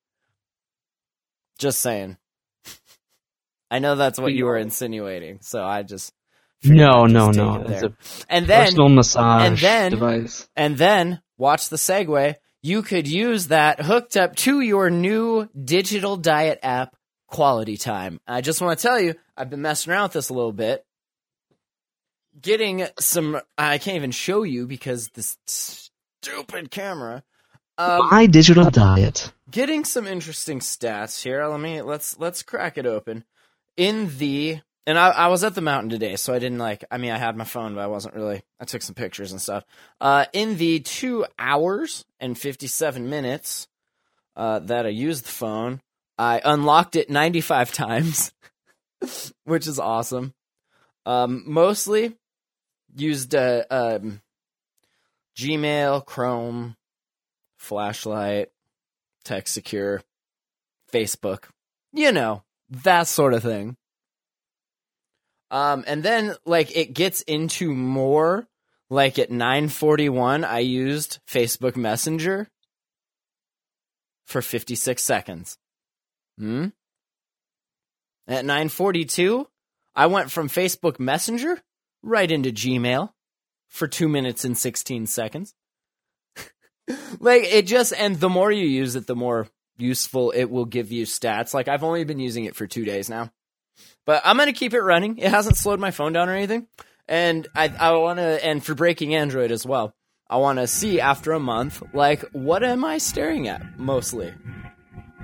Just 1.59 1.81
saying. 1.81 2.17
I 3.71 3.79
know 3.81 3.97
that's 3.97 4.21
what 4.21 4.35
you 4.35 4.45
were 4.45 4.57
insinuating, 4.57 5.39
so 5.43 5.65
I 5.65 5.83
just 5.83 6.13
No, 6.65 7.07
no, 7.07 7.31
no. 7.31 7.65
It's 7.67 7.83
a 7.83 7.93
and 8.29 8.47
then 8.47 8.65
personal 8.67 8.89
massage 8.91 9.47
and 9.47 9.59
then- 9.59 9.91
device. 9.93 10.49
and 10.57 10.77
then 10.77 11.23
watch 11.39 11.69
the 11.69 11.77
segue. 11.77 12.35
You 12.63 12.83
could 12.83 13.09
use 13.09 13.47
that 13.49 13.81
hooked 13.81 14.17
up 14.19 14.37
to 14.37 14.61
your 14.61 14.91
new 14.91 15.49
digital 15.65 16.19
diet 16.19 16.59
app, 16.63 16.95
Quality 17.29 17.79
Time. 17.79 18.21
I 18.27 18.43
just 18.43 18.61
want 18.61 18.79
to 18.79 18.83
tell 18.83 19.01
you, 19.01 19.15
I've 19.37 19.49
been 19.49 19.63
messing 19.63 19.93
around 19.93 20.05
with 20.05 20.13
this 20.13 20.29
a 20.29 20.35
little 20.35 20.53
bit. 20.53 20.85
Getting 22.41 22.87
some, 22.99 23.41
I 23.57 23.79
can't 23.79 23.97
even 23.97 24.11
show 24.13 24.43
you 24.43 24.67
because 24.67 25.09
this 25.09 25.37
stupid 25.47 26.71
camera. 26.71 27.23
Um, 27.79 28.09
my 28.11 28.27
digital 28.27 28.71
diet. 28.71 29.33
getting 29.51 29.85
some 29.87 30.07
interesting 30.07 30.61
stats 30.61 31.23
here. 31.23 31.47
Let 31.47 31.61
me 31.61 31.81
let's 31.81 32.19
let's 32.19 32.43
crack 32.43 32.77
it 32.77 32.85
open. 32.85 33.25
In 33.79 34.17
the 34.19 34.61
and 34.87 34.99
I, 34.99 35.09
I 35.11 35.27
was 35.29 35.45
at 35.45 35.55
the 35.55 35.61
mountain 35.61 35.91
today, 35.91 36.17
so 36.17 36.33
I 36.33 36.39
didn't 36.39 36.59
like. 36.59 36.85
I 36.91 36.99
mean, 36.99 37.11
I 37.11 37.19
had 37.19 37.37
my 37.37 37.45
phone, 37.45 37.75
but 37.75 37.83
I 37.83 37.87
wasn't 37.87 38.15
really. 38.15 38.43
I 38.59 38.65
took 38.65 38.83
some 38.83 38.95
pictures 38.95 39.33
and 39.33 39.41
stuff. 39.41 39.65
Uh, 40.01 40.27
in 40.33 40.57
the 40.57 40.81
two 40.81 41.27
hours 41.39 42.05
and 42.19 42.37
fifty 42.37 42.67
seven 42.67 43.11
minutes 43.11 43.69
uh, 44.37 44.61
that 44.61 44.87
I 44.87 44.91
used 44.91 45.25
the 45.25 45.31
phone, 45.31 45.81
I 46.19 46.41
unlocked 46.45 46.97
it 46.97 47.11
ninety 47.11 47.41
five 47.41 47.73
times, 47.73 48.33
which 49.45 49.67
is 49.67 49.79
awesome. 49.79 50.35
Um, 51.07 51.45
mostly 51.47 52.17
used 52.95 53.35
uh, 53.35 53.65
um, 53.71 54.21
Gmail, 55.37 56.05
Chrome, 56.05 56.77
Flashlight, 57.59 58.49
Text 59.25 59.55
Secure, 59.55 60.03
Facebook, 60.93 61.45
you 61.93 62.13
know, 62.13 62.43
that 62.71 63.07
sort 63.07 63.35
of 63.35 63.43
thing. 63.43 63.77
Um, 65.51 65.85
and 65.87 66.03
then 66.03 66.35
like 66.45 66.77
it 66.77 66.95
gets 66.95 67.23
into 67.23 67.75
more 67.75 68.47
like 68.89 69.19
at 69.19 69.31
941 69.31 70.45
I 70.45 70.61
used 70.61 71.19
Facebook 71.27 71.77
Messenger 71.77 72.49
for 74.27 74.43
56 74.43 75.03
seconds. 75.03 75.59
Hmm? 76.39 76.67
At 78.29 78.45
942 78.45 79.49
I 79.97 80.07
went 80.07 80.31
from 80.31 80.49
Facebook 80.49 81.01
Messenger 81.01 81.61
right 82.03 82.31
into 82.31 82.51
Gmail 82.51 83.11
for 83.69 83.89
2 83.89 84.09
minutes 84.09 84.45
and 84.45 84.57
16 84.57 85.07
seconds. 85.07 85.55
like 87.21 87.43
it 87.43 87.67
just 87.67 87.93
and 87.93 88.21
the 88.21 88.29
more 88.29 88.53
you 88.53 88.67
use 88.67 88.95
it 88.95 89.09
the 89.09 89.17
more 89.17 89.49
useful 89.79 90.31
it 90.31 90.45
will 90.45 90.65
give 90.65 90.93
you 90.93 91.07
stats. 91.07 91.55
Like 91.55 91.67
I've 91.67 91.83
only 91.85 92.05
been 92.05 92.21
using 92.21 92.45
it 92.45 92.55
for 92.55 92.69
2 92.69 92.85
days 92.85 93.11
now. 93.11 93.33
But 94.07 94.23
I'm 94.25 94.37
gonna 94.37 94.53
keep 94.53 94.75
it 94.75 94.81
running. 94.81 95.19
It 95.19 95.31
hasn't 95.31 95.57
slowed 95.57 95.81
my 95.81 95.91
phone 95.91 96.13
down 96.13 96.29
or 96.29 96.35
anything. 96.35 96.67
And 97.09 97.47
I 97.55 97.69
I 97.69 97.93
wanna 97.93 98.39
and 98.43 98.65
for 98.65 98.75
breaking 98.75 99.15
Android 99.15 99.53
as 99.53 99.65
well. 99.67 99.95
I 100.29 100.37
wanna 100.37 100.67
see 100.67 101.01
after 101.01 101.33
a 101.33 101.41
month, 101.41 101.83
like, 101.93 102.23
what 102.33 102.63
am 102.63 102.85
I 102.85 102.99
staring 102.99 103.49
at 103.49 103.79
mostly? 103.79 104.33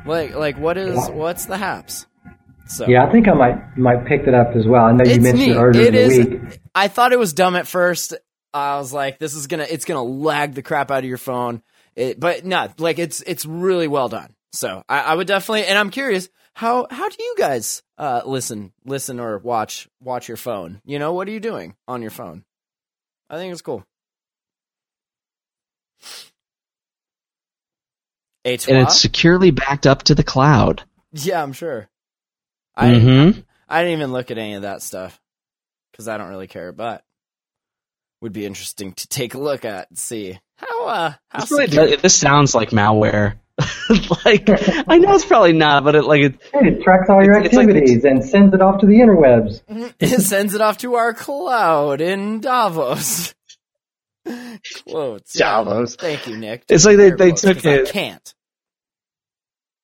Like 0.05 0.35
like 0.35 0.59
what 0.59 0.77
is 0.77 1.09
what's 1.11 1.47
the 1.47 1.57
haps? 1.57 2.07
So 2.69 2.87
Yeah, 2.89 3.05
I 3.07 3.13
think 3.13 3.29
I 3.29 3.33
might 3.35 3.77
might 3.79 4.05
pick 4.07 4.25
that 4.25 4.35
up 4.35 4.55
as 4.57 4.67
well. 4.67 4.85
I 4.85 4.93
know 4.93 5.05
you 5.05 5.21
mentioned 5.21 5.39
neat. 5.39 5.57
it 5.57 5.59
earlier 5.61 5.83
It 5.83 5.87
in 5.89 5.95
the 5.95 6.01
is- 6.01 6.19
week. 6.51 6.61
I 6.75 6.89
thought 6.89 7.13
it 7.13 7.19
was 7.19 7.33
dumb 7.33 7.57
at 7.57 7.67
first. 7.67 8.15
I 8.53 8.79
was 8.79 8.93
like, 8.93 9.19
this 9.19 9.35
is 9.35 9.47
gonna, 9.49 9.67
it's 9.69 9.85
gonna 9.85 10.03
lag 10.03 10.55
the 10.55 10.63
crap 10.63 10.91
out 10.91 11.01
of 11.01 11.05
your 11.05 11.19
phone. 11.19 11.63
It, 11.95 12.19
but 12.19 12.45
no, 12.45 12.69
like 12.79 12.99
it's, 12.99 13.21
it's 13.23 13.45
really 13.47 13.87
well 13.89 14.09
done. 14.09 14.35
So 14.53 14.83
I, 14.89 15.01
I 15.01 15.15
would 15.15 15.27
definitely, 15.27 15.67
and 15.67 15.79
I'm 15.79 15.91
curious, 15.91 16.29
how, 16.57 16.87
how 16.91 17.11
do 17.11 17.17
you 17.19 17.35
guys, 17.37 17.83
uh, 17.99 18.23
listen, 18.25 18.73
listen 18.87 19.21
or 19.21 19.37
watch, 19.37 19.89
watch 20.03 20.27
your 20.27 20.39
phone? 20.39 20.81
You 20.87 20.99
know, 20.99 21.13
what 21.13 21.29
are 21.29 21.31
you 21.31 21.39
doing 21.41 21.77
on 21.87 22.01
your 22.01 22.11
phone? 22.11 22.45
I 23.29 23.37
think 23.37 23.53
it's 23.53 23.61
cool. 23.61 23.85
A 28.47 28.55
And 28.55 28.79
it's 28.79 28.99
securely 28.99 29.51
backed 29.51 29.87
up 29.87 30.05
to 30.05 30.15
the 30.15 30.25
cloud. 30.25 30.83
yeah, 31.13 31.43
I'm 31.43 31.53
sure. 31.53 31.89
I, 32.75 32.89
Mm-hmm. 32.89 33.41
I 33.69 33.83
didn't 33.83 33.99
even 33.99 34.13
look 34.13 34.31
at 34.31 34.39
any 34.39 34.55
of 34.55 34.63
that 34.63 34.81
stuff 34.81 35.21
because 35.93 36.09
I 36.09 36.17
don't 36.17 36.31
really 36.31 36.47
care, 36.47 36.73
but 36.73 37.03
would 38.23 38.33
be 38.33 38.47
interesting 38.47 38.93
to 38.95 39.09
take 39.09 39.35
a 39.35 39.39
look 39.39 39.67
at 39.67 39.91
and 39.91 39.99
see 39.99 40.39
how 40.57 40.87
uh 40.87 41.13
how 41.29 41.41
This, 41.41 41.51
really 41.51 41.97
this 41.97 42.15
sounds 42.15 42.55
like 42.55 42.71
malware. 42.71 43.35
like 44.27 44.49
I 44.89 44.99
know 44.99 45.15
it's 45.15 45.25
probably 45.25 45.53
not, 45.55 45.83
but 45.85 45.95
it 45.95 46.03
like 46.05 46.21
it, 46.21 46.35
Hey, 46.53 46.69
it 46.69 46.83
tracks 46.83 47.09
all 47.09 47.23
your 47.25 47.33
It's- 47.39 47.47
it's 47.47 47.55
like 47.55 47.69
activities 47.69 48.05
and 48.05 48.23
sends 48.25 48.53
it 48.55 48.61
off 48.61 48.81
to 48.81 48.87
the 48.87 48.97
interwebs. 48.97 49.63
it 50.01 50.21
sends 50.23 50.55
it 50.55 50.61
off 50.61 50.79
to 50.79 50.95
our 50.97 51.15
cloud 51.15 52.01
in 52.01 52.41
Davos. 52.41 53.35
Quotes. 54.87 55.33
Davos. 55.35 55.97
Thank 55.97 56.27
you, 56.27 56.37
Nick. 56.37 56.65
It's 56.69 56.85
like 56.85 56.97
they- 56.97 57.11
they 57.11 57.29
quotes, 57.31 57.43
took 57.43 57.57
'cause 57.57 57.67
I 57.67 57.71
it- 57.77 57.89
can't. 57.91 58.35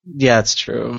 yeah, 0.05 0.41
it's 0.41 0.55
true. 0.55 0.95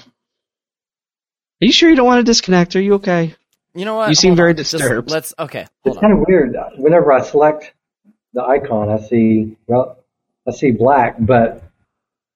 Are 1.61 1.65
you 1.65 1.71
sure 1.73 1.89
you 1.89 1.95
don't 1.95 2.05
want 2.07 2.19
to 2.19 2.23
disconnect? 2.29 2.75
Are 2.75 2.81
you 2.81 2.95
okay? 2.95 3.35
You 3.75 3.85
know 3.85 3.95
what? 3.95 4.09
You 4.09 4.15
seem 4.15 4.31
Hold 4.31 4.37
very 4.37 4.49
on. 4.51 4.57
Just- 4.57 4.71
disturbed. 4.71 5.11
let's 5.11 5.33
okay. 5.37 5.67
It's 5.85 5.95
on. 5.97 6.01
kind 6.01 6.13
of 6.13 6.25
weird. 6.27 6.55
Whenever 6.77 7.11
I 7.11 7.21
select 7.21 7.73
the 8.33 8.43
icon, 8.43 8.89
I 8.89 8.97
see 8.99 9.57
well, 9.67 9.97
I 10.47 10.51
see 10.51 10.71
black, 10.71 11.15
but 11.19 11.63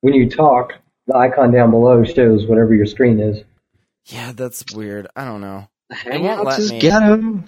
when 0.01 0.13
you 0.13 0.29
talk, 0.29 0.73
the 1.07 1.15
icon 1.15 1.51
down 1.51 1.71
below 1.71 2.03
shows 2.03 2.45
whatever 2.45 2.75
your 2.75 2.85
screen 2.85 3.19
is. 3.19 3.43
Yeah, 4.05 4.31
that's 4.31 4.73
weird. 4.73 5.07
I 5.15 5.25
don't 5.25 5.41
know. 5.41 5.67
It 6.05 6.21
won't 6.21 6.43
let 6.43 6.57
Hangouts 6.57 6.59
is 6.59 6.71
me. 6.71 6.79
ghetto. 6.79 7.43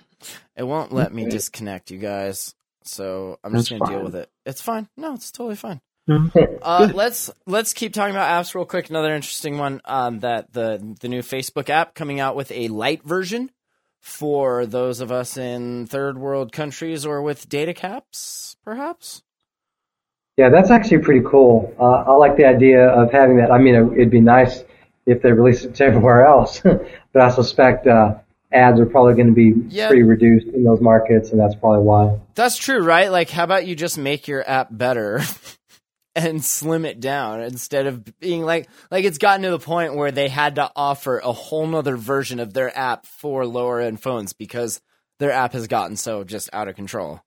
It 0.56 0.64
won't 0.64 0.92
let 0.92 1.14
me 1.14 1.26
disconnect 1.30 1.92
you 1.92 1.98
guys, 1.98 2.54
so 2.84 3.40
I'm 3.44 3.54
just 3.54 3.70
That's 3.70 3.80
gonna 3.80 3.92
deal 3.92 4.04
with 4.04 4.16
it. 4.16 4.30
It's 4.46 4.62
fine. 4.62 4.88
No, 4.98 5.14
it's 5.14 5.32
totally 5.32 5.56
fine. 5.56 5.82
Uh, 6.10 6.90
let's 6.94 7.30
let's 7.46 7.74
keep 7.74 7.94
talking 7.94 8.16
about 8.16 8.30
apps 8.30 8.56
real 8.56 8.66
quick. 8.66 8.90
Another 8.90 9.14
interesting 9.14 9.58
one 9.58 9.80
um, 9.86 10.20
that 10.20 10.52
the 10.52 10.96
the 11.00 11.08
new 11.08 11.22
Facebook 11.22 11.70
app 11.70 11.94
coming 11.94 12.20
out 12.20 12.36
with 12.36 12.52
a 12.52 12.68
light 12.70 13.04
version 13.04 13.52
for 14.02 14.66
those 14.66 15.02
of 15.02 15.12
us 15.12 15.38
in 15.38 15.86
third 15.86 16.18
world 16.18 16.52
countries 16.52 17.06
or 17.06 17.22
with 17.22 17.48
data 17.48 17.74
caps, 17.74 18.56
perhaps. 18.64 19.22
Yeah, 20.40 20.48
that's 20.48 20.72
actually 20.72 21.00
pretty 21.00 21.26
cool. 21.30 21.76
Uh, 21.78 21.84
I 22.08 22.14
like 22.14 22.38
the 22.38 22.46
idea 22.46 22.88
of 22.88 23.12
having 23.12 23.36
that. 23.38 23.52
I 23.52 23.58
mean, 23.58 23.76
it, 23.76 23.92
it'd 23.98 24.10
be 24.10 24.22
nice 24.22 24.64
if 25.06 25.22
they 25.22 25.34
released 25.34 25.66
it 25.66 25.76
to 25.76 25.84
everywhere 25.90 26.26
else, 26.26 26.62
but 26.64 27.22
I 27.22 27.30
suspect 27.30 27.86
uh, 27.88 28.16
ads 28.50 28.80
are 28.80 28.86
probably 28.86 29.16
going 29.16 29.28
to 29.28 29.34
be 29.34 29.54
Yeah. 29.68 29.88
pretty 29.90 30.04
reduced 30.04 30.48
in 30.48 30.64
those 30.64 30.80
markets, 30.80 31.32
and 31.32 31.40
that's 31.42 31.56
probably 31.56 31.84
why. 31.84 32.20
That's 32.36 32.56
true, 32.56 32.80
right? 32.82 33.12
Like, 33.12 33.30
how 33.30 33.44
about 33.44 33.68
you 33.68 33.76
just 33.76 33.98
make 33.98 34.30
your 34.30 34.50
app 34.50 34.70
better 34.72 35.20
and 36.16 36.42
slim 36.42 36.86
it 36.86 37.02
down 37.02 37.42
instead 37.42 37.88
of 37.88 38.18
being 38.22 38.44
like, 38.44 38.70
like 38.92 39.04
it's 39.04 39.18
gotten 39.18 39.44
to 39.44 39.50
the 39.52 39.60
point 39.60 39.96
where 39.98 40.12
they 40.12 40.30
had 40.30 40.56
to 40.56 40.72
offer 40.74 41.18
a 41.20 41.34
whole 41.34 41.68
nother 41.68 41.98
version 41.98 42.40
of 42.40 42.54
their 42.54 42.76
app 42.78 43.06
for 43.06 43.46
lower 43.46 43.82
end 43.82 44.02
phones 44.02 44.32
because 44.32 44.80
their 45.20 45.34
app 45.34 45.52
has 45.52 45.68
gotten 45.68 45.98
so 45.98 46.24
just 46.24 46.50
out 46.54 46.70
of 46.70 46.78
control. 46.78 47.20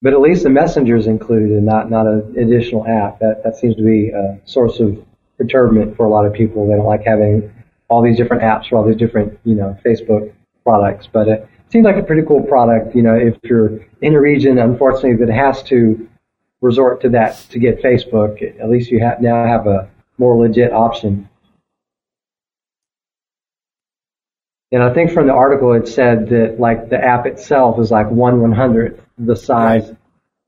But 0.00 0.12
at 0.12 0.20
least 0.20 0.44
the 0.44 0.50
messenger 0.50 0.96
is 0.96 1.06
included 1.06 1.50
and 1.50 1.66
not 1.66 1.90
not 1.90 2.06
an 2.06 2.34
additional 2.38 2.86
app. 2.86 3.18
That 3.18 3.42
that 3.44 3.56
seems 3.56 3.76
to 3.76 3.82
be 3.82 4.10
a 4.10 4.38
source 4.44 4.78
of 4.78 5.04
perturbation 5.38 5.94
for 5.94 6.06
a 6.06 6.10
lot 6.10 6.24
of 6.24 6.32
people. 6.32 6.66
They 6.68 6.76
don't 6.76 6.86
like 6.86 7.04
having 7.04 7.50
all 7.88 8.02
these 8.02 8.16
different 8.16 8.42
apps 8.42 8.68
for 8.68 8.76
all 8.76 8.84
these 8.84 8.96
different 8.96 9.38
you 9.44 9.54
know 9.54 9.76
Facebook 9.84 10.32
products. 10.62 11.08
But 11.12 11.28
it 11.28 11.48
seems 11.70 11.84
like 11.84 11.96
a 11.96 12.02
pretty 12.02 12.22
cool 12.22 12.42
product. 12.42 12.94
You 12.94 13.02
know, 13.02 13.14
if 13.14 13.36
you're 13.42 13.80
in 14.02 14.14
a 14.14 14.20
region, 14.20 14.58
unfortunately, 14.58 15.16
that 15.24 15.32
has 15.32 15.62
to 15.64 16.08
resort 16.60 17.00
to 17.02 17.08
that 17.10 17.36
to 17.50 17.58
get 17.58 17.82
Facebook, 17.82 18.42
at 18.60 18.68
least 18.68 18.90
you 18.90 19.00
have 19.00 19.20
now 19.20 19.46
have 19.46 19.66
a 19.66 19.88
more 20.18 20.36
legit 20.36 20.72
option. 20.72 21.27
And 24.70 24.82
I 24.82 24.92
think 24.92 25.12
from 25.12 25.26
the 25.26 25.32
article 25.32 25.72
it 25.72 25.88
said 25.88 26.28
that 26.28 26.56
like 26.58 26.90
the 26.90 26.98
app 27.02 27.24
itself 27.26 27.78
is 27.80 27.90
like 27.90 28.10
one 28.10 28.40
one 28.42 28.52
hundredth 28.52 29.00
the 29.16 29.34
size 29.36 29.90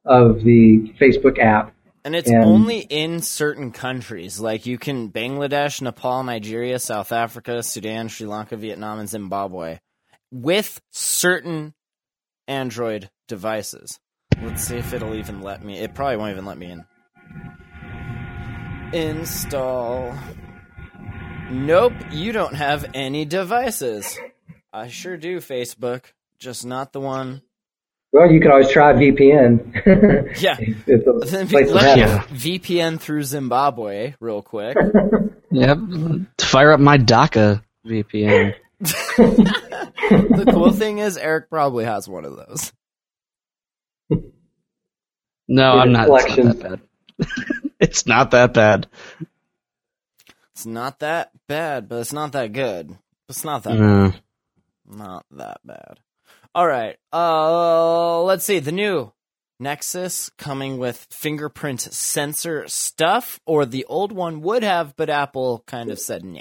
of 0.05 0.43
the 0.43 0.93
Facebook 1.01 1.39
app. 1.39 1.73
And 2.05 2.15
it's 2.15 2.31
And- 2.31 2.45
only 2.45 2.79
in 2.81 3.21
certain 3.23 3.71
countries. 3.73 4.39
Like 4.41 4.67
you 4.67 4.79
can 4.79 5.11
Bangladesh, 5.11 5.81
Nepal, 5.83 6.23
Nigeria, 6.23 6.79
South 6.79 7.13
Africa, 7.13 7.63
Sudan, 7.63 8.09
Sri 8.09 8.27
Lanka, 8.27 8.57
Vietnam, 8.57 8.99
and 8.99 9.09
Zimbabwe 9.09 9.79
with 10.31 10.81
certain 10.91 11.75
Android 12.47 13.11
devices. 13.29 13.99
Let's 14.43 14.65
see 14.65 14.77
if 14.77 14.93
it'll 14.93 15.15
even 15.15 15.41
let 15.43 15.63
me. 15.65 15.79
It 15.79 15.95
probably 15.95 16.17
won't 16.17 16.33
even 16.33 16.45
let 16.47 16.59
me 16.59 16.71
in. 16.71 16.85
Install. 18.93 20.15
Nope, 21.51 21.93
you 22.13 22.33
don't 22.33 22.55
have 22.55 22.91
any 22.95 23.25
devices. 23.25 24.19
I 24.73 24.89
sure 24.89 25.17
do, 25.17 25.39
Facebook. 25.39 26.05
Just 26.39 26.65
not 26.65 26.93
the 26.93 27.01
one. 27.01 27.43
Well, 28.13 28.31
you 28.31 28.41
can 28.41 28.51
always 28.51 28.71
try 28.71 28.93
VPN. 28.93 30.37
Yeah. 30.41 30.57
Let 30.87 31.49
place 31.49 31.67
me 31.69 31.73
will 31.73 31.79
have 31.79 31.99
Yeah. 31.99 32.23
VPN 32.33 33.01
through 33.01 33.25
Zimbabwe 33.25 34.15
real 34.21 34.43
quick. 34.43 34.77
Yep. 35.53 35.79
Fire 36.39 36.71
up 36.71 36.79
my 36.79 36.97
DACA 36.97 37.61
VPN. 37.85 38.55
the 38.81 40.49
cool 40.53 40.71
thing 40.71 40.99
is 40.99 41.17
Eric 41.17 41.51
probably 41.51 41.85
has 41.85 42.09
one 42.09 42.25
of 42.25 42.37
those. 42.37 42.73
No, 45.49 45.73
Need 45.75 45.81
I'm 45.81 45.93
not. 45.93 46.09
It's 46.09 46.37
not 46.39 46.57
that 46.61 46.63
bad. 46.63 46.81
it's 47.81 48.07
not 48.07 48.31
that 48.31 48.55
bad. 48.55 48.87
It's 50.61 50.67
not 50.67 50.99
that 50.99 51.31
bad, 51.49 51.89
but 51.89 52.01
it's 52.01 52.13
not 52.13 52.33
that 52.33 52.53
good. 52.53 52.99
It's 53.31 53.45
not 53.45 53.63
that 53.63 53.79
No. 53.79 54.13
not 54.87 55.25
that 55.31 55.59
bad. 55.65 56.01
All 56.55 56.67
right. 56.67 56.99
Uh 57.11 58.21
let's 58.25 58.45
see. 58.45 58.59
The 58.59 58.71
new 58.71 59.11
Nexus 59.59 60.29
coming 60.37 60.77
with 60.77 61.07
fingerprint 61.11 61.81
sensor 61.81 62.69
stuff 62.69 63.41
or 63.47 63.65
the 63.65 63.87
old 63.87 64.13
one 64.13 64.43
would 64.43 64.63
have, 64.63 64.95
but 64.97 65.09
Apple 65.09 65.65
kind 65.67 65.91
of 65.91 65.99
said, 65.99 66.27
"Nah. 66.27 66.41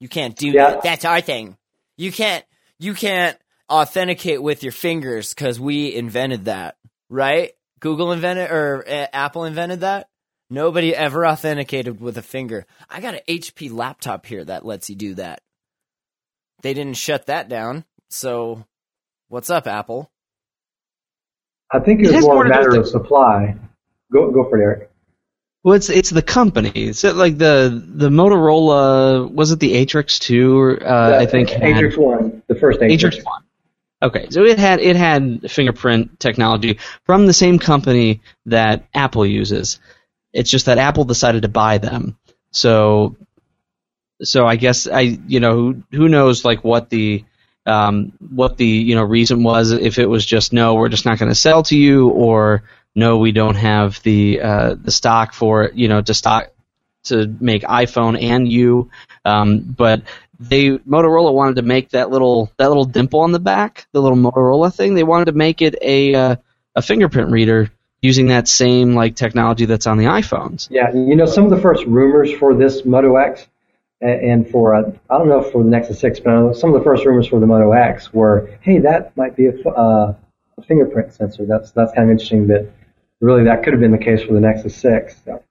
You 0.00 0.08
can't 0.08 0.34
do 0.34 0.48
Yeah. 0.48 0.70
that. 0.70 0.82
That's 0.82 1.04
our 1.04 1.20
thing. 1.20 1.56
You 1.96 2.10
can't 2.10 2.44
you 2.80 2.92
can't 2.94 3.38
authenticate 3.70 4.42
with 4.42 4.64
your 4.64 4.72
fingers 4.72 5.32
cuz 5.32 5.60
we 5.60 5.94
invented 5.94 6.46
that." 6.46 6.76
Right? 7.08 7.52
Google 7.78 8.10
invented 8.10 8.50
or 8.50 8.84
uh, 8.84 9.06
Apple 9.12 9.44
invented 9.44 9.82
that? 9.82 10.08
Nobody 10.48 10.94
ever 10.94 11.26
authenticated 11.26 12.00
with 12.00 12.16
a 12.18 12.22
finger. 12.22 12.66
I 12.88 13.00
got 13.00 13.14
an 13.14 13.20
HP 13.28 13.72
laptop 13.72 14.26
here 14.26 14.44
that 14.44 14.64
lets 14.64 14.88
you 14.88 14.96
do 14.96 15.14
that. 15.14 15.40
They 16.62 16.72
didn't 16.72 16.96
shut 16.96 17.26
that 17.26 17.48
down. 17.48 17.84
So, 18.10 18.64
what's 19.28 19.50
up, 19.50 19.66
Apple? 19.66 20.10
I 21.72 21.80
think 21.80 22.00
It 22.00 22.04
it 22.04 22.06
was 22.06 22.14
has 22.16 22.24
more 22.24 22.34
more 22.34 22.46
a 22.46 22.48
matter 22.48 22.70
with 22.70 22.80
of 22.80 22.88
supply. 22.88 23.56
Go 24.12 24.30
go 24.30 24.48
for 24.48 24.58
it, 24.58 24.62
Eric. 24.62 24.90
Well, 25.64 25.74
it's 25.74 25.90
it's 25.90 26.10
the 26.10 26.22
company. 26.22 26.92
So 26.92 27.12
like 27.12 27.38
the 27.38 27.82
the 27.84 28.08
Motorola 28.08 29.28
was 29.28 29.50
it 29.50 29.58
the 29.58 29.72
Atrix 29.84 30.20
two? 30.20 30.56
Or, 30.56 30.80
uh, 30.86 31.18
I 31.18 31.26
think 31.26 31.50
had- 31.50 31.62
Atrix 31.62 31.96
One, 31.98 32.42
the 32.46 32.54
first 32.54 32.78
Atrix. 32.78 33.00
Atrix 33.00 33.24
One. 33.24 33.42
Okay, 34.00 34.28
so 34.30 34.44
it 34.44 34.60
had 34.60 34.78
it 34.78 34.94
had 34.94 35.50
fingerprint 35.50 36.20
technology 36.20 36.78
from 37.04 37.26
the 37.26 37.32
same 37.32 37.58
company 37.58 38.20
that 38.44 38.86
Apple 38.94 39.26
uses. 39.26 39.80
It's 40.36 40.50
just 40.50 40.66
that 40.66 40.78
Apple 40.78 41.04
decided 41.04 41.42
to 41.42 41.48
buy 41.48 41.78
them. 41.78 42.18
So 42.50 43.16
so 44.22 44.46
I 44.46 44.56
guess 44.56 44.86
I 44.86 45.00
you 45.00 45.40
know 45.40 45.54
who 45.54 45.82
who 45.92 46.08
knows 46.08 46.44
like 46.44 46.64
what 46.64 46.90
the 46.90 47.24
um, 47.64 48.12
what 48.20 48.56
the 48.56 48.66
you 48.66 48.94
know 48.94 49.02
reason 49.02 49.42
was 49.42 49.72
if 49.72 49.98
it 49.98 50.06
was 50.06 50.24
just 50.24 50.52
no 50.52 50.74
we're 50.74 50.88
just 50.88 51.04
not 51.04 51.18
going 51.18 51.30
to 51.30 51.34
sell 51.34 51.62
to 51.64 51.76
you 51.76 52.08
or 52.08 52.62
no 52.94 53.18
we 53.18 53.32
don't 53.32 53.56
have 53.56 54.00
the 54.02 54.40
uh, 54.40 54.74
the 54.80 54.90
stock 54.90 55.32
for 55.32 55.70
you 55.74 55.88
know 55.88 56.00
to 56.00 56.14
stock 56.14 56.52
to 57.04 57.26
make 57.40 57.62
iPhone 57.62 58.20
and 58.20 58.50
you 58.50 58.90
um, 59.24 59.60
but 59.60 60.02
they 60.38 60.70
Motorola 60.70 61.32
wanted 61.32 61.56
to 61.56 61.62
make 61.62 61.90
that 61.90 62.10
little 62.10 62.52
that 62.56 62.68
little 62.68 62.84
dimple 62.84 63.20
on 63.20 63.32
the 63.32 63.40
back 63.40 63.86
the 63.92 64.00
little 64.00 64.18
Motorola 64.18 64.74
thing 64.74 64.94
they 64.94 65.02
wanted 65.02 65.26
to 65.26 65.32
make 65.32 65.60
it 65.60 65.76
a 65.82 66.14
uh, 66.14 66.36
a 66.74 66.82
fingerprint 66.82 67.30
reader 67.30 67.70
using 68.06 68.28
that 68.28 68.48
same 68.48 68.94
like 68.94 69.14
technology 69.16 69.66
that's 69.66 69.86
on 69.86 69.98
the 69.98 70.04
iPhones 70.04 70.68
Yeah, 70.70 70.92
you 70.92 71.16
know 71.16 71.26
some 71.26 71.44
of 71.44 71.50
the 71.50 71.60
first 71.60 71.84
rumors 71.84 72.32
for 72.32 72.54
this 72.54 72.84
Moto 72.84 73.16
X 73.16 73.46
and 74.00 74.48
for 74.48 74.74
uh, 74.74 74.82
I 75.10 75.18
don't 75.18 75.28
know 75.28 75.42
for 75.42 75.62
the 75.62 75.70
Nexus 75.70 75.98
Six, 75.98 76.20
but 76.20 76.30
I 76.30 76.34
know 76.34 76.52
some 76.52 76.72
of 76.72 76.78
the 76.78 76.84
first 76.84 77.04
rumors 77.04 77.28
for 77.28 77.40
the 77.40 77.46
Moto 77.46 77.72
X 77.72 78.12
were, 78.12 78.50
hey, 78.60 78.78
that 78.80 79.16
might 79.16 79.36
be 79.36 79.46
a, 79.46 79.68
uh, 79.68 80.14
a 80.58 80.62
fingerprint 80.62 81.12
sensor. 81.12 81.46
That's 81.46 81.70
that's 81.72 81.92
kind 81.92 82.08
of 82.08 82.12
interesting. 82.12 82.46
That 82.48 82.70
really 83.20 83.44
that 83.44 83.62
could 83.62 83.72
have 83.72 83.80
been 83.80 83.92
the 83.92 83.98
case 83.98 84.22
for 84.22 84.34
the 84.34 84.40
Nexus 84.40 84.76
Six. 84.76 85.16
So. 85.24 85.42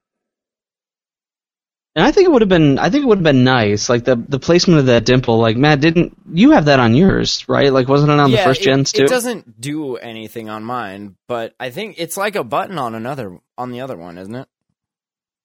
And 1.96 2.06
I 2.06 2.12
think 2.12 2.28
it 2.28 2.32
would 2.32 2.42
have 2.42 2.50
been 2.50 2.78
I 2.78 2.90
think 2.90 3.04
it 3.04 3.08
would 3.08 3.20
have 3.20 3.24
been 3.24 3.46
nice, 3.46 3.88
like 3.88 4.04
the 4.04 4.18
the 4.18 4.40
placement 4.40 4.82
of 4.82 4.86
that 4.88 5.06
dimple. 5.06 5.38
Like 5.38 5.56
Matt, 5.56 5.80
didn't 5.80 6.18
you 6.32 6.52
have 6.52 6.66
that 6.66 6.80
on 6.80 6.94
yours, 6.94 7.48
right? 7.48 7.72
Like 7.72 7.88
wasn't 7.88 8.12
it 8.12 8.20
on 8.20 8.32
the 8.32 8.38
first 8.38 8.62
it, 8.62 8.66
gens 8.66 8.92
too? 8.92 9.04
It 9.04 9.10
doesn't 9.10 9.62
do 9.62 9.96
anything 9.96 10.50
on 10.50 10.66
mine, 10.66 11.16
but 11.28 11.56
I 11.58 11.70
think 11.70 11.96
it's 11.98 12.18
like 12.18 12.36
a 12.36 12.44
button 12.44 12.78
on 12.78 12.96
another 12.96 13.40
on 13.58 13.72
the 13.72 13.80
other 13.80 13.96
one, 13.96 14.18
isn't 14.18 14.36
it? 14.36 14.48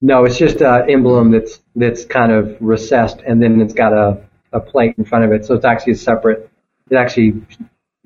No, 0.02 0.24
it's 0.24 0.38
just 0.38 0.60
an 0.60 0.90
emblem 0.90 1.30
that's 1.30 1.60
that's 1.76 2.04
kind 2.04 2.32
of 2.32 2.56
recessed, 2.60 3.20
and 3.20 3.40
then 3.40 3.60
it's 3.60 3.74
got 3.74 3.92
a, 3.92 4.24
a 4.52 4.58
plate 4.58 4.94
in 4.96 5.04
front 5.04 5.26
of 5.26 5.32
it, 5.32 5.44
so 5.44 5.54
it's 5.54 5.64
actually 5.64 5.92
a 5.92 5.96
separate. 5.96 6.50
It 6.90 6.96
actually 6.96 7.42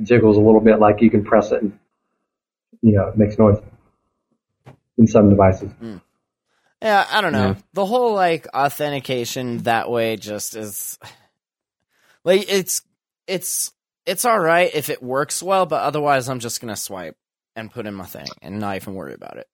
jiggles 0.02 0.36
a 0.36 0.40
little 0.40 0.60
bit, 0.60 0.80
like 0.80 1.00
you 1.00 1.10
can 1.10 1.24
press 1.24 1.52
it, 1.52 1.62
and 1.62 1.78
you 2.82 2.96
know, 2.96 3.08
it 3.08 3.16
makes 3.16 3.38
noise 3.38 3.58
in 4.98 5.06
some 5.06 5.30
devices. 5.30 5.70
Hmm. 5.72 5.96
Yeah, 6.84 7.06
I 7.10 7.22
don't 7.22 7.32
know. 7.32 7.48
Yeah. 7.48 7.54
The 7.72 7.86
whole 7.86 8.12
like 8.12 8.46
authentication 8.54 9.58
that 9.62 9.90
way 9.90 10.16
just 10.16 10.54
is 10.54 10.98
like 12.24 12.44
it's 12.48 12.82
it's 13.26 13.72
it's 14.04 14.26
all 14.26 14.38
right 14.38 14.70
if 14.74 14.90
it 14.90 15.02
works 15.02 15.42
well, 15.42 15.64
but 15.64 15.82
otherwise 15.82 16.28
I'm 16.28 16.40
just 16.40 16.60
gonna 16.60 16.76
swipe 16.76 17.16
and 17.56 17.70
put 17.70 17.86
in 17.86 17.94
my 17.94 18.04
thing 18.04 18.26
and 18.42 18.60
not 18.60 18.76
even 18.76 18.94
worry 18.94 19.14
about 19.14 19.38
it. 19.38 19.48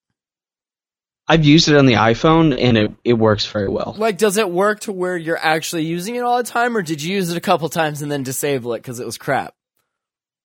I've 1.29 1.45
used 1.45 1.69
it 1.69 1.77
on 1.77 1.87
the 1.87 1.93
iPhone 1.95 2.61
and 2.61 2.77
it, 2.77 2.91
it 3.05 3.13
works 3.13 3.47
very 3.47 3.69
well. 3.69 3.95
Like, 3.97 4.19
does 4.19 4.37
it 4.37 4.51
work 4.51 4.81
to 4.81 4.93
where 4.93 5.17
you're 5.17 5.39
actually 5.39 5.85
using 5.85 6.17
it 6.17 6.25
all 6.25 6.39
the 6.39 6.43
time, 6.43 6.77
or 6.77 6.83
did 6.83 7.01
you 7.01 7.15
use 7.15 7.31
it 7.31 7.37
a 7.37 7.41
couple 7.41 7.69
times 7.69 8.03
and 8.03 8.11
then 8.11 8.25
disable 8.25 8.75
it 8.75 8.79
because 8.79 8.99
it 8.99 9.07
was 9.07 9.17
crap? 9.17 9.55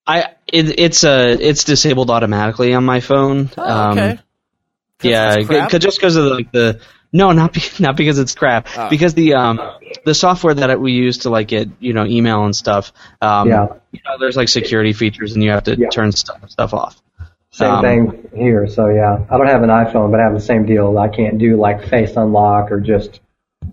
I 0.06 0.36
it, 0.46 0.80
it's 0.80 1.04
uh 1.04 1.36
it's 1.40 1.64
disabled 1.64 2.12
automatically 2.12 2.76
on 2.76 2.84
my 2.84 3.00
phone. 3.00 3.50
Oh, 3.58 3.92
okay. 3.92 4.12
Um, 4.12 4.20
yeah, 5.10 5.36
it's 5.36 5.48
crap? 5.48 5.72
just 5.72 5.98
because 5.98 6.16
of 6.16 6.26
the, 6.26 6.30
like 6.32 6.52
the 6.52 6.80
no, 7.14 7.32
not 7.32 7.54
be, 7.54 7.62
not 7.80 7.96
because 7.96 8.20
it's 8.20 8.36
crap. 8.36 8.68
Oh. 8.78 8.90
Because 8.90 9.14
the 9.14 9.36
um 9.36 9.60
the 10.06 10.14
software 10.14 10.54
that 10.54 10.80
we 10.80 10.92
use 10.94 11.20
to 11.20 11.30
like 11.30 11.48
get 11.48 11.70
you 11.80 11.94
know 11.94 12.06
email 12.06 12.44
and 12.46 12.56
stuff. 12.56 12.92
Um, 13.22 13.48
Yeah. 13.50 13.68
You 13.92 14.02
know, 14.06 14.18
there's 14.20 14.36
like 14.36 14.50
security 14.50 14.92
features 14.94 15.34
and 15.34 15.44
you 15.44 15.52
have 15.52 15.64
to 15.66 15.78
Yeah. 15.80 15.90
turn 15.90 16.12
stuff 16.12 16.50
stuff 16.50 16.74
off. 16.74 17.02
Same 17.52 17.72
Um, 17.72 17.82
thing 17.82 18.30
here. 18.36 18.68
So 18.68 18.88
yeah, 18.88 19.24
I 19.30 19.38
don't 19.38 19.48
have 19.48 19.64
an 19.64 19.70
iPhone, 19.70 20.12
but 20.12 20.20
I 20.20 20.24
have 20.24 20.34
the 20.34 20.42
same 20.42 20.66
deal. 20.66 20.98
I 20.98 21.08
can't 21.08 21.38
do 21.38 21.56
like 21.56 21.88
face 21.88 22.18
unlock 22.18 22.70
or 22.72 22.82
just 22.82 23.22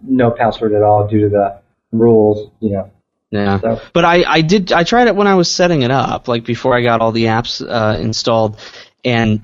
no 0.07 0.31
password 0.31 0.73
at 0.75 0.83
all 0.83 1.09
due 1.09 1.23
to 1.23 1.29
the 1.29 1.57
rules. 1.91 2.51
You 2.61 2.71
know. 2.71 2.91
Yeah. 3.33 3.59
So 3.61 3.81
But 3.93 4.05
I, 4.05 4.23
I 4.25 4.41
did 4.43 4.73
I 4.73 4.85
tried 4.85 5.09
it 5.09 5.17
when 5.17 5.27
I 5.27 5.35
was 5.35 5.51
setting 5.51 5.83
it 5.83 5.91
up, 5.91 6.29
like 6.29 6.45
before 6.45 6.77
I 6.77 6.83
got 6.83 7.01
all 7.01 7.11
the 7.13 7.25
apps 7.25 7.61
uh, 7.67 7.99
installed, 7.99 8.59
and 9.05 9.41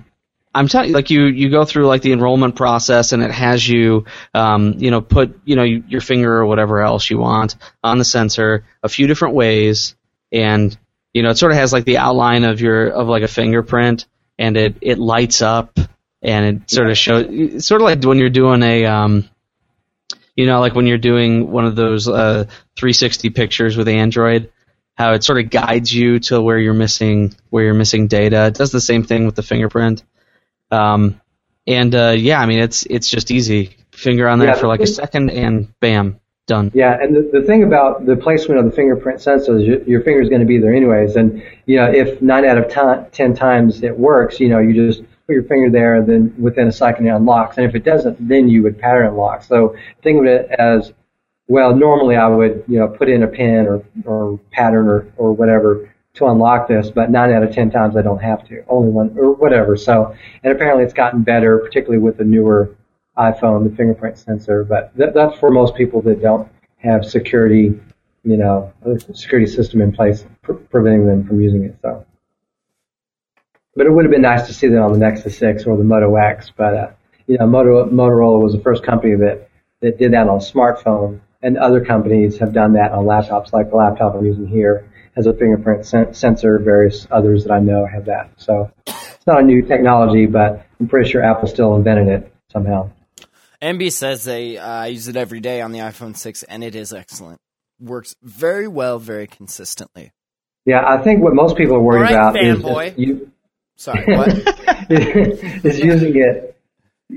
I'm 0.59 0.69
telling 0.69 0.89
you, 0.89 0.95
like 0.95 1.11
you 1.11 1.27
you 1.27 1.51
go 1.51 1.65
through 1.65 1.87
like 1.87 2.03
the 2.03 2.13
enrollment 2.13 2.57
process, 2.57 3.13
and 3.13 3.23
it 3.23 3.31
has 3.31 3.67
you, 3.67 4.07
um, 4.35 4.75
you 4.79 4.91
know, 4.91 5.01
put 5.01 5.41
you 5.45 5.57
know 5.57 5.63
your 5.63 6.01
finger 6.01 6.33
or 6.33 6.47
whatever 6.47 6.81
else 6.81 7.09
you 7.09 7.19
want 7.19 7.57
on 7.85 7.99
the 7.99 8.05
sensor 8.05 8.65
a 8.83 8.89
few 8.89 9.07
different 9.07 9.35
ways, 9.35 9.95
and 10.33 10.77
you 11.15 11.23
know 11.23 11.31
it 11.31 11.39
sort 11.39 11.53
of 11.53 11.59
has 11.59 11.73
like 11.73 11.85
the 11.85 11.99
outline 11.99 12.45
of 12.45 12.61
your 12.61 12.89
of 12.89 13.07
like 13.07 13.23
a 13.23 13.29
fingerprint, 13.29 14.07
and 14.39 14.57
it 14.57 14.77
it 14.81 14.99
lights 14.99 15.43
up, 15.43 15.79
and 16.23 16.45
it 16.45 16.71
sort 16.71 16.91
of 16.91 16.99
shows, 16.99 17.65
sort 17.65 17.81
of 17.81 17.85
like 17.85 18.03
when 18.03 18.19
you're 18.19 18.29
doing 18.29 18.63
a 18.63 18.85
um, 18.87 19.29
you 20.39 20.47
know, 20.47 20.61
like 20.61 20.75
when 20.75 20.87
you're 20.87 20.99
doing 20.99 21.51
one 21.51 21.67
of 21.67 21.75
those 21.75 22.09
uh, 22.09 22.45
360 22.77 23.31
pictures 23.31 23.77
with 23.77 23.89
Android, 23.89 24.53
how 24.95 25.13
it 25.13 25.25
sort 25.25 25.39
of 25.39 25.51
guides 25.51 25.93
you 25.93 26.19
to 26.21 26.41
where 26.41 26.59
you're 26.59 26.75
missing 26.75 27.35
where 27.51 27.65
you're 27.65 27.75
missing 27.75 28.07
data. 28.07 28.47
It 28.47 28.55
does 28.55 28.73
the 28.73 28.81
same 28.81 29.05
thing 29.05 29.27
with 29.27 29.35
the 29.35 29.43
fingerprint. 29.43 30.05
Um, 30.71 31.21
and 31.67 31.95
uh, 31.95 32.15
yeah, 32.17 32.41
I 32.41 32.47
mean 32.47 32.61
it's 32.61 32.85
it's 32.87 33.09
just 33.11 33.31
easy. 33.31 33.77
Finger 33.93 34.29
on 34.29 34.39
there 34.39 34.49
Yeah. 34.49 34.55
for 34.55 34.69
like 34.69 34.81
a 34.81 34.87
second, 34.87 35.31
and 35.31 35.69
bam, 35.81 36.21
done. 36.47 36.71
Yeah, 36.73 36.97
and 37.01 37.17
the, 37.17 37.41
the 37.41 37.47
thing 37.47 37.65
about 37.65 38.07
the 38.07 38.15
placement 38.17 38.61
of 38.61 38.67
the 38.67 38.71
fingerprint 38.71 39.21
sensor 39.21 39.59
is 39.59 39.65
your, 39.67 39.83
your 39.83 40.01
finger's 40.03 40.29
going 40.29 40.41
to 40.41 40.47
be 40.47 40.59
there 40.59 40.73
anyways. 40.73 41.17
And 41.17 41.43
you 41.67 41.77
know, 41.77 41.91
if 41.91 42.23
nine 42.23 42.45
out 42.45 42.59
of 42.59 43.11
ten 43.13 43.35
times 43.35 43.83
it 43.83 43.99
works, 43.99 44.39
you 44.39 44.49
know, 44.49 44.61
you 44.61 44.73
just 44.73 45.03
put 45.27 45.33
your 45.35 45.43
finger 45.45 45.69
there, 45.71 45.97
and 45.97 46.07
then 46.07 46.35
within 46.39 46.69
a 46.69 46.73
second 46.73 47.07
it 47.07 47.11
unlocks. 47.11 47.57
And 47.59 47.67
if 47.67 47.75
it 47.75 47.85
doesn't, 47.85 48.29
then 48.29 48.49
you 48.49 48.63
would 48.63 48.79
pattern 48.79 49.09
unlock. 49.09 49.43
So 49.43 49.77
think 50.03 50.21
of 50.21 50.27
it 50.27 50.49
as 50.51 50.93
well. 51.49 51.75
Normally, 51.75 52.17
I 52.17 52.29
would 52.29 52.65
you 52.69 52.79
know 52.79 52.89
put 52.89 53.09
in 53.09 53.25
a 53.25 53.29
pin 53.29 53.67
or 53.67 53.83
or 54.05 54.39
pattern 54.53 54.87
or 54.87 55.09
or 55.17 55.33
whatever 55.33 55.93
to 56.19 56.27
unlock 56.27 56.69
this, 56.69 56.91
but 56.91 57.11
nine 57.11 57.33
out 57.33 57.43
of 57.43 57.53
ten 57.53 57.71
times 57.71 57.97
I 57.97 58.03
don't 58.03 58.21
have 58.21 58.47
to. 58.49 58.65
Only 58.69 58.91
one 58.91 59.17
or 59.19 59.33
whatever. 59.33 59.77
So, 59.77 60.15
and 60.43 60.53
apparently 60.53 60.85
it's 60.85 60.93
gotten 60.93 61.23
better, 61.23 61.59
particularly 61.59 62.03
with 62.03 62.19
the 62.19 62.25
newer 62.25 62.77
iPhone, 63.17 63.69
the 63.69 63.75
fingerprint 63.75 64.19
sensor. 64.19 64.65
But 64.65 64.95
that, 64.97 65.15
that's 65.15 65.39
for 65.39 65.51
most 65.51 65.75
people 65.75 66.03
that 66.03 66.21
don't 66.21 66.49
have 66.79 67.05
security, 67.05 67.81
you 68.25 68.37
know, 68.37 68.73
security 69.15 69.51
system 69.51 69.81
in 69.81 69.93
place 69.93 70.25
pr- 70.43 70.53
preventing 70.53 71.07
them 71.07 71.27
from 71.27 71.41
using 71.41 71.65
it. 71.65 71.77
So, 71.83 72.05
but 73.75 73.87
it 73.87 73.91
would 73.91 74.05
have 74.05 74.13
been 74.13 74.23
nice 74.23 74.47
to 74.49 74.55
see 74.55 74.69
that 74.69 74.81
on 74.81 74.93
the 74.93 74.99
Nexus 74.99 75.39
6 75.39 75.67
or 75.67 75.77
the 75.77 75.85
Moto 75.85 76.17
X. 76.17 76.53
But 76.57 76.75
uh, 76.75 76.91
you 77.27 77.39
know, 77.39 77.47
Moto, 77.47 77.87
Motorola 77.87 78.43
was 78.43 78.53
the 78.53 78.61
first 78.61 78.83
company 78.83 79.15
that 79.17 79.49
that 79.81 79.99
did 79.99 80.13
that 80.13 80.29
on 80.29 80.39
a 80.39 80.41
smartphone, 80.41 81.21
and 81.43 81.57
other 81.57 81.85
companies 81.85 82.39
have 82.39 82.53
done 82.53 82.73
that 82.73 82.91
on 82.91 83.05
laptops, 83.05 83.53
like 83.53 83.71
the 83.71 83.77
laptop 83.77 84.17
I'm 84.17 84.27
using 84.27 84.49
here 84.49 84.91
has 85.19 85.27
a 85.27 85.35
fingerprint 85.35 85.85
sen- 85.85 86.15
sensor. 86.15 86.59
Various 86.61 87.07
others 87.11 87.45
that 87.45 87.53
I 87.53 87.59
know 87.59 87.85
have 87.85 88.05
that. 88.05 88.31
So 88.37 88.71
it's 88.87 89.27
not 89.27 89.41
a 89.41 89.43
new 89.43 89.63
technology, 89.63 90.27
but 90.27 90.65
I'm 90.79 90.87
pretty 90.87 91.11
sure 91.11 91.23
Apple 91.23 91.49
still 91.49 91.75
invented 91.75 92.09
it 92.09 92.33
somehow. 92.53 92.91
MB 93.61 93.91
says 93.91 94.23
they 94.23 94.57
uh, 94.57 94.85
use 94.85 95.09
it 95.09 95.17
every 95.17 95.41
day 95.41 95.61
on 95.61 95.73
the 95.73 95.81
iPhone 95.81 96.17
6, 96.17 96.45
and 96.45 96.63
it 96.63 96.77
is 96.77 96.93
excellent. 96.93 97.41
Works 97.81 98.15
very 98.23 98.69
well, 98.69 99.01
very 99.01 99.27
consistently. 99.27 100.13
Yeah, 100.65 100.85
I 100.87 101.03
think 101.03 101.21
what 101.21 101.35
most 101.35 101.57
people 101.57 101.75
are 101.75 101.83
worried 101.83 102.03
right, 102.03 102.13
about 102.13 102.41
is 102.41 102.63
just 102.63 102.99
you 102.99 103.33
Sorry, 103.75 104.05
what? 104.07 104.29
is 104.91 105.81
using 105.81 106.17
it 106.17 106.57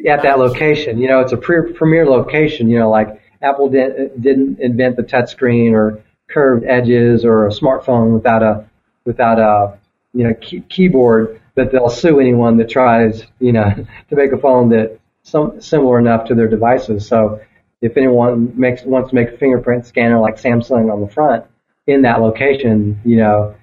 at 0.07 0.23
that 0.23 0.39
location. 0.39 0.99
You 0.99 1.07
know, 1.07 1.19
it's 1.19 1.33
a 1.33 1.37
pre- 1.37 1.73
premier 1.73 2.07
location. 2.07 2.69
You 2.69 2.79
know, 2.79 2.89
like 2.89 3.21
Apple 3.41 3.69
didn't 3.69 4.21
didn't 4.21 4.59
invent 4.59 4.95
the 4.95 5.03
touchscreen 5.03 5.73
or 5.73 6.03
curved 6.31 6.65
edges 6.65 7.25
or 7.25 7.47
a 7.47 7.49
smartphone 7.49 8.13
without 8.13 8.43
a 8.43 8.65
without 9.05 9.39
a 9.39 9.77
you 10.13 10.23
know 10.27 10.33
key- 10.35 10.63
keyboard. 10.69 11.39
But 11.53 11.71
they'll 11.71 11.89
sue 11.89 12.19
anyone 12.19 12.57
that 12.57 12.69
tries 12.69 13.23
you 13.39 13.51
know 13.51 13.69
to 14.09 14.15
make 14.15 14.31
a 14.31 14.37
phone 14.37 14.69
that 14.69 14.99
some 15.23 15.61
similar 15.61 15.99
enough 15.99 16.25
to 16.27 16.35
their 16.35 16.47
devices. 16.47 17.07
So 17.07 17.41
if 17.81 17.97
anyone 17.97 18.53
makes 18.59 18.83
wants 18.83 19.09
to 19.09 19.15
make 19.15 19.29
a 19.29 19.37
fingerprint 19.37 19.85
scanner 19.85 20.19
like 20.19 20.35
Samsung 20.35 20.91
on 20.91 21.01
the 21.01 21.07
front 21.07 21.45
in 21.87 22.03
that 22.03 22.21
location, 22.21 22.99
you 23.03 23.17
know, 23.17 23.55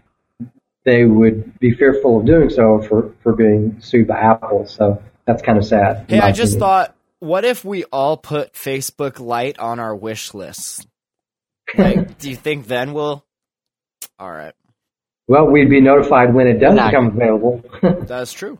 they 0.84 1.04
would 1.04 1.58
be 1.58 1.72
fearful 1.74 2.20
of 2.20 2.26
doing 2.26 2.50
so 2.50 2.82
for, 2.82 3.12
for 3.22 3.32
being 3.34 3.80
sued 3.80 4.08
by 4.08 4.18
Apple. 4.18 4.66
So 4.66 5.02
that's 5.24 5.42
kind 5.42 5.58
of 5.58 5.64
sad. 5.64 6.06
in 6.08 6.16
Hey, 6.16 6.20
I 6.20 6.32
just 6.32 6.54
opinion. 6.54 6.60
thought, 6.60 6.96
what 7.20 7.44
if 7.44 7.64
we 7.64 7.84
all 7.84 8.16
put 8.16 8.54
Facebook 8.54 9.20
Lite 9.20 9.58
on 9.58 9.78
our 9.78 9.94
wish 9.94 10.34
list? 10.34 10.86
Like, 11.76 12.18
do 12.18 12.30
you 12.30 12.36
think 12.36 12.66
then 12.66 12.92
we'll? 12.94 13.24
All 14.18 14.30
right, 14.30 14.54
Well, 15.26 15.46
we'd 15.46 15.68
be 15.70 15.80
notified 15.80 16.32
when 16.34 16.46
it 16.46 16.58
does 16.58 16.74
Not- 16.74 16.90
become 16.90 17.06
available. 17.08 17.62
that's 18.06 18.32
true. 18.32 18.58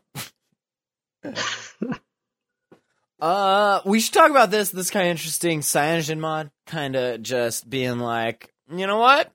uh, 3.21 3.81
we 3.85 4.01
should 4.01 4.15
talk 4.15 4.31
about 4.31 4.51
this. 4.51 4.71
This 4.71 4.91
kind 4.91 5.07
of 5.07 5.11
interesting. 5.13 5.61
Cyanogen 5.61 6.19
mod, 6.19 6.51
kind 6.67 6.97
of 6.97 7.23
just 7.23 7.69
being 7.69 7.99
like, 7.99 8.53
you 8.73 8.87
know 8.87 8.99
what? 8.99 9.33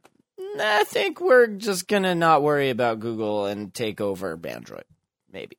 I 0.59 0.83
think 0.85 1.19
we're 1.19 1.47
just 1.47 1.87
gonna 1.87 2.15
not 2.15 2.43
worry 2.43 2.69
about 2.69 2.99
Google 2.99 3.45
and 3.47 3.73
take 3.73 3.99
over 3.99 4.39
Android, 4.45 4.85
maybe. 5.31 5.57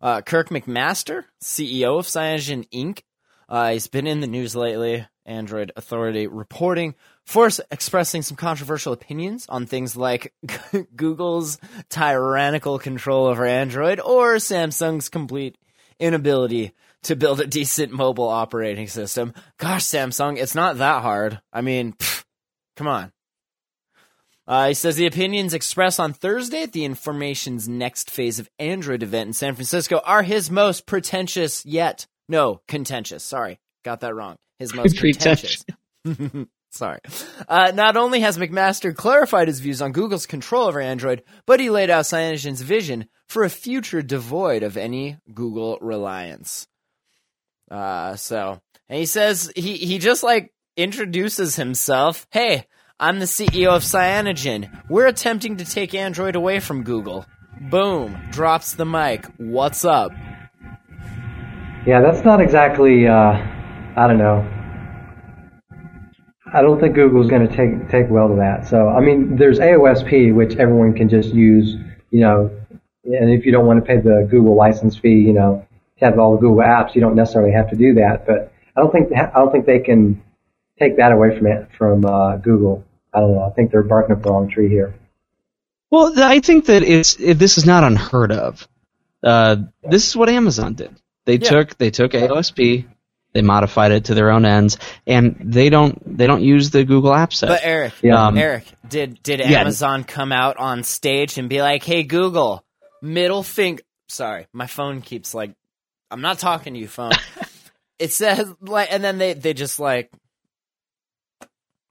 Uh, 0.00 0.20
Kirt 0.22 0.48
McMaster, 0.50 1.24
CEO 1.42 1.98
of 1.98 2.06
Cyanogen 2.06 2.66
Inc., 2.70 3.00
uh, 3.48 3.72
he's 3.72 3.88
been 3.88 4.06
in 4.06 4.20
the 4.20 4.26
news 4.26 4.54
lately. 4.56 5.06
Android 5.26 5.70
Authority 5.76 6.26
reporting 6.26 6.94
for 7.30 7.46
s- 7.46 7.60
expressing 7.70 8.22
some 8.22 8.36
controversial 8.36 8.92
opinions 8.92 9.46
on 9.48 9.64
things 9.64 9.94
like 9.96 10.34
Google's 10.96 11.58
tyrannical 11.88 12.80
control 12.80 13.26
over 13.26 13.46
Android 13.46 14.00
or 14.00 14.34
Samsung's 14.34 15.08
complete 15.08 15.56
inability 16.00 16.72
to 17.04 17.14
build 17.14 17.40
a 17.40 17.46
decent 17.46 17.92
mobile 17.92 18.28
operating 18.28 18.88
system. 18.88 19.32
Gosh, 19.58 19.84
Samsung, 19.84 20.38
it's 20.38 20.56
not 20.56 20.78
that 20.78 21.02
hard. 21.02 21.40
I 21.52 21.60
mean, 21.60 21.92
pff, 21.92 22.24
come 22.76 22.88
on. 22.88 23.12
Uh, 24.48 24.68
he 24.68 24.74
says 24.74 24.96
the 24.96 25.06
opinions 25.06 25.54
expressed 25.54 26.00
on 26.00 26.12
Thursday 26.12 26.64
at 26.64 26.72
the 26.72 26.84
Information's 26.84 27.68
next 27.68 28.10
phase 28.10 28.40
of 28.40 28.50
Android 28.58 29.04
event 29.04 29.28
in 29.28 29.32
San 29.34 29.54
Francisco 29.54 30.00
are 30.04 30.24
his 30.24 30.50
most 30.50 30.84
pretentious 30.84 31.64
yet. 31.64 32.08
No, 32.28 32.60
contentious. 32.66 33.22
Sorry, 33.22 33.60
got 33.84 34.00
that 34.00 34.16
wrong. 34.16 34.36
His 34.58 34.74
most 34.74 34.96
Pretentious. 34.98 35.64
Sorry. 36.70 37.00
Uh, 37.48 37.72
not 37.74 37.96
only 37.96 38.20
has 38.20 38.38
McMaster 38.38 38.94
clarified 38.94 39.48
his 39.48 39.60
views 39.60 39.82
on 39.82 39.92
Google's 39.92 40.26
control 40.26 40.68
over 40.68 40.80
Android, 40.80 41.22
but 41.44 41.58
he 41.58 41.68
laid 41.68 41.90
out 41.90 42.04
Cyanogen's 42.04 42.62
vision 42.62 43.06
for 43.28 43.42
a 43.42 43.50
future 43.50 44.02
devoid 44.02 44.62
of 44.62 44.76
any 44.76 45.18
Google 45.34 45.78
reliance. 45.80 46.68
Uh, 47.70 48.14
so, 48.16 48.60
and 48.88 48.98
he 48.98 49.06
says 49.06 49.52
he, 49.56 49.76
he 49.76 49.98
just 49.98 50.22
like 50.22 50.52
introduces 50.76 51.56
himself. 51.56 52.26
Hey, 52.30 52.66
I'm 53.00 53.18
the 53.18 53.24
CEO 53.24 53.70
of 53.70 53.82
Cyanogen. 53.82 54.70
We're 54.88 55.06
attempting 55.06 55.56
to 55.56 55.64
take 55.64 55.94
Android 55.94 56.36
away 56.36 56.60
from 56.60 56.84
Google. 56.84 57.26
Boom, 57.60 58.16
drops 58.30 58.74
the 58.74 58.86
mic. 58.86 59.26
What's 59.38 59.84
up? 59.84 60.12
yeah, 61.86 62.00
that's 62.00 62.24
not 62.24 62.40
exactly, 62.40 63.06
uh, 63.06 63.32
I 63.96 64.06
don't 64.06 64.18
know. 64.18 64.59
I 66.52 66.62
don't 66.62 66.80
think 66.80 66.94
Google's 66.94 67.28
going 67.28 67.46
to 67.46 67.54
take 67.56 67.88
take 67.90 68.10
well 68.10 68.28
to 68.28 68.36
that. 68.36 68.66
So, 68.68 68.88
I 68.88 69.00
mean, 69.00 69.36
there's 69.36 69.58
AOSP, 69.58 70.34
which 70.34 70.56
everyone 70.56 70.94
can 70.94 71.08
just 71.08 71.32
use, 71.32 71.76
you 72.10 72.20
know, 72.20 72.50
and 73.04 73.30
if 73.30 73.46
you 73.46 73.52
don't 73.52 73.66
want 73.66 73.80
to 73.80 73.86
pay 73.86 73.98
the 74.00 74.26
Google 74.30 74.56
license 74.56 74.96
fee, 74.96 75.20
you 75.20 75.32
know, 75.32 75.66
to 75.98 76.04
have 76.04 76.18
all 76.18 76.34
the 76.34 76.40
Google 76.40 76.58
apps, 76.64 76.94
you 76.94 77.00
don't 77.00 77.14
necessarily 77.14 77.52
have 77.52 77.70
to 77.70 77.76
do 77.76 77.94
that. 77.94 78.26
But 78.26 78.52
I 78.76 78.80
don't 78.80 78.92
think 78.92 79.12
I 79.12 79.30
don't 79.32 79.52
think 79.52 79.66
they 79.66 79.80
can 79.80 80.22
take 80.78 80.96
that 80.96 81.12
away 81.12 81.36
from 81.36 81.46
it 81.46 81.68
from 81.76 82.04
uh, 82.04 82.36
Google. 82.36 82.84
I 83.12 83.20
don't 83.20 83.34
know. 83.34 83.42
I 83.42 83.50
think 83.50 83.70
they're 83.70 83.82
barking 83.82 84.16
up 84.16 84.22
the 84.22 84.30
wrong 84.30 84.48
tree 84.48 84.68
here. 84.68 84.94
Well, 85.90 86.12
I 86.22 86.40
think 86.40 86.66
that 86.66 86.82
it's 86.82 87.16
it, 87.18 87.34
this 87.38 87.58
is 87.58 87.66
not 87.66 87.84
unheard 87.84 88.32
of. 88.32 88.66
Uh, 89.22 89.56
this 89.82 90.08
is 90.08 90.16
what 90.16 90.28
Amazon 90.28 90.74
did. 90.74 90.94
They 91.26 91.34
Yeah. 91.34 91.48
took 91.50 91.76
they 91.78 91.90
took 91.90 92.12
AOSP, 92.12 92.86
they 93.32 93.42
modified 93.42 93.92
it 93.92 94.06
to 94.06 94.14
their 94.14 94.30
own 94.30 94.44
ends, 94.44 94.76
and 95.06 95.36
they 95.40 95.70
don't 95.70 96.16
they 96.18 96.26
don't 96.26 96.42
use 96.42 96.70
the 96.70 96.84
Google 96.84 97.14
App 97.14 97.32
Set. 97.32 97.48
But 97.48 97.60
Eric, 97.62 97.92
Yeah. 98.02 98.26
Um, 98.26 98.36
Eric, 98.38 98.64
did 98.88 99.22
did 99.22 99.40
yeah. 99.40 99.60
Amazon 99.60 100.04
come 100.04 100.32
out 100.32 100.56
on 100.56 100.82
stage 100.84 101.38
and 101.38 101.48
be 101.48 101.62
like, 101.62 101.82
"Hey 101.84 102.02
Google, 102.02 102.64
middle 103.02 103.42
finger"? 103.42 103.82
Sorry, 104.08 104.46
my 104.52 104.66
phone 104.66 105.02
keeps 105.02 105.34
like, 105.34 105.52
I'm 106.10 106.20
not 106.20 106.38
talking 106.40 106.74
to 106.74 106.80
you, 106.80 106.88
phone. 106.88 107.12
it 108.00 108.10
says 108.12 108.52
like, 108.60 108.92
and 108.92 109.04
then 109.04 109.18
they 109.18 109.34
they 109.34 109.54
just 109.54 109.78
like, 109.78 110.10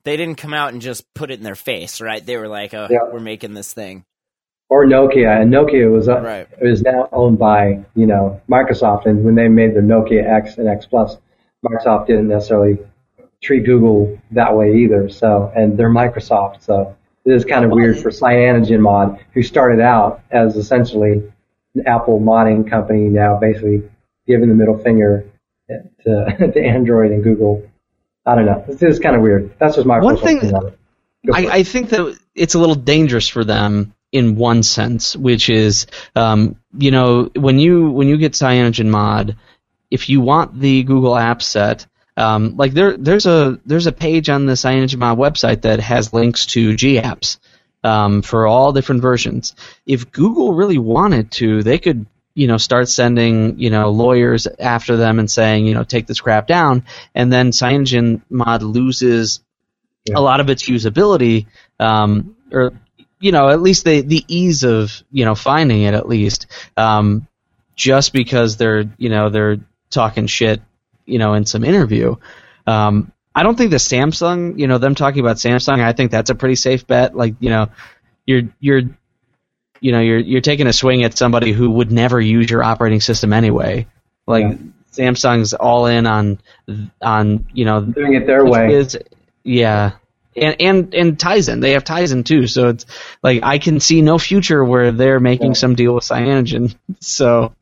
they 0.04 0.18
didn't 0.18 0.36
come 0.36 0.54
out 0.54 0.74
and 0.74 0.82
just 0.82 1.06
put 1.14 1.32
it 1.32 1.38
in 1.40 1.44
their 1.44 1.56
face, 1.56 2.02
right? 2.02 2.26
They 2.26 2.38
were 2.38 2.48
like, 2.48 2.74
"Oh, 2.74 2.88
Yeah. 2.90 3.10
we're 3.12 3.20
making 3.20 3.54
this 3.54 3.74
thing." 3.74 4.04
Or 4.70 4.86
Nokia, 4.86 5.42
and 5.42 5.52
Nokia 5.52 5.92
was 5.92 6.08
uh, 6.08 6.20
Right. 6.22 6.48
is 6.62 6.82
now 6.84 7.10
owned 7.12 7.40
by 7.40 7.84
you 7.96 8.06
know 8.06 8.40
Microsoft, 8.50 9.06
and 9.06 9.24
when 9.24 9.36
they 9.36 9.48
made 9.48 9.74
their 9.76 9.82
Nokia 9.82 10.24
X 10.26 10.58
and 10.58 10.68
X 10.68 10.86
Plus, 10.86 11.18
Microsoft 11.66 12.08
didn't 12.08 12.28
necessarily 12.28 12.78
treat 13.42 13.66
Google 13.66 14.20
that 14.32 14.56
way 14.56 14.78
either. 14.78 15.10
So, 15.10 15.52
and 15.56 15.78
they're 15.78 15.90
Microsoft, 15.90 16.64
so 16.64 16.96
it 17.26 17.34
is 17.34 17.46
kind 17.46 17.66
of 17.66 17.72
weird 17.72 18.00
for 18.00 18.10
CyanogenMod, 18.10 19.20
who 19.34 19.44
started 19.44 19.82
out 19.82 20.22
as 20.32 20.56
essentially 20.56 21.32
an 21.76 21.88
Apple 21.88 22.20
modding 22.20 22.70
company, 22.70 23.10
now 23.10 23.38
basically 23.40 23.84
giving 24.28 24.50
the 24.50 24.56
middle 24.56 24.78
finger 24.78 25.26
to, 25.70 26.52
to 26.54 26.62
Android 26.62 27.12
and 27.12 27.24
Google. 27.24 27.70
I 28.26 28.36
don't 28.36 28.46
know. 28.46 28.64
This 28.68 28.82
is 28.82 29.00
kind 29.00 29.16
of 29.16 29.22
weird. 29.22 29.56
That's 29.60 29.76
just 29.76 29.88
my 29.88 30.00
One 30.00 30.18
thing-. 30.18 30.54
I. 31.34 31.48
I 31.48 31.64
think 31.64 31.90
that 31.90 32.18
it's 32.36 32.54
a 32.54 32.60
little 32.60 32.76
dangerous 32.76 33.28
for 33.28 33.44
them 33.44 33.94
in 34.12 34.36
one 34.36 34.64
sense, 34.64 35.16
which 35.16 35.50
is, 35.50 35.88
um, 36.16 36.56
you 36.78 36.92
know, 36.92 37.30
when 37.36 37.60
you 37.60 37.90
when 37.90 38.08
you 38.08 38.18
get 38.18 38.34
Cyanogen 38.34 38.88
Mod, 38.88 39.38
if 39.92 40.10
you 40.10 40.22
want 40.22 40.60
the 40.60 40.84
Google 40.84 41.16
App 41.16 41.42
Set, 41.42 41.86
um, 42.18 42.58
like 42.58 42.74
there 42.74 42.98
there's 42.98 43.26
a 43.26 43.60
there's 43.66 43.88
a 43.88 43.92
page 43.92 44.30
on 44.30 44.46
the 44.46 44.54
Cyanogen 44.54 44.98
Mod 44.98 45.18
website 45.18 45.62
that 45.62 45.80
has 45.80 46.14
links 46.14 46.46
to 46.48 46.74
GApps 46.74 47.38
um, 47.84 48.22
for 48.22 48.46
all 48.48 48.74
different 48.74 49.02
versions. 49.02 49.56
If 49.86 50.12
Google 50.12 50.54
really 50.54 50.78
wanted 50.78 51.32
to, 51.34 51.64
they 51.64 51.80
could 51.80 52.06
you 52.36 52.48
know 52.48 52.58
start 52.58 52.90
sending 52.90 53.60
you 53.60 53.70
know 53.70 53.90
lawyers 53.90 54.48
after 54.48 54.98
them 54.98 55.20
and 55.20 55.30
saying 55.30 55.66
you 55.66 55.74
know 55.74 55.84
take 55.84 56.08
this 56.08 56.22
crap 56.22 56.48
down, 56.48 56.84
and 57.16 57.32
then 57.32 57.52
Cyanogen 57.52 58.22
Mod 58.30 58.64
loses 58.64 59.40
a 60.14 60.22
lot 60.22 60.40
of 60.40 60.50
its 60.50 60.68
usability, 60.68 61.48
um, 61.80 62.36
or 62.52 62.74
you 63.20 63.32
know, 63.32 63.50
at 63.50 63.62
least 63.62 63.84
the 63.84 64.02
the 64.02 64.24
ease 64.28 64.64
of 64.64 65.04
you 65.12 65.26
know 65.26 65.36
finding 65.36 65.84
it 65.84 65.94
at 65.94 66.08
least, 66.08 66.48
um, 66.78 67.28
just 67.76 68.14
because 68.14 68.58
they're 68.58 68.86
you 68.98 69.10
know 69.10 69.30
they're 69.30 69.58
talking 69.90 70.28
shit, 70.28 70.62
you 71.06 71.20
know, 71.20 71.34
in 71.34 71.46
some 71.46 71.64
interview. 71.64 72.16
Um, 72.68 73.12
I 73.34 73.44
don't 73.44 73.56
think 73.58 73.72
the 73.72 73.78
Samsung, 73.78 74.60
you 74.60 74.68
know, 74.68 74.78
them 74.80 74.96
talking 74.96 75.20
about 75.22 75.38
Samsung, 75.38 75.80
I 75.84 75.94
think 75.94 76.12
that's 76.12 76.30
a 76.30 76.36
pretty 76.36 76.56
safe 76.56 76.86
bet. 76.88 77.16
Like, 77.16 77.36
you 77.40 77.50
know, 77.50 77.70
you're 78.26 78.44
you're 78.60 78.82
you 79.82 79.92
know 79.94 80.00
you're 80.02 80.20
you're 80.20 80.42
taking 80.42 80.68
a 80.68 80.74
swing 80.74 81.04
at 81.04 81.18
somebody 81.18 81.52
who 81.52 81.70
would 81.72 81.92
never 81.92 82.20
use 82.20 82.50
your 82.50 82.64
operating 82.64 83.00
system 83.02 83.32
anyway. 83.34 83.88
Like 84.28 84.44
Yeah. 84.44 84.56
Samsung's 84.92 85.54
all 85.54 85.86
in 85.86 86.06
on 86.08 86.40
on 87.02 87.46
you 87.54 87.66
know 87.66 87.82
doing 87.82 88.14
it 88.16 88.26
their 88.28 88.44
way. 88.46 88.74
is- 88.74 88.98
yeah. 89.44 89.92
And 90.36 90.56
and 90.62 90.94
and 90.94 91.18
Tizen, 91.18 91.62
they 91.62 91.72
have 91.72 91.84
Tizen 91.84 92.24
too, 92.26 92.46
so 92.48 92.70
it's 92.70 92.86
like 93.24 93.42
I 93.44 93.58
can 93.58 93.80
see 93.80 94.02
no 94.02 94.18
future 94.18 94.64
where 94.64 94.92
they're 94.92 95.20
making 95.20 95.48
Yeah. 95.52 95.54
some 95.54 95.76
deal 95.76 95.96
with 95.96 96.04
Cyanogen. 96.04 96.76
So 97.00 97.54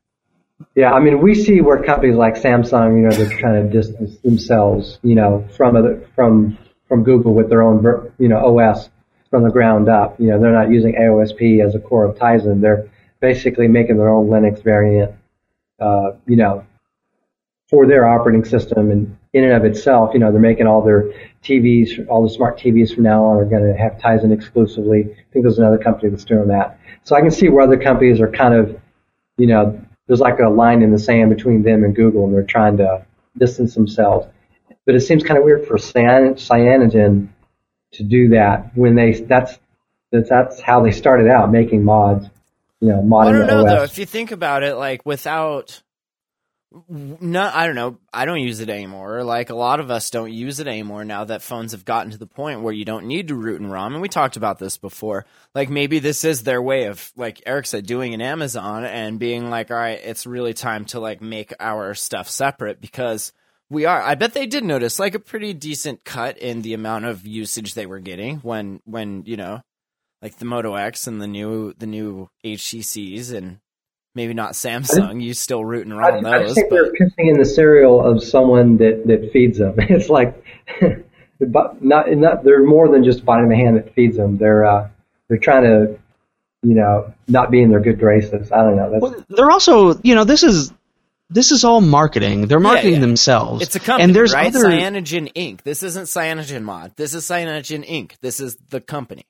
Yeah, 0.75 0.91
I 0.91 0.99
mean, 0.99 1.21
we 1.21 1.35
see 1.35 1.61
where 1.61 1.81
companies 1.83 2.15
like 2.15 2.35
Samsung, 2.35 2.95
you 2.97 3.07
know, 3.07 3.11
they're 3.11 3.37
trying 3.39 3.63
to 3.63 3.69
distance 3.69 4.17
themselves, 4.19 4.99
you 5.03 5.15
know, 5.15 5.47
from 5.55 5.75
other, 5.75 6.07
from 6.15 6.57
from 6.87 7.03
Google 7.03 7.33
with 7.33 7.49
their 7.49 7.63
own, 7.63 7.83
you 8.17 8.29
know, 8.29 8.59
OS 8.59 8.89
from 9.29 9.43
the 9.43 9.49
ground 9.49 9.89
up. 9.89 10.19
You 10.19 10.27
know, 10.27 10.39
they're 10.39 10.53
not 10.53 10.71
using 10.71 10.93
AOSP 10.93 11.65
as 11.65 11.75
a 11.75 11.79
core 11.79 12.05
of 12.05 12.15
Tizen. 12.17 12.61
They're 12.61 12.89
basically 13.19 13.67
making 13.67 13.97
their 13.97 14.09
own 14.09 14.29
Linux 14.29 14.63
variant, 14.63 15.13
uh, 15.79 16.11
you 16.25 16.37
know, 16.37 16.65
for 17.69 17.85
their 17.85 18.07
operating 18.07 18.45
system. 18.45 18.89
And 18.89 19.17
in 19.33 19.43
and 19.43 19.53
of 19.53 19.65
itself, 19.65 20.11
you 20.13 20.19
know, 20.19 20.31
they're 20.31 20.39
making 20.39 20.67
all 20.67 20.81
their 20.81 21.11
TVs, 21.43 22.07
all 22.07 22.23
the 22.23 22.33
smart 22.33 22.57
TVs 22.57 22.93
from 22.93 23.03
now 23.03 23.25
on 23.25 23.37
are 23.37 23.45
going 23.45 23.63
to 23.63 23.77
have 23.77 23.97
Tizen 23.97 24.31
exclusively. 24.31 25.03
I 25.03 25.33
think 25.33 25.43
there's 25.43 25.59
another 25.59 25.77
company 25.77 26.09
that's 26.09 26.25
doing 26.25 26.47
that. 26.47 26.79
So 27.03 27.15
I 27.15 27.21
can 27.21 27.31
see 27.31 27.49
where 27.49 27.63
other 27.63 27.77
companies 27.77 28.21
are 28.21 28.31
kind 28.31 28.53
of, 28.53 28.79
you 29.37 29.47
know, 29.47 29.81
there's 30.07 30.19
like 30.19 30.39
a 30.39 30.49
line 30.49 30.81
in 30.81 30.91
the 30.91 30.99
sand 30.99 31.29
between 31.29 31.63
them 31.63 31.83
and 31.83 31.95
Google, 31.95 32.25
and 32.25 32.33
they're 32.33 32.43
trying 32.43 32.77
to 32.77 33.05
distance 33.37 33.75
themselves. 33.75 34.27
But 34.85 34.95
it 34.95 35.01
seems 35.01 35.23
kind 35.23 35.37
of 35.37 35.43
weird 35.43 35.67
for 35.67 35.77
Cyan- 35.77 36.35
Cyanogen 36.35 37.27
to 37.93 38.03
do 38.03 38.29
that 38.29 38.75
when 38.75 38.95
they 38.95 39.13
that's 39.13 39.57
that's, 40.11 40.29
that's 40.29 40.61
how 40.61 40.81
they 40.81 40.91
started 40.91 41.27
out 41.29 41.51
making 41.51 41.83
mods, 41.83 42.29
you 42.79 42.87
know, 42.89 42.99
Well, 43.01 43.27
I 43.27 43.31
don't 43.31 43.41
the 43.41 43.47
know 43.47 43.63
though. 43.65 43.83
OS. 43.83 43.91
If 43.91 43.97
you 43.99 44.05
think 44.05 44.31
about 44.31 44.63
it, 44.63 44.75
like 44.75 45.05
without, 45.05 45.81
no, 46.87 47.51
I 47.53 47.65
don't 47.65 47.75
know. 47.75 47.97
I 48.13 48.25
don't 48.25 48.41
use 48.41 48.59
it 48.59 48.69
anymore. 48.69 49.23
Like 49.23 49.49
a 49.49 49.55
lot 49.55 49.79
of 49.79 49.91
us 49.91 50.09
don't 50.09 50.31
use 50.31 50.59
it 50.59 50.67
anymore 50.67 51.05
now 51.05 51.25
that 51.25 51.41
phones 51.41 51.71
have 51.71 51.85
gotten 51.85 52.11
to 52.11 52.17
the 52.17 52.27
point 52.27 52.61
where 52.61 52.73
you 52.73 52.85
don't 52.85 53.05
need 53.05 53.27
to 53.29 53.35
root 53.35 53.61
and 53.61 53.71
ROM. 53.71 53.93
And 53.93 54.01
we 54.01 54.09
talked 54.09 54.37
about 54.37 54.59
this 54.59 54.77
before. 54.77 55.25
Like 55.53 55.69
maybe 55.69 55.99
this 55.99 56.23
is 56.23 56.43
their 56.43 56.61
way 56.61 56.85
of, 56.85 57.11
like 57.15 57.41
Eric 57.45 57.67
said, 57.67 57.85
doing 57.85 58.13
an 58.13 58.21
Amazon 58.21 58.85
and 58.85 59.19
being 59.19 59.49
like, 59.49 59.71
all 59.71 59.77
right, 59.77 59.99
it's 60.03 60.25
really 60.25 60.53
time 60.53 60.85
to 60.85 60.99
like 60.99 61.21
make 61.21 61.53
our 61.59 61.93
stuff 61.93 62.29
separate 62.29 62.81
because 62.81 63.33
we 63.69 63.85
are. 63.85 64.01
I 64.01 64.15
bet 64.15 64.33
they 64.33 64.47
did 64.47 64.63
notice 64.63 64.99
like 64.99 65.15
a 65.15 65.19
pretty 65.19 65.53
decent 65.53 66.03
cut 66.03 66.37
in 66.37 66.61
the 66.61 66.73
amount 66.73 67.05
of 67.05 67.27
usage 67.27 67.73
they 67.73 67.85
were 67.85 67.99
getting 67.99 68.37
when, 68.37 68.81
when 68.85 69.23
you 69.25 69.37
know, 69.37 69.61
like 70.21 70.37
the 70.37 70.45
Moto 70.45 70.75
X 70.75 71.07
and 71.07 71.21
the 71.21 71.27
new 71.27 71.73
the 71.77 71.85
new 71.85 72.29
HTCs 72.43 73.33
and 73.33 73.59
maybe 74.17 74.33
not 74.33 74.51
Samsung. 74.53 75.23
You 75.23 75.33
still 75.33 75.63
rooting 75.63 75.93
I, 75.93 75.95
around 75.95 76.25
I 76.25 76.39
just 76.39 76.47
those, 76.47 76.55
think 76.55 76.69
but 76.69 76.75
they're 76.75 76.91
pissing 76.91 77.31
in 77.31 77.37
the 77.37 77.45
cereal 77.45 78.05
of 78.05 78.21
someone 78.21 78.77
that, 78.77 79.03
that 79.05 79.31
feeds 79.31 79.59
them. 79.59 79.75
It's 79.79 80.09
like, 80.09 80.43
but 81.39 81.81
not, 81.81 82.11
not 82.11 82.43
they're 82.43 82.65
more 82.65 82.89
than 82.89 83.05
just 83.05 83.23
biting 83.23 83.47
the 83.47 83.55
hand 83.55 83.77
that 83.77 83.93
feeds 83.93 84.17
them. 84.17 84.37
They're 84.37 84.65
uh, 84.65 84.89
they're 85.29 85.37
trying 85.37 85.63
to, 85.63 85.99
you 86.63 86.75
know, 86.75 87.13
not 87.27 87.51
be 87.51 87.61
in 87.61 87.69
their 87.69 87.79
good 87.79 87.99
graces. 87.99 88.51
I 88.51 88.57
don't 88.63 88.75
know. 88.75 88.91
That's, 88.91 89.01
well, 89.01 89.25
they're 89.29 89.51
also 89.51 89.99
you 90.01 90.15
know 90.15 90.25
this 90.25 90.43
is 90.43 90.73
this 91.29 91.51
is 91.51 91.63
all 91.63 91.79
marketing. 91.79 92.47
They're 92.47 92.59
marketing 92.59 92.95
yeah. 92.95 92.99
themselves. 92.99 93.61
it's 93.61 93.75
a 93.75 93.79
company, 93.79 94.05
and 94.05 94.15
there's 94.15 94.33
right? 94.33 94.47
other 94.47 94.65
Cyanogen 94.65 95.31
Inc. 95.33 95.61
This 95.61 95.83
isn't 95.83 96.05
Cyanogen 96.05 96.63
Mod. 96.63 96.95
This 96.95 97.13
is 97.13 97.23
Cyanogen 97.23 97.87
Inc. 97.87 98.13
This 98.21 98.39
is 98.39 98.57
the 98.69 98.81
company. 98.81 99.25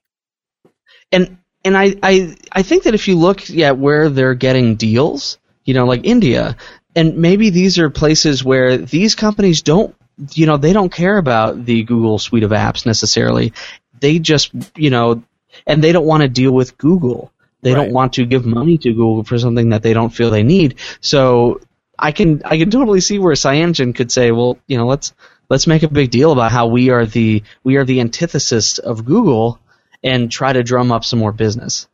and 1.11 1.37
and 1.63 1.77
I, 1.77 1.95
I 2.03 2.35
I 2.51 2.61
think 2.63 2.83
that 2.83 2.95
if 2.95 3.07
you 3.07 3.17
look 3.17 3.49
at 3.51 3.77
where 3.77 4.09
they're 4.09 4.35
getting 4.35 4.75
deals, 4.75 5.37
you 5.65 5.73
know, 5.73 5.85
like 5.85 6.01
India, 6.05 6.55
and 6.95 7.17
maybe 7.17 7.49
these 7.49 7.79
are 7.79 7.89
places 7.89 8.43
where 8.43 8.77
these 8.77 9.15
companies 9.15 9.61
don't, 9.61 9.95
you 10.33 10.45
know, 10.45 10.57
they 10.57 10.73
don't 10.73 10.91
care 10.91 11.17
about 11.17 11.65
the 11.65 11.83
Google 11.83 12.19
suite 12.19 12.43
of 12.43 12.51
apps 12.51 12.85
necessarily. 12.85 13.53
They 13.99 14.19
just, 14.19 14.51
you 14.75 14.89
know, 14.89 15.23
and 15.65 15.83
they 15.83 15.91
don't 15.91 16.05
want 16.05 16.21
to 16.23 16.29
deal 16.29 16.51
with 16.51 16.77
Google. 16.77 17.31
They 17.61 17.73
Right. 17.73 17.75
don't 17.75 17.91
want 17.93 18.13
to 18.13 18.25
give 18.25 18.45
money 18.45 18.77
to 18.79 18.91
Google 18.93 19.23
for 19.23 19.37
something 19.37 19.69
that 19.69 19.83
they 19.83 19.93
don't 19.93 20.13
feel 20.13 20.29
they 20.29 20.43
need. 20.43 20.75
So 21.01 21.59
I 21.97 22.11
can 22.11 22.41
I 22.45 22.57
can 22.57 22.69
totally 22.71 23.01
see 23.01 23.19
where 23.19 23.33
Cyanogen 23.33 23.95
could 23.95 24.11
say, 24.11 24.31
well, 24.31 24.57
you 24.67 24.77
know, 24.77 24.87
let's 24.87 25.13
let's 25.49 25.67
make 25.67 25.83
a 25.83 25.87
big 25.89 26.11
deal 26.11 26.31
about 26.31 26.51
how 26.51 26.67
we 26.67 26.89
are 26.89 27.05
the 27.05 27.43
we 27.63 27.77
are 27.77 27.85
the 27.85 27.99
antithesis 27.99 28.77
of 28.77 29.05
Google 29.05 29.59
and 30.07 30.31
try 30.31 30.53
to 30.53 30.63
drum 30.63 30.91
up 30.91 31.03
some 31.03 31.19
more 31.19 31.31
business. 31.31 31.87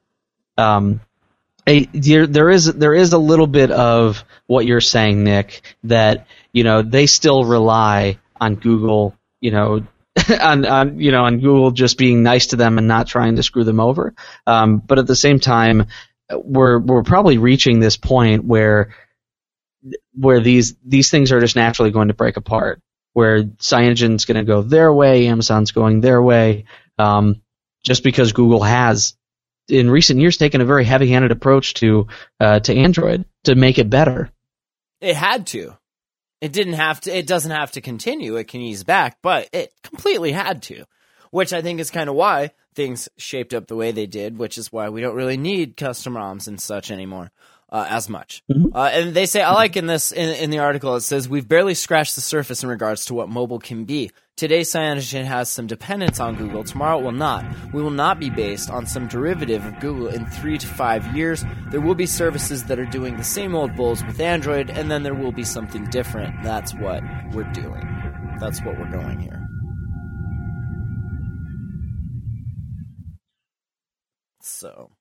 Um, 0.57 1.01
a, 1.67 1.85
there, 1.85 2.27
there 2.27 2.49
is 2.49 2.65
there 2.65 2.93
is 2.93 3.13
a 3.13 3.17
little 3.17 3.47
bit 3.47 3.71
of 3.71 4.23
what 4.47 4.65
you're 4.65 4.81
saying, 4.81 5.23
Nick, 5.23 5.61
that 5.85 6.27
you 6.51 6.63
know 6.63 6.81
they 6.81 7.07
still 7.07 7.45
rely 7.45 8.19
on 8.39 8.55
Google, 8.55 9.15
you 9.39 9.51
know, 9.51 9.85
on, 10.41 10.65
on 10.65 10.99
you 10.99 11.11
know 11.11 11.23
on 11.23 11.39
Google 11.39 11.71
just 11.71 11.97
being 11.97 12.23
nice 12.23 12.47
to 12.47 12.57
them 12.57 12.77
and 12.77 12.87
not 12.87 13.07
trying 13.07 13.37
to 13.37 13.43
screw 13.43 13.63
them 13.63 13.79
over. 13.79 14.13
Um, 14.45 14.79
but 14.79 14.99
at 14.99 15.07
the 15.07 15.15
same 15.15 15.39
time, 15.39 15.87
we're 16.31 16.79
we're 16.79 17.03
probably 17.03 17.37
reaching 17.37 17.79
this 17.79 17.97
point 17.97 18.43
where 18.43 18.93
where 20.13 20.39
these 20.39 20.75
these 20.85 21.09
things 21.09 21.31
are 21.31 21.39
just 21.39 21.55
naturally 21.55 21.91
going 21.91 22.09
to 22.09 22.13
break 22.13 22.37
apart. 22.37 22.81
Where 23.13 23.43
Cyanogen's 23.43 24.25
going 24.25 24.37
to 24.37 24.43
go 24.43 24.63
their 24.63 24.91
way, 24.91 25.27
Amazon's 25.27 25.71
going 25.71 26.01
their 26.01 26.19
way, 26.19 26.65
um, 26.97 27.42
just 27.83 28.03
because 28.03 28.31
Google 28.31 28.63
has 28.63 29.15
in 29.67 29.89
recent 29.89 30.19
years 30.19 30.37
taken 30.37 30.61
a 30.61 30.65
very 30.65 30.85
heavy-handed 30.85 31.31
approach 31.31 31.75
to 31.75 32.07
uh, 32.39 32.59
to 32.61 32.75
Android 32.75 33.25
to 33.43 33.55
make 33.55 33.77
it 33.77 33.89
better. 33.89 34.31
It 35.01 35.15
had 35.15 35.47
to. 35.47 35.77
It 36.41 36.51
didn't 36.51 36.73
have 36.73 37.01
to. 37.01 37.17
It 37.17 37.27
doesn't 37.27 37.51
have 37.51 37.71
to 37.73 37.81
continue. 37.81 38.35
It 38.35 38.47
can 38.47 38.61
ease 38.61 38.83
back, 38.83 39.17
but 39.21 39.49
it 39.53 39.73
completely 39.83 40.31
had 40.31 40.63
to. 40.63 40.85
Which 41.31 41.53
I 41.53 41.61
think 41.61 41.79
is 41.79 41.89
kind 41.89 42.09
of 42.09 42.15
why 42.15 42.51
things 42.75 43.09
shaped 43.17 43.53
up 43.53 43.67
the 43.67 43.75
way 43.75 43.91
they 43.91 44.05
did. 44.05 44.37
Which 44.37 44.57
is 44.57 44.71
why 44.71 44.89
we 44.89 45.01
don't 45.01 45.15
really 45.15 45.37
need 45.37 45.77
custom 45.77 46.15
ROMs 46.15 46.47
and 46.47 46.59
such 46.59 46.91
anymore. 46.91 47.31
Uh, 47.73 47.87
as 47.89 48.07
much. 48.07 48.43
Mhm. 48.49 48.71
Uh, 48.73 48.83
and 48.93 49.13
they 49.15 49.25
say, 49.25 49.41
I 49.41 49.51
like 49.53 49.75
in 49.75 49.87
this, 49.87 50.11
in, 50.11 50.29
in 50.29 50.51
the 50.51 50.59
article, 50.59 50.95
it 50.95 51.01
says, 51.01 51.27
we've 51.27 51.47
barely 51.47 51.73
scratched 51.73 52.13
the 52.15 52.21
surface 52.21 52.63
in 52.63 52.69
regards 52.69 53.05
to 53.05 53.15
what 53.15 53.29
mobile 53.29 53.59
can 53.59 53.83
be. 53.85 54.11
Today, 54.37 54.61
Cyanogen 54.61 55.25
has 55.25 55.49
some 55.49 55.67
dependence 55.67 56.19
on 56.19 56.35
Google. 56.35 56.63
Tomorrow 56.63 56.99
it 56.99 57.03
will 57.03 57.11
not. 57.11 57.45
We 57.73 57.81
will 57.81 57.91
not 57.91 58.19
be 58.19 58.29
based 58.29 58.69
on 58.69 58.85
some 58.85 59.07
derivative 59.07 59.65
of 59.65 59.79
Google 59.79 60.07
in 60.07 60.25
three 60.27 60.57
to 60.59 60.67
five 60.67 61.15
years. 61.15 61.43
There 61.71 61.81
will 61.81 61.95
be 61.95 62.05
services 62.05 62.63
that 62.65 62.79
are 62.79 62.85
doing 62.85 63.17
the 63.17 63.23
same 63.23 63.55
old 63.55 63.75
bulls 63.75 64.03
with 64.03 64.19
Android, 64.19 64.69
and 64.69 64.89
then 64.89 65.03
there 65.03 65.13
will 65.13 65.31
be 65.31 65.43
something 65.43 65.85
different. 65.85 66.43
That's 66.43 66.73
what 66.75 67.03
we're 67.31 67.51
doing. 67.53 67.87
That's 68.39 68.61
what 68.63 68.77
we're 68.77 68.91
going 68.91 69.19
here. 69.19 69.39
So, 74.41 74.91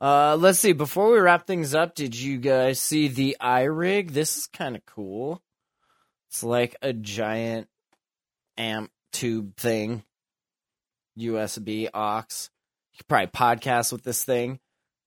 uh, 0.00 0.36
let's 0.36 0.58
see. 0.58 0.72
Before 0.72 1.12
we 1.12 1.18
wrap 1.18 1.46
things 1.46 1.74
up, 1.74 1.94
did 1.94 2.18
you 2.18 2.38
guys 2.38 2.80
see 2.80 3.08
the 3.08 3.36
iRig? 3.40 4.12
This 4.12 4.36
is 4.36 4.46
kind 4.46 4.76
of 4.76 4.84
cool. 4.86 5.42
It's 6.30 6.42
like 6.42 6.76
a 6.80 6.92
giant 6.92 7.68
amp 8.56 8.90
tube 9.12 9.56
thing, 9.56 10.04
USB 11.18 11.88
aux. 11.92 12.24
You 12.92 12.98
could 12.98 13.08
probably 13.08 13.26
podcast 13.26 13.92
with 13.92 14.04
this 14.04 14.24
thing. 14.24 14.60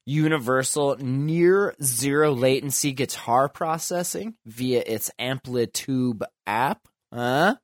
Universal 0.06 0.98
near 0.98 1.76
zero 1.82 2.34
latency 2.34 2.92
guitar 2.92 3.48
processing 3.48 4.36
via 4.46 4.84
its 4.86 5.10
Amplitube 5.18 6.24
app. 6.46 6.88
Huh? 7.14 7.56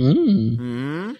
Mm. 0.00 0.56
Hmm. 0.56 1.12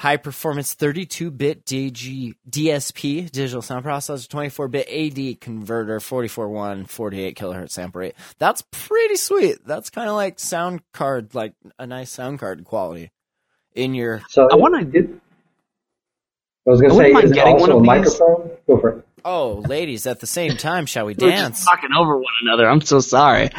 High 0.00 0.16
performance 0.16 0.72
32 0.72 1.30
bit 1.30 1.66
DG, 1.66 2.32
DSP, 2.48 3.30
digital 3.30 3.60
sound 3.60 3.84
processor, 3.84 4.26
24 4.26 4.68
bit 4.68 4.88
AD 4.88 5.42
converter, 5.42 6.00
44 6.00 6.48
1, 6.48 6.86
48 6.86 7.36
kilohertz 7.36 7.72
sample 7.72 8.00
rate. 8.00 8.14
That's 8.38 8.64
pretty 8.70 9.16
sweet. 9.16 9.58
That's 9.66 9.90
kind 9.90 10.08
of 10.08 10.14
like 10.14 10.38
sound 10.38 10.80
card, 10.94 11.34
like 11.34 11.52
a 11.78 11.86
nice 11.86 12.10
sound 12.10 12.38
card 12.38 12.64
quality 12.64 13.10
in 13.74 13.92
your. 13.92 14.22
So 14.30 14.48
I 14.50 14.56
wanna- 14.56 14.86
Did, 14.86 15.20
I 16.66 16.70
was 16.70 16.80
going 16.80 16.92
to 16.92 16.96
say, 16.96 17.26
is 17.26 17.32
it 17.32 17.38
also 17.38 17.78
a 17.78 17.84
microphone? 17.84 18.50
Go 18.66 18.78
for 18.78 18.88
it. 18.90 19.06
Oh, 19.24 19.62
ladies, 19.66 20.06
at 20.06 20.20
the 20.20 20.26
same 20.26 20.56
time, 20.56 20.86
shall 20.86 21.06
we 21.06 21.14
dance? 21.28 21.64
talking 21.64 21.90
over 21.96 22.16
one 22.16 22.32
another. 22.42 22.68
I'm 22.68 22.80
so 22.80 23.00
sorry. 23.00 23.50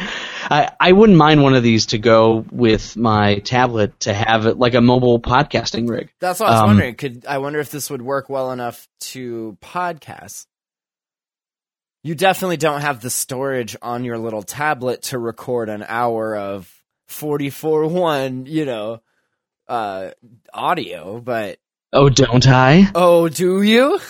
I, 0.50 0.70
I 0.80 0.92
wouldn't 0.92 1.16
mind 1.18 1.42
one 1.42 1.54
of 1.54 1.62
these 1.62 1.86
to 1.86 1.98
go 1.98 2.44
with 2.50 2.96
my 2.96 3.38
tablet 3.40 3.98
to 4.00 4.12
have 4.14 4.46
it 4.46 4.58
like 4.58 4.74
a 4.74 4.80
mobile 4.80 5.20
podcasting 5.20 5.88
rig. 5.88 6.10
That's 6.20 6.40
what 6.40 6.48
I 6.48 6.52
was 6.52 6.60
Um, 6.60 6.66
wondering. 6.68 6.94
Could 6.96 7.26
I 7.26 7.38
wonder 7.38 7.60
if 7.60 7.70
this 7.70 7.90
would 7.90 8.02
work 8.02 8.28
well 8.28 8.50
enough 8.52 8.88
to 9.12 9.56
podcast? 9.62 10.46
You 12.04 12.14
definitely 12.16 12.56
don't 12.56 12.80
have 12.80 13.00
the 13.00 13.10
storage 13.10 13.76
on 13.80 14.04
your 14.04 14.18
little 14.18 14.42
tablet 14.42 15.02
to 15.02 15.18
record 15.18 15.68
an 15.68 15.84
hour 15.86 16.36
of 16.36 16.68
44 17.06 17.86
1, 17.86 18.46
you 18.46 18.64
know, 18.64 19.00
uh 19.68 20.10
audio, 20.52 21.20
but 21.20 21.58
Oh, 21.92 22.08
don't 22.08 22.46
I? 22.48 22.90
oh, 22.94 23.28
do 23.28 23.62
you? 23.62 24.00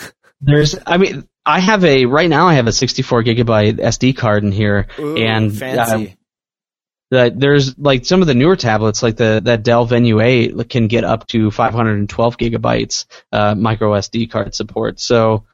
There's, 0.41 0.77
I 0.87 0.97
mean, 0.97 1.29
I 1.45 1.61
have 1.61 1.85
a 1.85 2.07
right 2.07 2.29
now. 2.29 2.47
I 2.47 2.55
have 2.55 2.67
a 2.67 2.73
64 2.73 3.25
gigabyte 3.25 3.79
SD 3.79 4.17
card 4.17 4.45
in 4.45 4.53
here, 4.53 4.87
Ooh, 4.99 5.17
and 5.17 5.57
fancy. 5.57 6.17
that 7.11 7.39
there's 7.39 7.77
like 7.79 8.05
some 8.07 8.21
of 8.21 8.29
the 8.29 8.35
newer 8.35 8.57
tablets, 8.57 9.03
like 9.03 9.17
the 9.17 9.41
that 9.45 9.65
Dell 9.65 9.85
Venue 9.85 10.21
8, 10.21 10.69
can 10.69 10.87
get 10.87 11.05
up 11.05 11.27
to 11.29 11.51
512 11.51 12.37
gigabytes 12.39 13.07
uh, 13.33 13.55
micro 13.55 13.93
SD 13.93 14.31
card 14.31 14.55
support. 14.55 15.01
So 15.01 15.45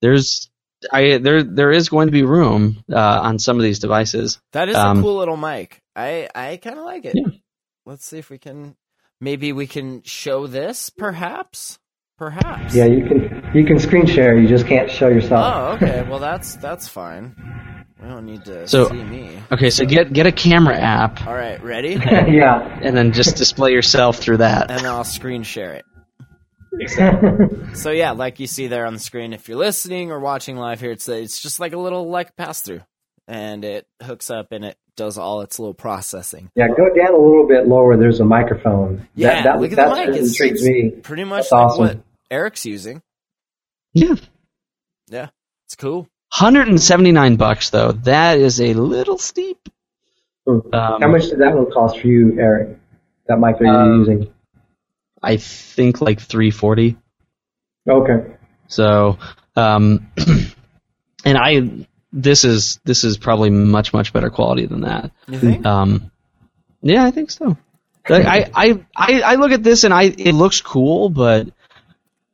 there's, 0.00 0.50
I 0.90 1.18
there 1.18 1.42
there 1.42 1.70
is 1.70 1.90
going 1.90 2.08
to 2.08 2.12
be 2.12 2.22
room 2.22 2.82
uh, 2.90 3.20
on 3.22 3.38
some 3.38 3.56
of 3.56 3.62
these 3.62 3.80
devices. 3.80 4.40
that 4.52 4.68
is 4.68 4.76
um, 4.76 4.98
a 4.98 5.02
cool 5.02 5.16
little 5.16 5.36
mic. 5.36 5.82
I 5.94 6.28
I 6.34 6.56
kind 6.56 6.78
of 6.78 6.84
like 6.84 7.04
it. 7.04 7.14
Yeah. 7.16 7.36
Let's 7.84 8.06
see 8.06 8.18
if 8.18 8.30
we 8.30 8.38
can 8.38 8.76
maybe 9.20 9.52
we 9.52 9.66
can 9.66 10.02
show 10.02 10.46
this 10.46 10.88
perhaps. 10.90 11.78
Perhaps. 12.22 12.72
Yeah, 12.72 12.84
you 12.84 13.04
can 13.04 13.50
you 13.52 13.64
can 13.64 13.80
screen 13.80 14.06
share. 14.06 14.38
You 14.38 14.46
just 14.46 14.64
can't 14.68 14.88
show 14.88 15.08
yourself. 15.08 15.42
Oh, 15.44 15.72
okay. 15.74 16.06
Well, 16.08 16.20
that's 16.20 16.54
that's 16.54 16.86
fine. 16.86 17.34
We 18.00 18.08
don't 18.08 18.26
need 18.26 18.44
to 18.44 18.68
So- 18.68 18.88
see 18.88 19.02
me. 19.02 19.40
Okay, 19.50 19.70
so 19.70 19.84
get 19.84 20.12
get 20.12 20.28
a 20.28 20.30
camera 20.30 20.76
app 20.78 21.26
All 21.26 21.34
right, 21.34 21.60
ready? 21.64 21.94
yeah. 22.00 22.78
and 22.80 22.96
then 22.96 23.10
just 23.12 23.34
display 23.34 23.72
yourself 23.72 24.18
through 24.18 24.36
that. 24.36 24.70
and 24.70 24.86
I'll 24.86 25.02
screen 25.02 25.42
share 25.42 25.72
it. 25.74 25.84
So 27.74 27.90
yeah, 27.90 28.12
like 28.12 28.38
you 28.38 28.46
see 28.46 28.68
there 28.68 28.86
on 28.86 28.94
the 28.94 29.00
screen, 29.00 29.32
if 29.32 29.48
you're 29.48 29.58
listening 29.58 30.12
or 30.12 30.20
watching 30.20 30.56
live 30.56 30.78
here, 30.80 30.92
it's 30.92 31.08
it's 31.08 31.42
just 31.42 31.58
like 31.58 31.72
a 31.72 31.78
little 31.78 32.08
like 32.08 32.36
pass 32.36 32.60
through, 32.60 32.82
and 33.26 33.64
it 33.64 33.84
hooks 34.00 34.30
up 34.30 34.52
and 34.52 34.64
it 34.64 34.76
does 34.96 35.18
all 35.18 35.40
its 35.40 35.58
little 35.58 35.74
processing. 35.74 36.50
yeah, 36.54 36.68
go 36.68 36.88
down 36.94 37.14
a 37.14 37.18
little 37.18 37.48
bit 37.48 37.66
lower. 37.66 37.96
There's 37.96 38.20
a 38.20 38.24
microphone. 38.24 39.08
Yeah, 39.16 39.34
that, 39.34 39.44
that, 39.44 39.60
look 39.60 39.72
at 39.72 39.76
that 39.76 39.88
the 39.88 40.12
mic. 40.12 40.20
It's, 40.20 40.28
intrigues 40.30 40.60
it's 40.64 40.68
me. 40.68 40.90
pretty 41.02 41.24
much 41.24 41.44
That's 41.44 41.52
like 41.52 41.62
awesome. 41.66 41.84
what 41.86 42.00
Eric's 42.32 42.64
using. 42.64 43.02
Yeah. 43.92 44.14
Yeah, 45.08 45.28
it's 45.66 45.74
cool. 45.76 46.08
179 46.38 47.36
bucks 47.36 47.68
though. 47.70 47.92
That 47.92 48.38
is 48.38 48.58
a 48.60 48.72
little 48.72 49.18
steep. 49.18 49.58
Um, 50.46 50.62
How 50.72 51.08
much 51.08 51.24
did 51.28 51.40
that 51.40 51.54
one 51.54 51.70
cost 51.70 52.00
for 52.00 52.06
you, 52.06 52.38
Eric? 52.40 52.78
That 53.28 53.38
mic 53.38 53.58
that 53.58 53.64
you're 53.64 53.74
Um, 53.76 53.98
using. 54.00 54.32
I 55.22 55.36
think 55.36 56.00
like 56.00 56.20
340. 56.20 56.96
Okay. 57.88 58.34
So, 58.68 59.18
um, 59.54 60.10
and 61.24 61.36
I 61.38 61.86
this 62.14 62.44
is 62.44 62.80
this 62.84 63.04
is 63.04 63.18
probably 63.18 63.50
much 63.50 63.92
much 63.92 64.12
better 64.12 64.30
quality 64.30 64.64
than 64.66 64.80
that. 64.82 65.12
You 65.28 65.38
think? 65.38 65.66
Um, 65.66 66.10
yeah, 66.80 67.04
I 67.04 67.10
think 67.10 67.30
so. 67.30 67.56
Like, 68.08 68.24
I, 68.26 68.50
I 68.54 68.84
I 68.96 69.20
I 69.20 69.34
look 69.36 69.52
at 69.52 69.62
this 69.62 69.84
and 69.84 69.92
I 69.94 70.04
it 70.04 70.32
looks 70.34 70.60
cool, 70.62 71.08
but 71.10 71.48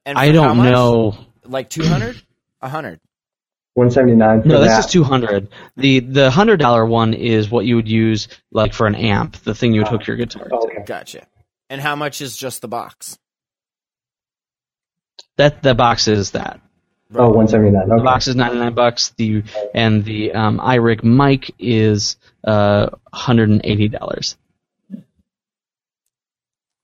And 0.08 0.16
I 0.16 0.32
don't 0.32 0.56
know. 0.56 1.18
Like 1.44 1.68
two 1.68 1.84
hundred, 1.84 2.20
a 2.62 2.68
hundred. 2.70 2.98
179 3.74 4.48
No, 4.48 4.58
this 4.58 4.68
that's 4.70 4.86
just 4.86 4.92
200. 4.92 5.48
The 5.76 6.00
the 6.00 6.30
hundred 6.30 6.58
dollar 6.60 6.86
one 6.86 7.12
is 7.12 7.50
what 7.50 7.66
you 7.66 7.76
would 7.76 7.88
use 7.88 8.26
like 8.50 8.72
for 8.72 8.86
an 8.86 8.94
amp, 8.94 9.36
the 9.44 9.54
thing 9.54 9.74
you 9.74 9.82
would 9.82 9.88
hook 9.88 10.06
your 10.06 10.16
guitar. 10.16 10.48
to. 10.48 10.54
okay. 10.54 10.82
Gotcha. 10.86 11.26
And 11.68 11.80
how 11.80 11.94
much 11.94 12.22
is 12.22 12.38
just 12.38 12.62
the 12.62 12.68
box? 12.68 13.18
That 15.36 15.62
the 15.62 15.74
box 15.74 16.08
is 16.08 16.30
that. 16.30 16.58
Oh, 17.14 17.28
179. 17.28 17.98
The 17.98 18.02
box 18.02 18.28
is 18.28 18.34
99 18.34 18.72
bucks. 18.72 19.10
The 19.10 19.44
and 19.74 20.04
the 20.06 20.32
um, 20.32 20.58
iRig 20.58 21.04
mic 21.04 21.54
is 21.58 22.16
uh 22.44 22.88
180 23.10 23.88
dollars. 23.88 24.38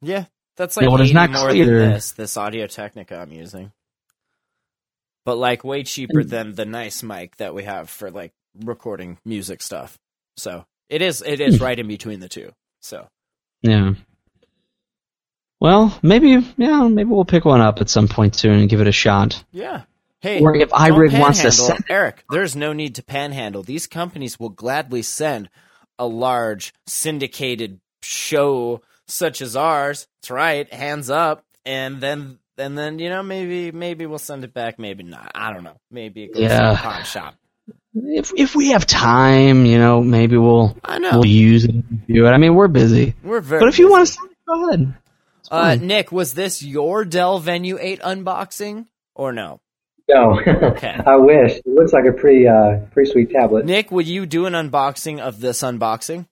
Yeah, 0.02 0.26
that's 0.56 0.76
like 0.76 0.84
Yeah, 0.84 0.90
what 0.90 1.00
is 1.00 1.08
80 1.10 1.14
not 1.14 1.30
more 1.30 1.48
clear- 1.50 1.64
than 1.80 1.90
this 1.92 2.12
this 2.12 2.36
Audio 2.36 2.66
Technica 2.66 3.16
I'm 3.18 3.32
using. 3.32 3.72
But 5.24 5.36
like 5.36 5.64
way 5.64 5.82
cheaper 5.84 6.22
than 6.22 6.54
the 6.54 6.66
nice 6.66 7.02
mic 7.02 7.36
that 7.38 7.54
we 7.54 7.64
have 7.64 7.88
for 7.88 8.10
like 8.10 8.32
recording 8.62 9.18
music 9.24 9.62
stuff. 9.62 9.98
So 10.36 10.66
it 10.88 11.00
is 11.02 11.22
it 11.26 11.40
is 11.40 11.60
right 11.60 11.78
in 11.78 11.88
between 11.88 12.20
the 12.20 12.28
two. 12.28 12.52
So 12.80 13.08
Yeah. 13.62 13.94
Well, 15.60 15.98
maybe 16.02 16.44
yeah, 16.56 16.88
maybe 16.88 17.08
we'll 17.08 17.24
pick 17.24 17.44
one 17.44 17.60
up 17.60 17.80
at 17.80 17.88
some 17.88 18.08
point 18.08 18.34
soon 18.36 18.58
and 18.58 18.68
give 18.68 18.80
it 18.80 18.86
a 18.88 18.92
shot. 18.92 19.42
yeah. 19.52 19.82
Hey, 20.20 20.40
Or 20.40 20.56
if 20.56 20.70
iRig 20.70 21.20
wants 21.20 21.42
to 21.42 21.52
send- 21.52 21.84
Eric, 21.90 22.24
there's 22.30 22.56
no 22.56 22.72
need 22.72 22.94
to 22.94 23.02
panhandle. 23.02 23.62
These 23.62 23.86
companies 23.86 24.40
will 24.40 24.48
gladly 24.48 25.02
send 25.02 25.50
a 25.98 26.06
large 26.06 26.72
syndicated 26.86 27.78
show 28.02 28.80
such 29.08 29.42
as 29.42 29.56
ours. 29.56 30.06
That's 30.22 30.30
right, 30.30 30.72
hands 30.72 31.10
up, 31.10 31.44
and 31.64 32.00
then 32.00 32.38
and 32.58 32.76
then 32.78 32.98
you 32.98 33.08
know 33.10 33.22
maybe 33.22 33.72
maybe 33.72 34.06
we'll 34.06 34.18
send 34.18 34.44
it 34.44 34.54
back, 34.54 34.78
maybe 34.78 35.02
not. 35.02 35.30
I 35.34 35.52
don't 35.52 35.64
know. 35.64 35.76
Maybe 35.90 36.24
it 36.24 36.34
goes 36.34 36.42
to 36.42 36.42
Yeah. 36.48 36.70
the 36.72 36.76
pawn 36.78 37.04
shop. 37.04 37.34
If 37.94 38.32
if 38.36 38.54
we 38.56 38.70
have 38.70 38.86
time, 38.86 39.66
you 39.66 39.78
know, 39.78 40.00
maybe 40.02 40.36
we'll 40.36 40.76
I 40.84 40.98
know. 40.98 41.12
we'll 41.12 41.26
use 41.26 41.64
it 41.64 41.70
and 41.74 42.06
do 42.06 42.26
it. 42.26 42.30
I 42.30 42.38
mean, 42.38 42.54
we're 42.54 42.68
busy. 42.68 43.14
We're 43.22 43.40
very. 43.40 43.60
But 43.60 43.68
if 43.68 43.78
you 43.78 43.86
busy. 43.86 43.92
want 43.92 44.06
to 44.06 44.12
send 44.12 44.30
it, 44.30 44.36
go 44.46 44.68
ahead. 44.68 44.94
Uh. 45.50 45.76
Nick, 45.80 46.10
was 46.10 46.34
this 46.34 46.62
your 46.62 47.04
Dell 47.04 47.38
Venue 47.38 47.78
Eight 47.80 48.00
unboxing 48.00 48.86
or 49.14 49.32
no? 49.32 49.60
No. 50.08 50.38
Okay. 50.40 50.98
I 51.06 51.16
wish. 51.16 51.52
It 51.52 51.66
looks 51.66 51.92
like 51.92 52.04
a 52.06 52.12
pretty 52.12 52.48
uh, 52.48 52.78
pretty 52.92 53.10
sweet 53.12 53.30
tablet. 53.30 53.64
Nick, 53.64 53.90
would 53.92 54.08
you 54.08 54.26
do 54.26 54.46
an 54.46 54.52
unboxing 54.54 55.20
of 55.20 55.40
this 55.40 55.62
unboxing? 55.62 56.26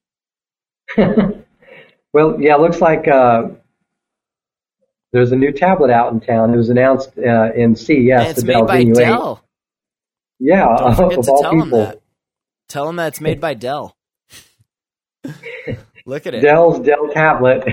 well, 2.12 2.40
yeah, 2.40 2.54
it 2.54 2.60
looks 2.60 2.80
like 2.80 3.08
uh, 3.08 3.48
there's 5.12 5.32
a 5.32 5.36
new 5.36 5.52
tablet 5.52 5.90
out 5.90 6.12
in 6.12 6.20
town. 6.20 6.52
It 6.52 6.56
was 6.56 6.70
announced 6.70 7.10
uh, 7.18 7.52
in 7.54 7.76
CES. 7.76 7.88
and 7.88 8.28
it's 8.28 8.40
the 8.40 8.46
made 8.46 8.54
Dell 8.54 8.66
by 8.66 8.78
Venue 8.78 8.92
8. 8.92 9.04
Dell. 9.04 9.44
Yeah, 10.38 10.76
Don't 10.78 10.96
forget 10.96 11.18
of 11.18 11.24
to 11.26 11.30
all 11.30 11.42
tell 11.42 11.58
them 11.58 11.70
that. 11.70 12.00
Tell 12.68 12.86
them 12.86 12.96
that 12.96 13.08
it's 13.08 13.20
made 13.20 13.40
by 13.40 13.54
Dell. 13.54 13.96
Look 16.06 16.26
at 16.26 16.34
it. 16.34 16.40
Dell's 16.40 16.80
Dell 16.80 17.08
tablet. 17.12 17.68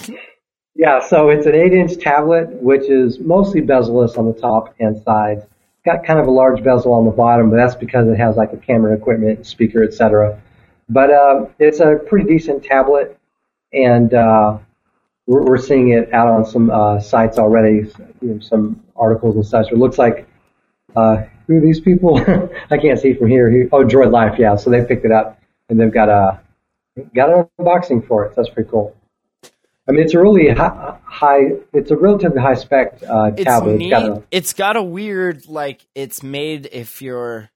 yeah, 0.74 1.00
so 1.00 1.30
it's 1.30 1.46
an 1.46 1.54
8 1.54 1.72
inch 1.72 1.98
tablet, 1.98 2.50
which 2.62 2.88
is 2.88 3.18
mostly 3.18 3.60
bezel-less 3.62 4.16
on 4.16 4.26
the 4.26 4.38
top 4.38 4.74
and 4.78 5.02
sides. 5.02 5.44
got 5.84 6.04
kind 6.04 6.20
of 6.20 6.26
a 6.26 6.30
large 6.30 6.62
bezel 6.62 6.92
on 6.92 7.04
the 7.04 7.10
bottom, 7.10 7.50
but 7.50 7.56
that's 7.56 7.74
because 7.74 8.06
it 8.08 8.16
has 8.16 8.36
like 8.36 8.52
a 8.52 8.58
camera 8.58 8.94
equipment, 8.94 9.46
speaker, 9.46 9.82
etc. 9.82 10.40
But 10.88 11.10
uh, 11.10 11.46
it's 11.58 11.80
a 11.80 11.96
pretty 11.96 12.28
decent 12.28 12.62
tablet, 12.64 13.17
and 13.72 14.12
uh, 14.14 14.58
we're, 15.26 15.44
we're 15.44 15.58
seeing 15.58 15.90
it 15.90 16.12
out 16.12 16.28
on 16.28 16.44
some 16.44 16.70
uh, 16.70 17.00
sites 17.00 17.38
already, 17.38 17.90
you 18.20 18.34
know, 18.34 18.40
some 18.40 18.82
articles 18.96 19.36
and 19.36 19.46
such. 19.46 19.70
It 19.70 19.78
looks 19.78 19.98
like 19.98 20.28
uh, 20.96 21.24
who 21.46 21.58
are 21.58 21.60
these 21.60 21.80
people? 21.80 22.18
I 22.70 22.78
can't 22.78 22.98
see 22.98 23.14
from 23.14 23.28
here. 23.28 23.50
Who, 23.50 23.68
oh, 23.72 23.84
Droid 23.84 24.12
Life, 24.12 24.38
yeah. 24.38 24.56
So 24.56 24.70
they 24.70 24.84
picked 24.84 25.04
it 25.04 25.12
up 25.12 25.40
and 25.68 25.78
they've 25.80 25.92
got 25.92 26.08
a 26.08 26.40
got 27.14 27.30
an 27.30 27.48
unboxing 27.60 28.06
for 28.06 28.24
it. 28.24 28.34
So 28.34 28.42
that's 28.42 28.52
pretty 28.52 28.70
cool. 28.70 28.96
I 29.88 29.92
mean, 29.92 30.02
it's 30.02 30.14
a 30.14 30.20
really 30.20 30.50
high, 30.50 30.98
high 31.04 31.52
it's 31.72 31.90
a 31.90 31.96
relatively 31.96 32.40
high 32.40 32.54
spec 32.54 33.02
uh, 33.08 33.30
It's 33.36 33.44
tablet. 33.44 33.80
It's 33.80 33.90
got 33.90 34.02
a, 34.02 34.22
it's 34.30 34.52
got 34.52 34.76
a 34.76 34.82
weird 34.82 35.48
like 35.48 35.86
it's 35.94 36.22
made 36.22 36.68
if 36.72 37.00
you're 37.00 37.50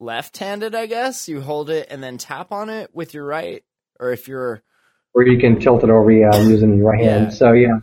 left-handed, 0.00 0.74
I 0.74 0.86
guess. 0.86 1.28
You 1.28 1.40
hold 1.40 1.70
it 1.70 1.86
and 1.90 2.02
then 2.02 2.18
tap 2.18 2.50
on 2.50 2.70
it 2.70 2.90
with 2.92 3.14
your 3.14 3.24
right, 3.24 3.62
or 4.00 4.10
if 4.12 4.26
you're 4.26 4.62
where 5.16 5.26
you 5.26 5.38
can 5.38 5.58
tilt 5.58 5.82
it 5.82 5.88
over 5.88 6.12
yeah, 6.12 6.36
using 6.42 6.76
your 6.76 6.90
right 6.90 7.02
Yeah. 7.02 7.10
hand. 7.20 7.32
So 7.32 7.52
yeah, 7.52 7.78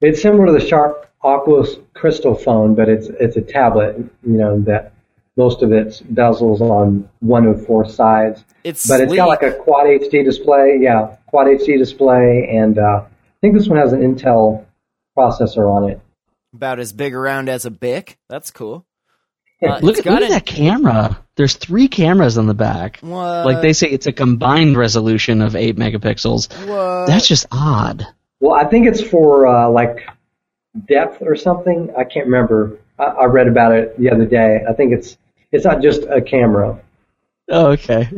it's 0.00 0.22
similar 0.22 0.46
to 0.46 0.52
the 0.52 0.60
Sharp 0.66 1.10
Aquos 1.22 1.78
Crystal 1.92 2.34
phone, 2.34 2.74
but 2.74 2.88
it's 2.88 3.08
it's 3.20 3.36
a 3.36 3.42
tablet. 3.42 3.96
You 3.98 4.32
know 4.38 4.58
that 4.62 4.94
most 5.36 5.62
of 5.62 5.72
its 5.72 6.00
bezels 6.00 6.62
on 6.62 7.06
one 7.20 7.44
of 7.44 7.66
four 7.66 7.86
sides, 7.86 8.44
it's 8.64 8.88
but 8.88 9.02
it's 9.02 9.14
got 9.14 9.28
like 9.28 9.42
a 9.42 9.52
quad 9.52 9.84
HD 9.88 10.24
display. 10.24 10.78
Yeah, 10.80 11.16
quad 11.26 11.48
HD 11.48 11.76
display, 11.76 12.48
and 12.50 12.78
uh, 12.78 13.02
I 13.04 13.08
think 13.42 13.54
this 13.54 13.68
one 13.68 13.78
has 13.78 13.92
an 13.92 14.00
Intel 14.00 14.64
processor 15.16 15.70
on 15.70 15.90
it. 15.90 16.00
about 16.54 16.78
as 16.80 16.94
big 16.94 17.14
around 17.14 17.50
as 17.50 17.66
a 17.66 17.70
bic. 17.70 18.16
That's 18.30 18.50
cool. 18.50 18.86
Uh, 19.60 19.78
Look, 19.82 19.98
at, 19.98 20.06
look 20.06 20.06
at 20.06 20.22
an- 20.22 20.28
that 20.30 20.46
camera. 20.46 21.18
There's 21.34 21.54
three 21.56 21.88
cameras 21.88 22.38
on 22.38 22.46
the 22.46 22.54
back. 22.54 22.98
What? 23.00 23.44
Like 23.44 23.60
they 23.60 23.72
say, 23.72 23.88
it's 23.88 24.06
a 24.06 24.12
combined 24.12 24.76
resolution 24.76 25.42
of 25.42 25.56
eight 25.56 25.76
megapixels. 25.76 26.48
What? 26.68 27.06
That's 27.06 27.26
just 27.26 27.46
odd. 27.50 28.06
Well, 28.40 28.54
I 28.54 28.64
think 28.68 28.86
it's 28.86 29.02
for 29.02 29.46
uh, 29.48 29.68
like 29.68 30.08
depth 30.86 31.22
or 31.22 31.34
something. 31.34 31.92
I 31.98 32.04
can't 32.04 32.26
remember. 32.26 32.78
I, 32.98 33.04
I 33.04 33.24
read 33.24 33.48
about 33.48 33.72
it 33.72 33.98
the 33.98 34.10
other 34.10 34.26
day. 34.26 34.60
I 34.68 34.72
think 34.74 34.92
it's 34.92 35.18
it's 35.50 35.64
not 35.64 35.82
just 35.82 36.02
a 36.02 36.20
camera. 36.20 36.80
Oh, 37.48 37.68
okay. 37.72 38.08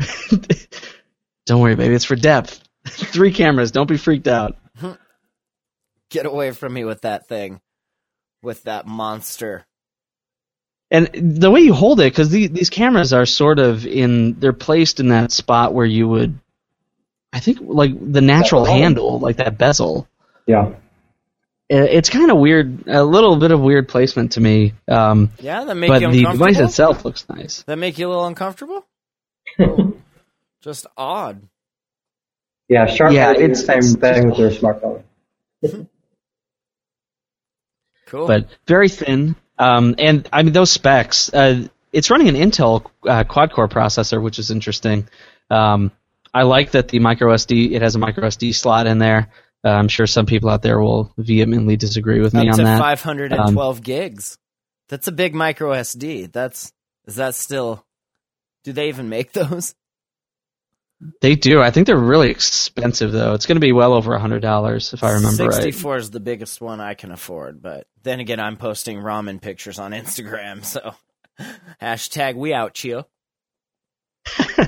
Don't 1.46 1.60
worry, 1.60 1.74
baby. 1.74 1.94
It's 1.94 2.04
for 2.04 2.16
depth. 2.16 2.62
Three 2.86 3.32
cameras. 3.32 3.70
Don't 3.70 3.88
be 3.88 3.96
freaked 3.96 4.28
out. 4.28 4.56
Get 6.10 6.26
away 6.26 6.50
from 6.50 6.72
me 6.74 6.84
with 6.84 7.02
that 7.02 7.28
thing, 7.28 7.60
with 8.42 8.64
that 8.64 8.86
monster. 8.86 9.64
And 10.90 11.08
the 11.12 11.50
way 11.50 11.60
you 11.60 11.72
hold 11.72 12.00
it, 12.00 12.04
because 12.12 12.30
these, 12.30 12.50
these 12.50 12.70
cameras 12.70 13.12
are 13.12 13.24
sort 13.26 13.58
of 13.60 13.86
in, 13.86 14.40
they're 14.40 14.52
placed 14.52 14.98
in 14.98 15.08
that 15.10 15.30
spot 15.30 15.72
where 15.72 15.86
you 15.86 16.08
would, 16.08 16.38
I 17.32 17.38
think, 17.40 17.58
like 17.62 17.92
the 18.12 18.20
natural 18.20 18.64
handle, 18.64 19.20
like 19.20 19.36
that 19.36 19.56
bezel. 19.56 20.08
Yeah. 20.46 20.74
It's 21.68 22.10
kind 22.10 22.32
of 22.32 22.38
weird, 22.38 22.88
a 22.88 23.04
little 23.04 23.36
bit 23.36 23.52
of 23.52 23.60
weird 23.60 23.88
placement 23.88 24.32
to 24.32 24.40
me. 24.40 24.72
Um, 24.88 25.30
Yeah, 25.38 25.62
that 25.64 25.76
make 25.76 25.88
but 25.90 26.02
you 26.02 26.10
the 26.10 26.22
device 26.32 26.58
itself 26.58 27.04
looks 27.04 27.28
nice. 27.28 27.62
That 27.62 27.76
make 27.76 27.96
you 27.96 28.08
a 28.08 28.10
little 28.10 28.26
uncomfortable? 28.26 28.84
Just 30.60 30.88
odd. 30.96 31.40
Yeah, 32.68 32.86
Sharp 32.86 33.12
Yeah, 33.12 33.30
yeah, 33.30 33.38
did 33.38 33.50
the 33.52 33.54
same 33.54 33.78
it's 33.78 33.94
thing 33.94 34.30
with 34.30 34.36
just- 34.38 34.60
their 34.60 34.72
smartphone. 34.74 35.04
Cool. 38.06 38.26
but 38.26 38.48
very 38.66 38.88
thin. 38.88 39.36
Um, 39.60 39.94
and 39.98 40.26
I 40.32 40.42
mean 40.42 40.54
those 40.54 40.72
specs. 40.72 41.32
Uh, 41.32 41.68
it's 41.92 42.10
running 42.10 42.28
an 42.28 42.34
Intel 42.34 42.86
uh, 43.06 43.24
quad 43.24 43.52
core 43.52 43.68
processor, 43.68 44.22
which 44.22 44.38
is 44.38 44.50
interesting. 44.50 45.06
Um, 45.50 45.92
I 46.32 46.44
like 46.44 46.70
that 46.72 46.88
the 46.88 46.98
micro 46.98 47.34
SD. 47.34 47.72
It 47.72 47.82
has 47.82 47.94
a 47.94 47.98
micro 47.98 48.24
SD 48.24 48.54
slot 48.54 48.86
in 48.86 48.98
there. 48.98 49.28
Uh, 49.62 49.68
I'm 49.68 49.88
sure 49.88 50.06
some 50.06 50.24
people 50.24 50.48
out 50.48 50.62
there 50.62 50.80
will 50.80 51.12
vehemently 51.18 51.76
disagree 51.76 52.20
with 52.20 52.32
me 52.32 52.48
Up 52.48 52.52
on 52.52 52.58
to 52.58 52.64
that. 52.64 52.74
Um, 52.74 52.80
512 52.80 53.82
gigs. 53.82 54.38
That's 54.88 55.08
a 55.08 55.12
big 55.12 55.34
micro 55.34 55.72
SD. 55.72 56.32
That's 56.32 56.72
is 57.06 57.16
that 57.16 57.34
still? 57.34 57.84
Do 58.64 58.72
they 58.72 58.88
even 58.88 59.08
make 59.08 59.32
those? 59.34 59.74
They 61.22 61.34
do. 61.34 61.62
I 61.62 61.70
think 61.70 61.86
they're 61.86 61.96
really 61.96 62.30
expensive 62.30 63.12
though. 63.12 63.32
It's 63.34 63.46
going 63.46 63.56
to 63.56 63.60
be 63.60 63.72
well 63.72 63.94
over 63.94 64.14
a 64.14 64.20
hundred 64.20 64.40
dollars 64.42 64.92
if 64.92 65.02
I 65.02 65.12
remember 65.12 65.44
right. 65.44 65.54
64 65.54 65.96
is 65.96 66.10
the 66.10 66.20
biggest 66.20 66.60
one 66.60 66.80
I 66.80 66.94
can 66.94 67.10
afford, 67.10 67.62
but 67.62 67.86
then 68.02 68.20
again, 68.20 68.38
I'm 68.38 68.56
posting 68.56 68.98
ramen 68.98 69.40
pictures 69.40 69.78
on 69.78 69.92
Instagram, 69.92 70.64
so 70.64 70.94
hashtag 71.80 72.34
we 72.34 72.52
out, 72.52 72.74
Chio. 72.74 73.06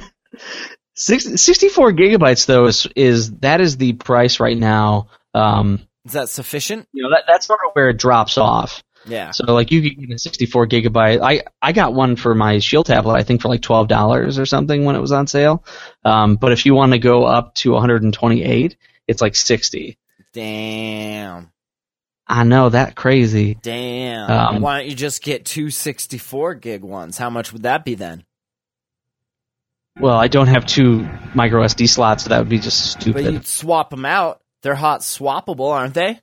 Six, 0.95 1.41
64 1.41 1.93
gigabytes 1.93 2.47
though 2.47 2.67
is 2.67 2.87
is 2.97 3.31
that 3.39 3.61
is 3.61 3.77
the 3.77 3.95
price 3.95 4.41
right 4.41 4.57
now. 4.57 5.09
Um, 5.35 5.81
Is 6.05 6.13
that 6.13 6.29
sufficient? 6.29 6.87
you 6.93 7.03
know 7.03 7.11
that 7.11 7.25
that's 7.27 7.47
sort 7.47 7.61
of 7.67 7.73
where 7.73 7.89
it 7.91 7.99
drops 7.99 8.37
off. 8.39 8.83
Yeah. 9.07 9.33
So 9.33 9.53
like 9.53 9.71
you 9.71 9.95
get 9.95 10.15
a 10.15 10.19
64 10.19 10.67
gigabyte. 10.69 11.21
I 11.23 11.43
I 11.61 11.73
got 11.73 11.95
one 11.95 12.17
for 12.17 12.35
my 12.35 12.59
Shield 12.59 12.87
tablet. 12.87 13.15
I 13.15 13.23
think 13.23 13.43
for 13.43 13.49
like 13.49 13.63
twelve 13.63 13.89
dollars 13.89 14.39
or 14.39 14.47
something 14.47 14.85
when 14.85 14.97
it 14.97 15.01
was 15.01 15.13
on 15.13 15.27
sale. 15.27 15.65
Um, 16.05 16.37
but 16.37 16.53
if 16.53 16.67
you 16.67 16.75
want 16.75 16.93
to 16.93 16.99
go 16.99 17.25
up 17.25 17.55
to 17.57 17.73
128, 17.73 18.77
it's 19.09 19.21
like 19.21 19.35
60. 19.35 19.99
Damn. 20.33 21.51
I 22.27 22.45
know 22.45 22.69
that 22.69 22.95
crazy. 22.95 23.59
Damn. 23.61 24.31
Um, 24.31 24.63
Why 24.63 24.79
don't 24.79 24.89
you 24.89 24.97
just 24.97 25.23
get 25.23 25.45
two 25.45 25.71
64 25.71 26.55
gig 26.55 26.83
ones? 26.83 27.19
How 27.19 27.29
much 27.29 27.53
would 27.53 27.65
that 27.65 27.85
be 27.85 27.95
then? 27.95 28.25
Well, 30.01 30.17
I 30.17 30.29
don't 30.29 30.47
have 30.47 30.65
two 30.65 31.07
micro 31.35 31.63
SD 31.63 31.89
slots, 31.89 32.25
so 32.25 32.31
that 32.31 32.39
would 32.39 32.49
be 32.49 32.59
just 32.59 32.93
stupid. 32.93 33.25
But 33.25 33.33
you'd 33.33 33.47
swap 33.47 33.91
them 33.91 34.07
out. 34.07 34.41
They're 34.63 34.75
hot 34.75 35.01
swappable, 35.01 35.71
aren't 35.71 35.95
they? 35.95 36.21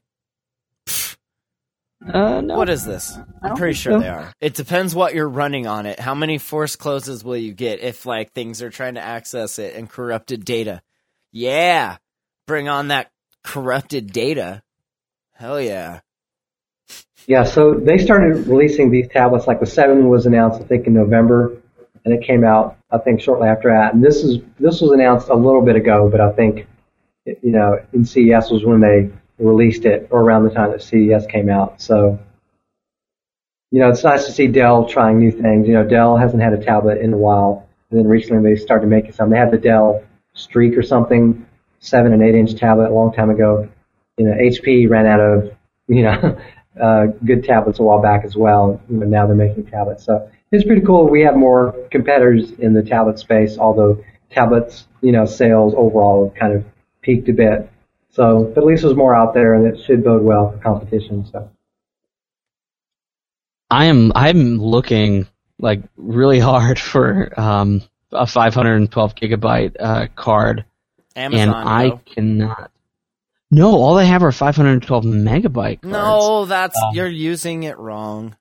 Uh, 2.05 2.41
no. 2.41 2.55
What 2.57 2.69
is 2.69 2.85
this? 2.85 3.17
I'm 3.41 3.55
pretty 3.55 3.73
sure 3.73 3.93
so. 3.93 3.99
they 3.99 4.07
are. 4.07 4.33
It 4.39 4.53
depends 4.53 4.95
what 4.95 5.13
you're 5.13 5.27
running 5.27 5.67
on 5.67 5.85
it. 5.85 5.99
How 5.99 6.15
many 6.15 6.37
force 6.37 6.75
closes 6.75 7.23
will 7.23 7.37
you 7.37 7.53
get 7.53 7.81
if 7.81 8.05
like 8.05 8.31
things 8.31 8.61
are 8.61 8.69
trying 8.69 8.95
to 8.95 9.01
access 9.01 9.59
it 9.59 9.75
and 9.75 9.89
corrupted 9.89 10.45
data? 10.45 10.81
Yeah. 11.31 11.97
Bring 12.47 12.69
on 12.69 12.87
that 12.87 13.11
corrupted 13.43 14.13
data. 14.13 14.63
Hell 15.33 15.59
yeah. 15.59 15.99
Yeah, 17.27 17.43
so 17.43 17.73
they 17.73 17.97
started 17.97 18.47
releasing 18.47 18.89
these 18.89 19.07
tablets. 19.09 19.45
Like 19.45 19.59
the 19.59 19.65
seven 19.65 20.09
was 20.09 20.25
announced, 20.25 20.61
I 20.61 20.63
think, 20.63 20.87
in 20.87 20.93
November, 20.93 21.55
and 22.03 22.13
it 22.13 22.25
came 22.25 22.43
out, 22.43 22.77
I 22.91 22.97
think, 22.97 23.21
shortly 23.21 23.47
after 23.47 23.69
that. 23.69 23.93
And 23.93 24.03
this 24.03 24.23
is 24.23 24.39
this 24.59 24.81
was 24.81 24.91
announced 24.91 25.29
a 25.29 25.35
little 25.35 25.61
bit 25.61 25.75
ago, 25.75 26.09
but 26.09 26.21
I 26.21 26.31
think, 26.31 26.65
you 27.25 27.51
know, 27.51 27.79
in 27.93 28.05
CES 28.05 28.49
was 28.49 28.65
when 28.65 28.79
they 28.79 29.11
released 29.39 29.85
it, 29.85 30.07
or 30.11 30.21
around 30.21 30.43
the 30.43 30.51
time 30.51 30.71
that 30.71 30.81
CES 30.81 31.25
came 31.27 31.49
out. 31.49 31.81
So, 31.81 32.19
you 33.71 33.79
know, 33.79 33.89
it's 33.89 34.03
nice 34.03 34.25
to 34.25 34.31
see 34.31 34.47
Dell 34.47 34.87
trying 34.87 35.19
new 35.19 35.31
things. 35.31 35.67
You 35.67 35.73
know, 35.73 35.83
Dell 35.83 36.17
hasn't 36.17 36.41
had 36.41 36.53
a 36.53 36.63
tablet 36.63 36.99
in 36.99 37.13
a 37.13 37.17
while, 37.17 37.67
and 37.89 37.99
then 37.99 38.07
recently 38.07 38.53
they 38.53 38.59
started 38.59 38.87
making 38.87 39.13
some. 39.13 39.29
They 39.29 39.37
had 39.37 39.51
the 39.51 39.57
Dell 39.57 40.03
Streak 40.33 40.77
or 40.77 40.83
something, 40.83 41.45
seven 41.79 42.13
and 42.13 42.21
eight 42.21 42.35
inch 42.35 42.55
tablet 42.55 42.89
a 42.89 42.93
long 42.93 43.13
time 43.13 43.29
ago. 43.29 43.67
You 44.17 44.25
know, 44.25 44.33
HP 44.33 44.89
ran 44.89 45.05
out 45.05 45.19
of 45.19 45.51
you 45.87 46.03
know 46.03 46.39
uh, 46.81 47.07
good 47.25 47.43
tablets 47.43 47.79
a 47.79 47.83
while 47.83 48.01
back 48.01 48.25
as 48.25 48.35
well. 48.35 48.81
You 48.89 48.97
know, 48.97 49.05
now 49.05 49.27
they're 49.27 49.35
making 49.35 49.65
tablets, 49.67 50.03
so 50.05 50.29
it's 50.51 50.63
pretty 50.63 50.81
cool. 50.81 51.07
We 51.07 51.21
have 51.21 51.35
more 51.35 51.75
competitors 51.91 52.51
in 52.51 52.73
the 52.73 52.81
tablet 52.81 53.19
space, 53.19 53.57
although 53.57 54.03
tablets, 54.31 54.87
you 55.01 55.11
know, 55.11 55.25
sales 55.25 55.73
overall 55.75 56.29
have 56.29 56.35
kind 56.35 56.53
of 56.53 56.65
peaked 57.01 57.29
a 57.29 57.33
bit. 57.33 57.69
So, 58.19 58.51
but 58.53 58.61
at 58.61 58.67
least 58.67 58.83
there's 58.83 58.97
more 58.97 59.15
out 59.15 59.33
there, 59.33 59.53
and 59.53 59.65
it 59.65 59.81
should 59.85 60.03
bode 60.03 60.23
well 60.23 60.51
for 60.51 60.57
competition. 60.57 61.25
So, 61.31 61.49
I 63.71 63.85
am 63.85 64.11
I'm 64.13 64.57
looking 64.57 65.25
like 65.57 65.83
really 65.95 66.39
hard 66.39 66.77
for 66.91 67.31
um, 67.39 67.81
a 68.11 68.27
512 68.27 69.15
gigabyte 69.15 69.75
uh, 69.79 70.07
card, 70.17 70.65
Amazon. 71.15 71.47
and 71.49 71.55
I 71.55 71.89
though. 71.89 72.01
cannot. 72.13 72.71
No, 73.51 73.69
all 73.71 73.95
they 73.95 74.05
have 74.05 74.21
are 74.23 74.33
512 74.33 75.05
megabyte 75.05 75.81
cards. 75.81 75.85
No, 75.93 76.43
that's 76.45 76.77
Um, 76.77 76.93
you're 76.93 77.07
using 77.07 77.63
it 77.63 77.77
wrong. 77.79 78.35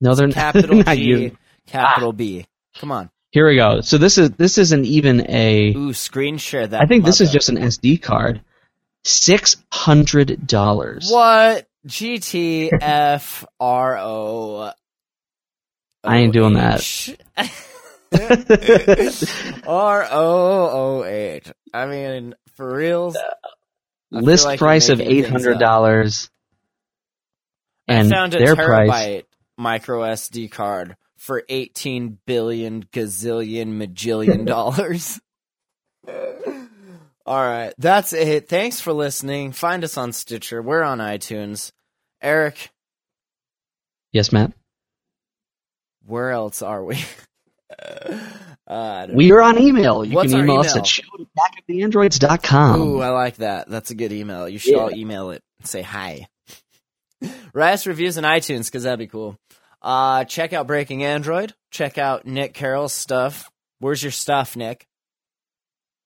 no, 0.00 0.16
they're 0.16 0.28
Capital 0.32 0.78
not. 0.78 0.96
G, 0.96 1.02
using- 1.04 1.38
capital 1.66 2.12
B. 2.12 2.46
Come 2.78 2.90
on. 2.90 3.10
Here 3.30 3.46
we 3.46 3.54
go. 3.56 3.80
So 3.82 3.96
this 3.98 4.18
is 4.18 4.30
this 4.32 4.58
isn't 4.58 4.86
even 4.86 5.30
a. 5.30 5.72
Ooh, 5.76 5.92
screen 5.92 6.36
share 6.38 6.66
that. 6.66 6.80
I 6.82 6.86
think 6.86 7.04
this 7.04 7.20
is 7.20 7.30
just 7.30 7.48
an 7.50 7.58
SD 7.58 8.02
card. 8.02 8.40
Six 9.08 9.56
hundred 9.72 10.46
dollars. 10.46 11.08
What? 11.10 11.66
GTFRO. 11.86 12.72
I 16.04 16.16
ain't 16.18 16.32
doing 16.34 16.52
that. 16.54 16.82
R 19.66 20.08
O 20.10 20.68
O 21.00 21.04
H. 21.04 21.50
I 21.72 21.86
mean, 21.86 22.34
for 22.56 22.76
reals. 22.76 23.16
I 23.16 23.22
List 24.10 24.44
like 24.44 24.58
price 24.58 24.90
of 24.90 24.98
making 24.98 25.12
eight 25.16 25.22
things 25.22 25.32
hundred 25.32 25.54
up. 25.54 25.60
dollars. 25.60 26.28
And 27.86 28.12
I 28.12 28.16
found 28.16 28.34
a 28.34 28.38
their 28.38 28.54
terabyte 28.56 28.86
price. 28.88 29.22
micro 29.56 30.02
SD 30.02 30.50
card 30.50 30.96
for 31.16 31.42
18 31.48 32.18
billion 32.26 32.82
gazillion 32.84 33.78
majillion 33.78 34.44
dollars. 34.46 35.18
All 37.28 37.44
right, 37.44 37.74
that's 37.76 38.14
it. 38.14 38.48
Thanks 38.48 38.80
for 38.80 38.94
listening. 38.94 39.52
Find 39.52 39.84
us 39.84 39.98
on 39.98 40.12
Stitcher. 40.14 40.62
We're 40.62 40.82
on 40.82 40.98
iTunes. 40.98 41.70
Eric, 42.22 42.70
Yes, 44.12 44.32
Matt. 44.32 44.52
where 46.06 46.30
else 46.30 46.62
are 46.62 46.82
we? 46.82 46.98
uh, 48.66 49.06
We 49.12 49.30
are 49.32 49.42
on 49.42 49.58
email. 49.58 50.04
You 50.04 50.14
What's 50.16 50.30
can 50.32 50.40
our 50.40 50.44
email, 50.46 50.60
us 50.60 50.70
email? 50.72 50.78
at 50.78 50.86
show@attackoftheandroids.com. 50.86 52.80
Ooh, 52.80 53.00
I 53.00 53.08
like 53.10 53.36
that. 53.36 53.68
That's 53.68 53.90
a 53.90 53.94
good 53.94 54.12
email. 54.12 54.48
You 54.48 54.58
should 54.58 54.72
Yeah. 54.72 54.78
all 54.78 54.90
email 54.94 55.30
it 55.30 55.42
and 55.60 55.68
say 55.68 55.82
hi. 55.82 56.26
Write 57.52 57.72
us 57.74 57.86
reviews 57.86 58.16
in 58.16 58.24
iTunes 58.24 58.66
because 58.66 58.84
that'd 58.84 58.98
be 58.98 59.06
cool. 59.06 59.36
Uh, 59.82 60.24
check 60.24 60.52
out 60.54 60.66
Breaking 60.66 61.04
Android. 61.04 61.54
Check 61.70 61.98
out 61.98 62.26
Nick 62.26 62.54
Carroll's 62.54 62.92
stuff. 62.94 63.50
Where's 63.80 64.02
your 64.02 64.12
stuff, 64.12 64.56
Nick? 64.56 64.86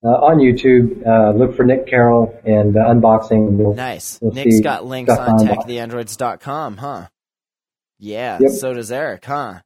Uh, 0.03 0.09
on 0.09 0.37
YouTube, 0.39 1.05
uh, 1.07 1.31
look 1.37 1.55
for 1.55 1.63
Nick 1.63 1.87
Carroll 1.87 2.37
and 2.45 2.75
uh, 2.75 2.81
unboxing. 2.81 3.57
You'll- 3.57 3.73
Nice. 3.73 4.19
You'll 4.21 4.33
Nick's 4.33 4.57
see 4.57 4.61
got 4.61 4.85
links 4.85 5.13
stuff 5.13 5.29
on 5.29 5.47
on- 5.47 5.47
techtheandroids.com, 5.47 6.77
huh? 6.77 7.07
Yeah. 7.99 8.37
Yep. 8.41 8.51
So 8.51 8.73
does 8.73 8.91
Eric, 8.91 9.23
huh? 9.25 9.61